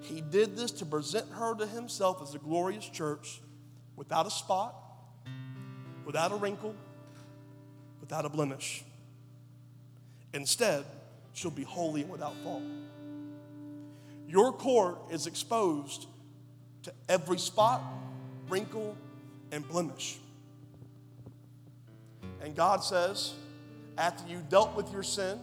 He 0.00 0.20
did 0.20 0.56
this 0.56 0.70
to 0.72 0.86
present 0.86 1.30
her 1.32 1.54
to 1.56 1.66
himself 1.66 2.22
as 2.22 2.34
a 2.34 2.38
glorious 2.38 2.88
church 2.88 3.40
without 3.96 4.26
a 4.26 4.30
spot, 4.30 4.74
without 6.06 6.32
a 6.32 6.36
wrinkle, 6.36 6.74
without 8.00 8.24
a 8.24 8.28
blemish. 8.28 8.84
Instead, 10.32 10.84
she'll 11.32 11.50
be 11.50 11.64
holy 11.64 12.02
and 12.02 12.10
without 12.10 12.34
fault. 12.44 12.62
Your 14.26 14.52
court 14.52 14.98
is 15.10 15.26
exposed 15.26 16.06
to 16.84 16.92
every 17.08 17.38
spot, 17.38 17.82
wrinkle, 18.48 18.96
and 19.50 19.66
blemish. 19.68 20.18
And 22.40 22.54
God 22.54 22.84
says, 22.84 23.34
after 23.98 24.26
you 24.30 24.42
dealt 24.48 24.76
with 24.76 24.92
your 24.92 25.02
sin, 25.02 25.40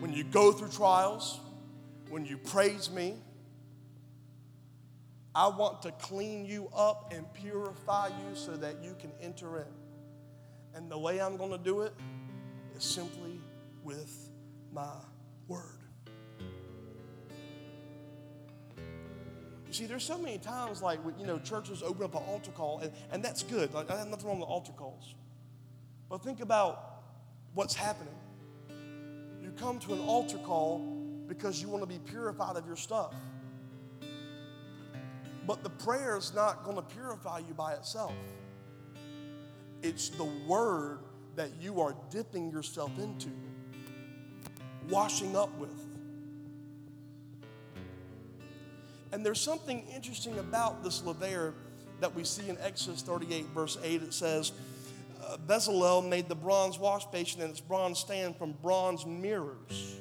when 0.00 0.12
you 0.12 0.24
go 0.24 0.50
through 0.50 0.70
trials, 0.70 1.38
when 2.08 2.24
you 2.24 2.38
praise 2.38 2.90
me, 2.90 3.14
I 5.34 5.48
want 5.48 5.82
to 5.82 5.92
clean 5.92 6.46
you 6.46 6.70
up 6.74 7.12
and 7.14 7.30
purify 7.34 8.08
you 8.08 8.34
so 8.34 8.56
that 8.56 8.82
you 8.82 8.96
can 8.98 9.12
enter 9.20 9.58
in. 9.58 9.66
And 10.74 10.90
the 10.90 10.98
way 10.98 11.20
I'm 11.20 11.36
going 11.36 11.50
to 11.50 11.58
do 11.58 11.82
it 11.82 11.92
is 12.74 12.84
simply 12.84 13.40
with 13.84 14.30
my 14.72 14.94
word. 15.46 15.62
You 19.66 19.72
see, 19.72 19.84
there's 19.84 20.04
so 20.04 20.16
many 20.16 20.38
times 20.38 20.80
like, 20.80 21.00
you 21.18 21.26
know, 21.26 21.38
churches 21.38 21.82
open 21.82 22.04
up 22.04 22.14
an 22.14 22.22
altar 22.22 22.52
call, 22.52 22.78
and, 22.80 22.92
and 23.10 23.22
that's 23.22 23.42
good. 23.42 23.74
Like, 23.74 23.90
I 23.90 23.98
have 23.98 24.08
nothing 24.08 24.28
wrong 24.28 24.40
with 24.40 24.48
altar 24.48 24.72
calls. 24.72 25.14
But 26.08 26.22
think 26.22 26.40
about 26.40 27.02
what's 27.54 27.74
happening. 27.74 28.14
You 29.42 29.50
come 29.58 29.78
to 29.80 29.92
an 29.92 30.00
altar 30.00 30.38
call 30.38 30.78
because 31.26 31.60
you 31.60 31.68
want 31.68 31.82
to 31.82 31.88
be 31.88 31.98
purified 31.98 32.56
of 32.56 32.66
your 32.66 32.76
stuff. 32.76 33.14
But 35.46 35.62
the 35.62 35.70
prayer 35.70 36.16
is 36.16 36.34
not 36.34 36.64
going 36.64 36.76
to 36.76 36.82
purify 36.82 37.38
you 37.38 37.54
by 37.54 37.74
itself. 37.74 38.14
It's 39.82 40.08
the 40.08 40.28
word 40.46 41.00
that 41.36 41.50
you 41.60 41.80
are 41.80 41.94
dipping 42.10 42.50
yourself 42.50 42.90
into, 42.98 43.28
washing 44.88 45.36
up 45.36 45.56
with. 45.58 45.86
And 49.12 49.24
there's 49.24 49.40
something 49.40 49.86
interesting 49.94 50.38
about 50.38 50.82
this 50.82 51.02
laver 51.04 51.54
that 52.00 52.14
we 52.14 52.24
see 52.24 52.48
in 52.48 52.58
Exodus 52.60 53.02
38, 53.02 53.46
verse 53.46 53.78
8. 53.82 54.02
It 54.02 54.12
says, 54.12 54.52
Bezalel 55.46 56.08
made 56.08 56.28
the 56.28 56.34
bronze 56.34 56.78
wash 56.78 57.04
basin 57.06 57.42
and 57.42 57.50
its 57.50 57.60
bronze 57.60 57.98
stand 57.98 58.36
from 58.36 58.52
bronze 58.62 59.04
mirrors 59.04 59.96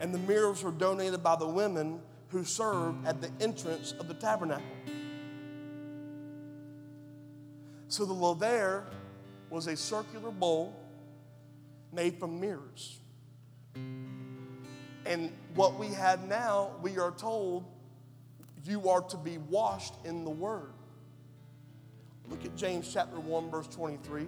and 0.00 0.14
the 0.14 0.18
mirrors 0.18 0.62
were 0.62 0.70
donated 0.70 1.22
by 1.22 1.36
the 1.36 1.46
women 1.46 2.00
who 2.28 2.42
served 2.42 3.06
at 3.06 3.20
the 3.20 3.30
entrance 3.40 3.92
of 4.00 4.08
the 4.08 4.14
tabernacle. 4.14 4.64
So 7.88 8.06
the 8.06 8.12
laver 8.12 8.86
was 9.50 9.66
a 9.66 9.76
circular 9.76 10.30
bowl 10.30 10.74
made 11.92 12.18
from 12.18 12.40
mirrors. 12.40 13.00
And 15.04 15.32
what 15.54 15.78
we 15.78 15.88
had 15.88 16.26
now, 16.28 16.70
we 16.82 16.98
are 16.98 17.10
told 17.10 17.64
you 18.64 18.88
are 18.88 19.02
to 19.02 19.16
be 19.16 19.38
washed 19.38 19.94
in 20.04 20.24
the 20.24 20.30
word. 20.30 20.72
Look 22.30 22.44
at 22.44 22.56
James 22.56 22.90
chapter 22.92 23.18
1 23.18 23.50
verse 23.50 23.66
23. 23.66 24.26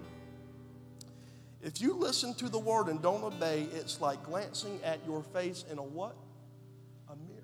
If 1.63 1.81
you 1.81 1.95
listen 1.95 2.35
to 2.35 2.49
the 2.49 2.59
word 2.59 2.89
and 2.89 3.01
don't 3.01 3.23
obey, 3.23 3.69
it's 3.73 4.01
like 4.01 4.23
glancing 4.25 4.81
at 4.83 4.99
your 5.07 5.23
face 5.23 5.65
in 5.71 5.79
a 5.79 5.83
what? 5.83 6.17
A 7.09 7.15
mirror. 7.29 7.43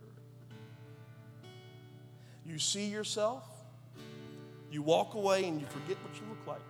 You 2.44 2.58
see 2.58 2.86
yourself, 2.86 3.44
you 4.72 4.82
walk 4.82 5.14
away, 5.14 5.44
and 5.44 5.60
you 5.60 5.66
forget 5.68 5.96
what 6.02 6.20
you 6.20 6.26
look 6.28 6.44
like. 6.46 6.60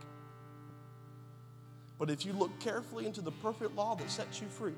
But 1.98 2.10
if 2.10 2.26
you 2.26 2.34
look 2.34 2.56
carefully 2.60 3.06
into 3.06 3.22
the 3.22 3.32
perfect 3.32 3.74
law 3.74 3.94
that 3.94 4.10
sets 4.10 4.42
you 4.42 4.46
free, 4.48 4.76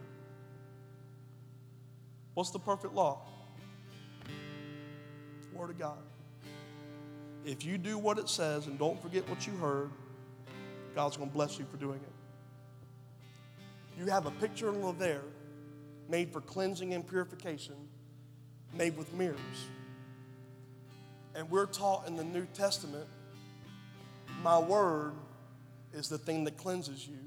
what's 2.34 2.50
the 2.50 2.61
perfect 2.61 2.94
law? 2.94 3.20
Word 5.52 5.70
of 5.70 5.78
God. 5.78 5.98
If 7.45 7.64
you 7.64 7.78
do 7.78 7.99
what 7.99 8.18
it 8.18 8.28
says 8.28 8.66
and 8.66 8.78
don't 8.78 9.01
forget 9.01 9.28
what 9.28 9.47
you 9.47 9.55
heard, 9.55 9.91
God's 10.95 11.16
going 11.16 11.30
to 11.30 11.34
bless 11.34 11.59
you 11.59 11.64
for 11.70 11.76
doing 11.76 12.01
it 12.01 12.12
you 14.01 14.07
have 14.07 14.24
a 14.24 14.30
picture 14.30 14.68
of 14.68 14.99
there 14.99 15.20
made 16.09 16.32
for 16.32 16.41
cleansing 16.41 16.95
and 16.95 17.07
purification, 17.07 17.74
made 18.74 18.97
with 18.97 19.12
mirrors. 19.12 19.36
And 21.34 21.49
we're 21.51 21.66
taught 21.66 22.09
in 22.09 22.16
the 22.16 22.24
New 22.24 22.47
Testament, 22.55 23.07
my 24.43 24.59
word 24.59 25.12
is 25.93 26.09
the 26.09 26.16
thing 26.16 26.45
that 26.45 26.57
cleanses 26.57 27.07
you. 27.07 27.18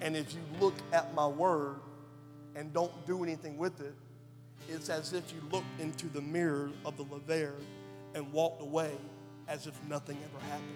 And 0.00 0.16
if 0.16 0.34
you 0.34 0.40
look 0.60 0.74
at 0.92 1.14
my 1.14 1.26
word 1.26 1.76
and 2.56 2.72
don't 2.74 3.06
do 3.06 3.22
anything 3.22 3.56
with 3.56 3.80
it, 3.80 3.94
it's 4.68 4.88
as 4.88 5.12
if 5.12 5.32
you 5.32 5.40
look 5.52 5.64
into 5.78 6.08
the 6.08 6.20
mirror 6.20 6.70
of 6.84 6.96
the 6.96 7.04
laver 7.04 7.54
and 8.18 8.32
walked 8.32 8.60
away 8.60 8.90
as 9.46 9.66
if 9.66 9.74
nothing 9.88 10.18
ever 10.24 10.44
happened. 10.46 10.68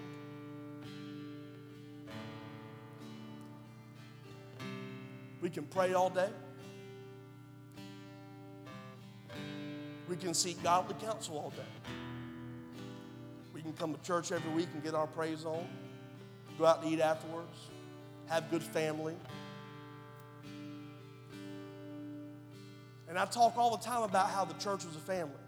We 5.40 5.51
can 5.51 5.64
pray 5.64 5.93
all 5.93 6.09
day. 6.09 6.30
We 10.09 10.16
can 10.16 10.34
seek 10.34 10.62
godly 10.62 10.95
counsel 11.05 11.36
all 11.36 11.51
day. 11.51 11.90
We 13.53 13.61
can 13.61 13.72
come 13.72 13.93
to 13.93 14.01
church 14.03 14.30
every 14.30 14.53
week 14.53 14.68
and 14.72 14.82
get 14.82 14.95
our 14.95 15.09
praise 15.09 15.45
on, 15.45 15.66
go 16.59 16.64
out 16.64 16.82
to 16.82 16.88
eat 16.88 17.01
afterwards, 17.01 17.57
have 18.26 18.51
good 18.51 18.62
family. 18.62 19.16
And 23.09 23.18
I 23.18 23.24
talk 23.24 23.57
all 23.57 23.76
the 23.76 23.82
time 23.82 24.05
about 24.05 24.30
how 24.30 24.45
the 24.45 24.55
church 24.55 24.84
was 24.84 24.95
a 24.97 25.01
family. 25.01 25.41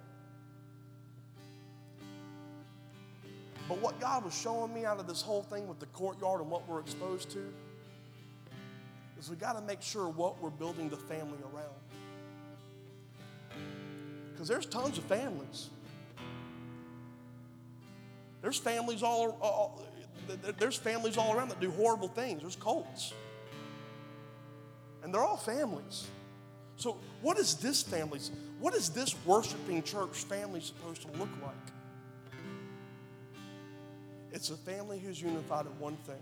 But 3.69 3.81
what 3.81 3.99
God 3.99 4.25
was 4.25 4.39
showing 4.39 4.75
me 4.75 4.85
out 4.85 5.01
of 5.01 5.07
this 5.07 5.23
whole 5.23 5.43
thing 5.43 5.67
with 5.67 5.81
the 5.81 5.87
courtyard 5.87 6.41
and 6.41 6.51
what 6.51 6.69
we're 6.69 6.81
exposed 6.81 7.31
to 7.31 7.53
is 9.19 9.31
we 9.31 9.37
got 9.37 9.55
to 9.55 9.63
make 9.63 9.81
sure 9.81 10.09
what 10.09 10.41
we're 10.43 10.51
building 10.51 10.91
the 10.91 10.97
family 10.97 11.39
around. 11.55 11.75
Because 14.33 14.49
there's 14.49 14.67
tons 14.67 14.99
of 14.99 15.05
families. 15.05 15.71
There's 18.43 18.59
families 18.59 19.03
all, 19.03 19.39
uh, 19.41 19.47
uh, 19.47 19.49
all, 19.49 19.87
there's 20.59 20.77
families 20.77 21.17
all 21.17 21.35
around 21.35 21.49
that 21.49 21.61
do 21.61 21.71
horrible 21.71 22.09
things. 22.09 22.43
There's 22.43 22.57
cults. 22.57 23.15
And 25.03 25.15
they're 25.15 25.25
all 25.25 25.39
families. 25.39 26.07
So 26.77 26.99
what 27.23 27.39
is 27.39 27.55
this 27.55 27.83
family? 27.83 28.21
What 28.59 28.75
is 28.75 28.91
this 28.91 29.15
worshiping 29.25 29.83
church 29.83 30.25
family 30.25 30.61
supposed 30.61 31.03
to 31.03 31.09
look 31.19 31.31
like? 31.43 31.55
It's 34.35 34.51
a 34.51 34.57
family 34.57 34.99
who's 34.99 35.23
unified 35.23 35.65
in 35.67 35.79
one 35.79 35.97
thing. 35.99 36.19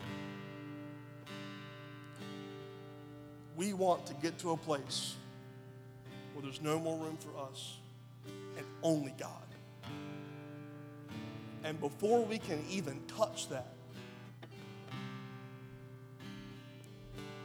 We 3.56 3.72
want 3.72 4.04
to 4.04 4.14
get 4.14 4.38
to 4.40 4.50
a 4.50 4.56
place 4.56 5.14
where 6.34 6.42
there's 6.42 6.60
no 6.60 6.78
more 6.78 6.98
room 6.98 7.16
for 7.16 7.40
us 7.40 7.78
and 8.58 8.66
only 8.82 9.14
God. 9.18 9.30
And 11.64 11.80
before 11.80 12.22
we 12.22 12.36
can 12.36 12.62
even 12.70 13.00
touch 13.06 13.48
that, 13.48 13.72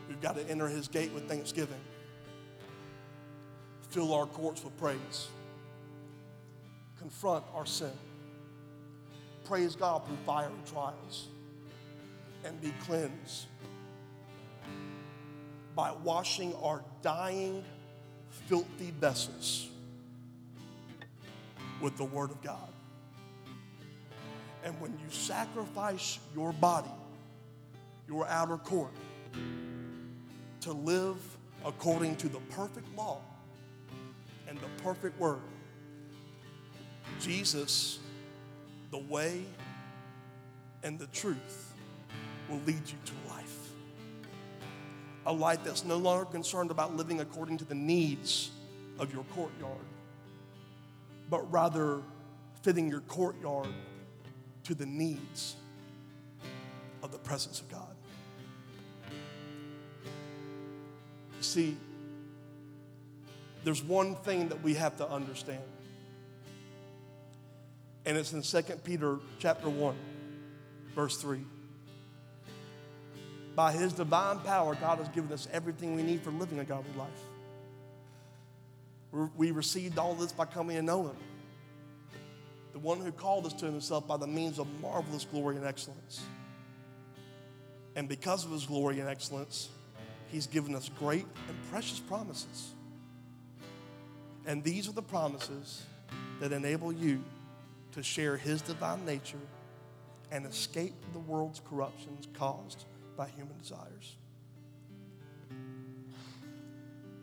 we've 0.10 0.20
got 0.20 0.36
to 0.36 0.50
enter 0.50 0.68
his 0.68 0.90
gate 0.90 1.14
with 1.14 1.30
thanksgiving, 1.30 1.80
fill 3.90 4.14
our 4.14 4.26
courts 4.26 4.66
with 4.66 4.78
praise, 4.78 5.30
confront 7.00 7.46
our 7.54 7.66
sin, 7.66 7.94
praise 9.48 9.76
God 9.76 10.06
through 10.06 10.18
fiery 10.26 10.52
trials, 10.70 11.28
and 12.44 12.60
be 12.62 12.74
cleansed 12.86 13.48
by 15.76 15.92
washing 16.04 16.54
our 16.56 16.84
dying, 17.02 17.64
filthy 18.48 18.92
vessels 19.00 19.70
with 21.82 21.96
the 21.98 22.04
Word 22.04 22.32
of 22.32 22.42
God. 22.42 22.70
And 24.64 24.80
when 24.82 24.92
you 24.92 25.10
sacrifice 25.10 26.20
your 26.36 26.52
body, 26.54 26.90
your 28.08 28.28
outer 28.28 28.58
court, 28.58 28.92
to 30.62 30.74
live 30.74 31.16
according 31.64 32.16
to 32.18 32.28
the 32.28 32.40
perfect 32.50 32.88
law 32.98 33.22
and 34.50 34.58
the 34.58 34.84
perfect 34.84 35.18
word, 35.20 35.40
Jesus, 37.22 38.00
the 38.92 38.98
way 38.98 39.44
and 40.84 40.98
the 41.00 41.08
truth, 41.08 41.74
will 42.50 42.60
lead 42.66 42.82
you 42.86 42.98
to 43.06 43.14
life. 43.30 43.70
A 45.26 45.34
life 45.34 45.60
that's 45.64 45.84
no 45.84 45.98
longer 45.98 46.26
concerned 46.26 46.72
about 46.72 46.96
living 46.96 47.20
according 47.20 47.58
to 47.58 47.66
the 47.66 47.76
needs 47.76 48.52
of 49.00 49.14
your 49.14 49.24
courtyard, 49.36 49.78
but 51.30 51.52
rather 51.52 52.02
fitting 52.62 52.90
your 52.90 53.02
courtyard 53.02 53.68
to 54.64 54.76
the 54.76 54.86
needs 54.86 55.56
of 57.04 57.12
the 57.12 57.18
presence 57.18 57.60
of 57.60 57.70
God. 57.70 57.96
You 61.36 61.44
see, 61.44 61.78
there's 63.64 63.84
one 63.84 64.16
thing 64.16 64.50
that 64.50 64.64
we 64.64 64.74
have 64.76 64.96
to 64.98 65.10
understand. 65.10 65.62
And 68.08 68.18
it's 68.18 68.32
in 68.32 68.42
2 68.42 68.62
Peter 68.86 69.20
chapter 69.38 69.70
1, 69.70 69.94
verse 70.96 71.18
3. 71.18 71.42
By 73.54 73.74
his 73.74 73.92
divine 73.92 74.40
power, 74.40 74.76
God 74.76 75.00
has 75.00 75.10
given 75.10 75.30
us 75.34 75.46
everything 75.52 75.94
we 75.94 76.04
need 76.04 76.22
for 76.22 76.32
living 76.32 76.60
a 76.60 76.64
godly 76.64 76.94
life. 76.98 77.10
We 79.36 79.52
received 79.52 80.00
all 80.00 80.14
this 80.14 80.32
by 80.32 80.46
coming 80.46 80.78
to 80.78 80.82
know 80.82 81.08
him 81.08 81.18
the 82.72 82.80
one 82.80 83.02
who 83.02 83.12
called 83.12 83.46
us 83.46 83.54
to 83.54 83.66
himself 83.66 84.08
by 84.08 84.16
the 84.18 84.28
means 84.28 84.60
of 84.60 84.68
marvelous 84.80 85.26
glory 85.26 85.56
and 85.58 85.66
excellence. 85.66 86.22
And 87.96 88.08
because 88.08 88.46
of 88.46 88.52
his 88.52 88.68
glory 88.68 89.00
and 89.00 89.10
excellence, 89.10 89.70
he's 90.32 90.46
given 90.46 90.76
us 90.76 90.90
great 91.00 91.26
and 91.50 91.58
precious 91.72 92.00
promises. 92.00 92.70
And 94.46 94.64
these 94.64 94.88
are 94.88 94.92
the 94.94 95.02
promises 95.02 95.84
that 96.40 96.54
enable 96.54 96.94
you 96.94 97.24
to 97.98 98.04
share 98.04 98.38
his 98.38 98.62
divine 98.62 99.04
nature 99.06 99.42
and 100.32 100.46
escape 100.46 100.94
the 101.14 101.20
world's 101.20 101.60
corruptions 101.68 102.28
caused 102.34 102.86
by 103.18 103.28
human 103.28 103.58
desires. 103.58 104.18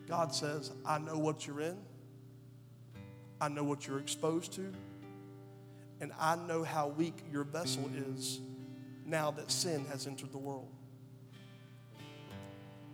God 0.08 0.34
says, 0.34 0.72
I 0.84 0.98
know 0.98 1.16
what 1.16 1.46
you're 1.46 1.60
in. 1.60 1.76
I 3.40 3.48
know 3.48 3.62
what 3.62 3.86
you're 3.86 4.00
exposed 4.00 4.52
to 4.54 4.72
and 6.00 6.10
I 6.18 6.34
know 6.34 6.64
how 6.64 6.88
weak 6.88 7.14
your 7.32 7.44
vessel 7.44 7.88
is 7.94 8.40
now 9.06 9.30
that 9.30 9.52
sin 9.52 9.84
has 9.92 10.08
entered 10.08 10.32
the 10.32 10.38
world. 10.38 10.68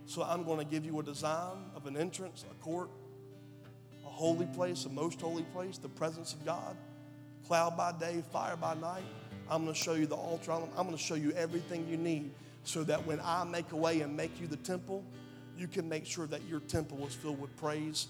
So 0.05 0.21
I'm 0.21 0.43
going 0.43 0.59
to 0.59 0.65
give 0.65 0.85
you 0.85 0.99
a 0.99 1.03
design 1.03 1.71
of 1.75 1.87
an 1.87 1.97
entrance, 1.97 2.45
a 2.49 2.53
court, 2.63 2.91
a 4.05 4.09
holy 4.09 4.45
place, 4.45 4.85
a 4.85 4.89
most 4.89 5.19
holy 5.19 5.43
place, 5.43 5.79
the 5.79 5.89
presence 5.89 6.33
of 6.33 6.45
God, 6.45 6.77
cloud 7.51 7.75
by 7.75 7.91
day, 7.91 8.23
fire 8.31 8.55
by 8.55 8.73
night. 8.75 9.03
I'm 9.49 9.63
going 9.63 9.73
to 9.73 9.77
show 9.77 9.95
you 9.95 10.07
the 10.07 10.15
altar. 10.15 10.53
I'm 10.53 10.85
going 10.85 10.91
to 10.91 10.97
show 10.97 11.15
you 11.15 11.33
everything 11.33 11.85
you 11.85 11.97
need 11.97 12.31
so 12.63 12.81
that 12.85 13.05
when 13.05 13.19
I 13.21 13.43
make 13.43 13.73
a 13.73 13.75
way 13.75 13.99
and 13.99 14.15
make 14.15 14.39
you 14.39 14.47
the 14.47 14.55
temple, 14.55 15.03
you 15.57 15.67
can 15.67 15.89
make 15.89 16.05
sure 16.05 16.27
that 16.27 16.41
your 16.47 16.61
temple 16.61 17.05
is 17.05 17.13
filled 17.13 17.41
with 17.41 17.53
praise 17.57 18.07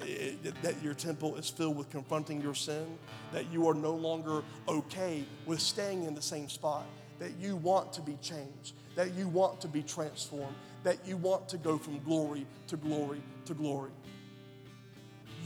eh, 0.00 0.32
that 0.62 0.82
your 0.82 0.94
temple 0.94 1.36
is 1.36 1.48
filled 1.48 1.76
with 1.76 1.90
confronting 1.90 2.42
your 2.42 2.56
sin, 2.56 2.98
that 3.32 3.52
you 3.52 3.68
are 3.68 3.74
no 3.74 3.94
longer 3.94 4.42
okay 4.66 5.24
with 5.46 5.60
staying 5.60 6.02
in 6.02 6.12
the 6.12 6.20
same 6.20 6.48
spot, 6.48 6.84
that 7.20 7.30
you 7.40 7.54
want 7.54 7.92
to 7.92 8.00
be 8.00 8.18
changed, 8.20 8.74
that 8.96 9.14
you 9.14 9.28
want 9.28 9.60
to 9.60 9.68
be 9.68 9.84
transformed, 9.84 10.56
that 10.82 10.98
you 11.06 11.16
want 11.16 11.48
to 11.50 11.56
go 11.56 11.78
from 11.78 12.00
glory 12.00 12.44
to 12.66 12.76
glory 12.76 13.22
to 13.44 13.54
glory. 13.54 13.92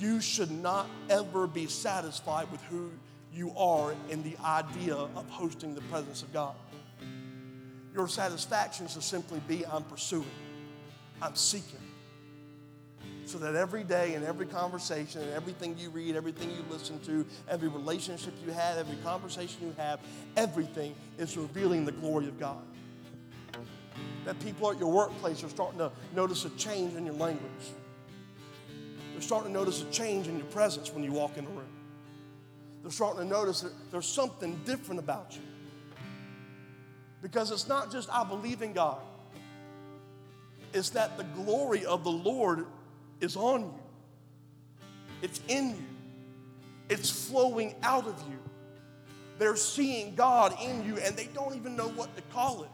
You 0.01 0.23
should 0.23 0.51
not 0.51 0.87
ever 1.11 1.47
be 1.47 1.67
satisfied 1.67 2.51
with 2.51 2.63
who 2.63 2.93
you 3.37 3.53
are 3.57 3.95
in 4.11 4.23
the 4.23 4.37
idea 4.45 4.95
of 4.95 5.29
hosting 5.29 5.75
the 5.75 5.83
presence 5.83 6.23
of 6.23 6.33
God. 6.33 6.55
Your 7.95 8.09
satisfaction 8.09 8.89
should 8.89 9.03
simply 9.03 9.41
be 9.47 9.65
I'm 9.67 9.85
pursuing, 9.85 10.27
I'm 11.21 11.37
seeking 11.37 11.81
so 13.27 13.39
that 13.39 13.57
every 13.57 13.83
day 13.83 14.15
and 14.15 14.25
every 14.25 14.47
conversation 14.47 15.21
and 15.21 15.33
everything 15.33 15.77
you 15.79 15.91
read, 15.91 16.15
everything 16.15 16.49
you 16.51 16.65
listen 16.71 17.01
to, 17.01 17.27
every 17.49 17.69
relationship 17.69 18.33
you 18.47 18.53
have, 18.53 18.79
every 18.79 18.97
conversation 19.03 19.59
you 19.63 19.75
have, 19.77 19.99
everything 20.37 20.95
is 21.19 21.37
revealing 21.37 21.85
the 21.85 21.93
glory 21.93 22.29
of 22.29 22.39
God. 22.39 22.63
That 24.25 24.39
people 24.41 24.71
at 24.71 24.79
your 24.79 24.93
workplace 24.93 25.43
are 25.43 25.49
starting 25.49 25.79
to 25.79 25.91
notice 26.15 26.45
a 26.45 26.51
change 26.51 26.95
in 26.95 27.05
your 27.05 27.17
language. 27.17 27.51
They're 29.13 29.21
starting 29.21 29.53
to 29.53 29.59
notice 29.59 29.83
a 29.83 29.91
change 29.91 30.29
in 30.29 30.37
your 30.37 30.47
presence 30.47 30.93
when 30.93 31.03
you 31.03 31.13
walk 31.13 31.37
in 31.37 31.47
the 31.47 31.51
room. 31.51 31.66
They're 32.87 32.93
starting 32.93 33.23
to 33.23 33.29
notice 33.29 33.63
that 33.63 33.73
there's 33.91 34.07
something 34.07 34.61
different 34.65 35.01
about 35.01 35.35
you. 35.35 35.43
Because 37.21 37.51
it's 37.51 37.67
not 37.67 37.91
just 37.91 38.09
I 38.13 38.23
believe 38.23 38.63
in 38.63 38.73
God, 38.73 39.01
it's 40.73 40.91
that 40.91 41.17
the 41.17 41.25
glory 41.25 41.85
of 41.85 42.05
the 42.05 42.13
Lord 42.13 42.65
is 43.21 43.35
on 43.35 43.63
you, 43.63 43.75
it's 45.21 45.41
in 45.49 45.71
you, 45.71 45.85
it's 46.89 47.11
flowing 47.11 47.75
out 47.83 48.07
of 48.07 48.23
you. 48.31 48.39
They're 49.41 49.57
seeing 49.57 50.15
God 50.15 50.55
in 50.63 50.85
you 50.85 50.99
and 50.99 51.17
they 51.17 51.27
don't 51.35 51.57
even 51.57 51.75
know 51.75 51.89
what 51.89 52.15
to 52.15 52.23
call 52.33 52.63
it. 52.63 52.71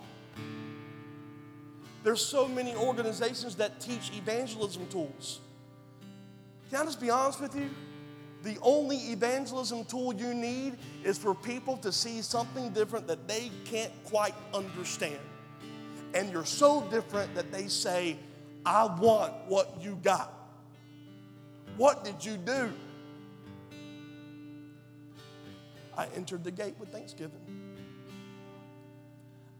There's 2.05 2.23
so 2.23 2.47
many 2.47 2.77
organizations 2.77 3.55
that 3.55 3.81
teach 3.81 4.11
evangelism 4.15 4.89
tools. 4.89 5.41
Can 6.69 6.83
I 6.83 6.85
just 6.85 7.01
be 7.01 7.09
honest 7.09 7.41
with 7.41 7.57
you? 7.57 7.71
The 8.43 8.59
only 8.61 8.97
evangelism 8.97 9.85
tool 9.85 10.13
you 10.15 10.35
need 10.35 10.77
is 11.05 11.17
for 11.17 11.35
people 11.35 11.77
to 11.79 11.93
see 11.93 12.23
something 12.23 12.71
different 12.71 13.07
that 13.07 13.29
they 13.29 13.51
can't 13.65 13.93
quite 14.05 14.35
understand. 14.53 15.19
And 16.15 16.31
you're 16.31 16.45
so 16.45 16.83
different 16.91 17.35
that 17.37 17.53
they 17.53 17.69
say, 17.69 18.17
I 18.67 18.85
want 18.85 19.33
what 19.47 19.77
you 19.81 19.99
got. 20.03 20.33
What 21.77 22.05
did 22.05 22.25
you 22.25 22.37
do? 22.37 22.73
I 25.97 26.07
entered 26.17 26.43
the 26.43 26.51
gate 26.51 26.75
with 26.79 26.91
thanksgiving. 26.91 27.75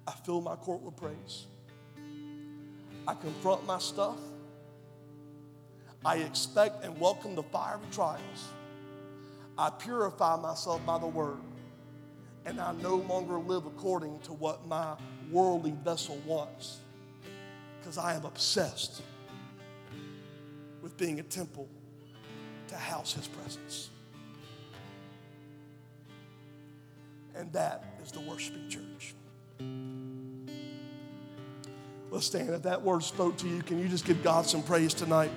I 0.07 0.13
fill 0.25 0.41
my 0.41 0.57
court 0.57 0.83
with 0.83 0.97
praise. 0.97 1.47
I 3.07 3.15
confront 3.15 3.65
my 3.67 3.79
stuff. 3.79 4.19
I 6.05 6.17
expect 6.17 6.85
and 6.85 6.99
welcome 6.99 7.37
the 7.37 7.45
fiery 7.45 7.81
trials. 7.93 8.49
I 9.59 9.71
purify 9.71 10.37
myself 10.37 10.85
by 10.87 10.99
the 10.99 11.07
word, 11.07 11.39
and 12.45 12.61
I 12.61 12.73
no 12.73 12.97
longer 12.97 13.39
live 13.39 13.67
according 13.67 14.19
to 14.21 14.33
what 14.33 14.67
my 14.67 14.97
worldly 15.31 15.75
vessel 15.85 16.21
wants, 16.27 16.79
because 17.81 17.99
I 17.99 18.15
am 18.15 18.25
obsessed 18.25 19.03
with 20.81 20.97
being 20.97 21.21
a 21.21 21.23
temple 21.23 21.69
to 22.69 22.77
house 22.77 23.13
his 23.13 23.29
presence. 23.29 23.91
And 27.35 27.53
that 27.53 27.99
is 28.03 28.13
the 28.13 28.21
worshiping 28.21 28.69
church. 28.69 29.15
Let's 32.11 32.27
stand. 32.27 32.51
If 32.51 32.63
that 32.63 32.83
word 32.83 33.03
spoke 33.03 33.39
to 33.39 33.49
you, 33.49 33.63
can 33.63 33.79
you 33.79 33.89
just 33.89 34.05
give 34.05 34.23
God 34.23 34.45
some 34.45 34.63
praise 34.63 34.93
tonight? 34.93 35.31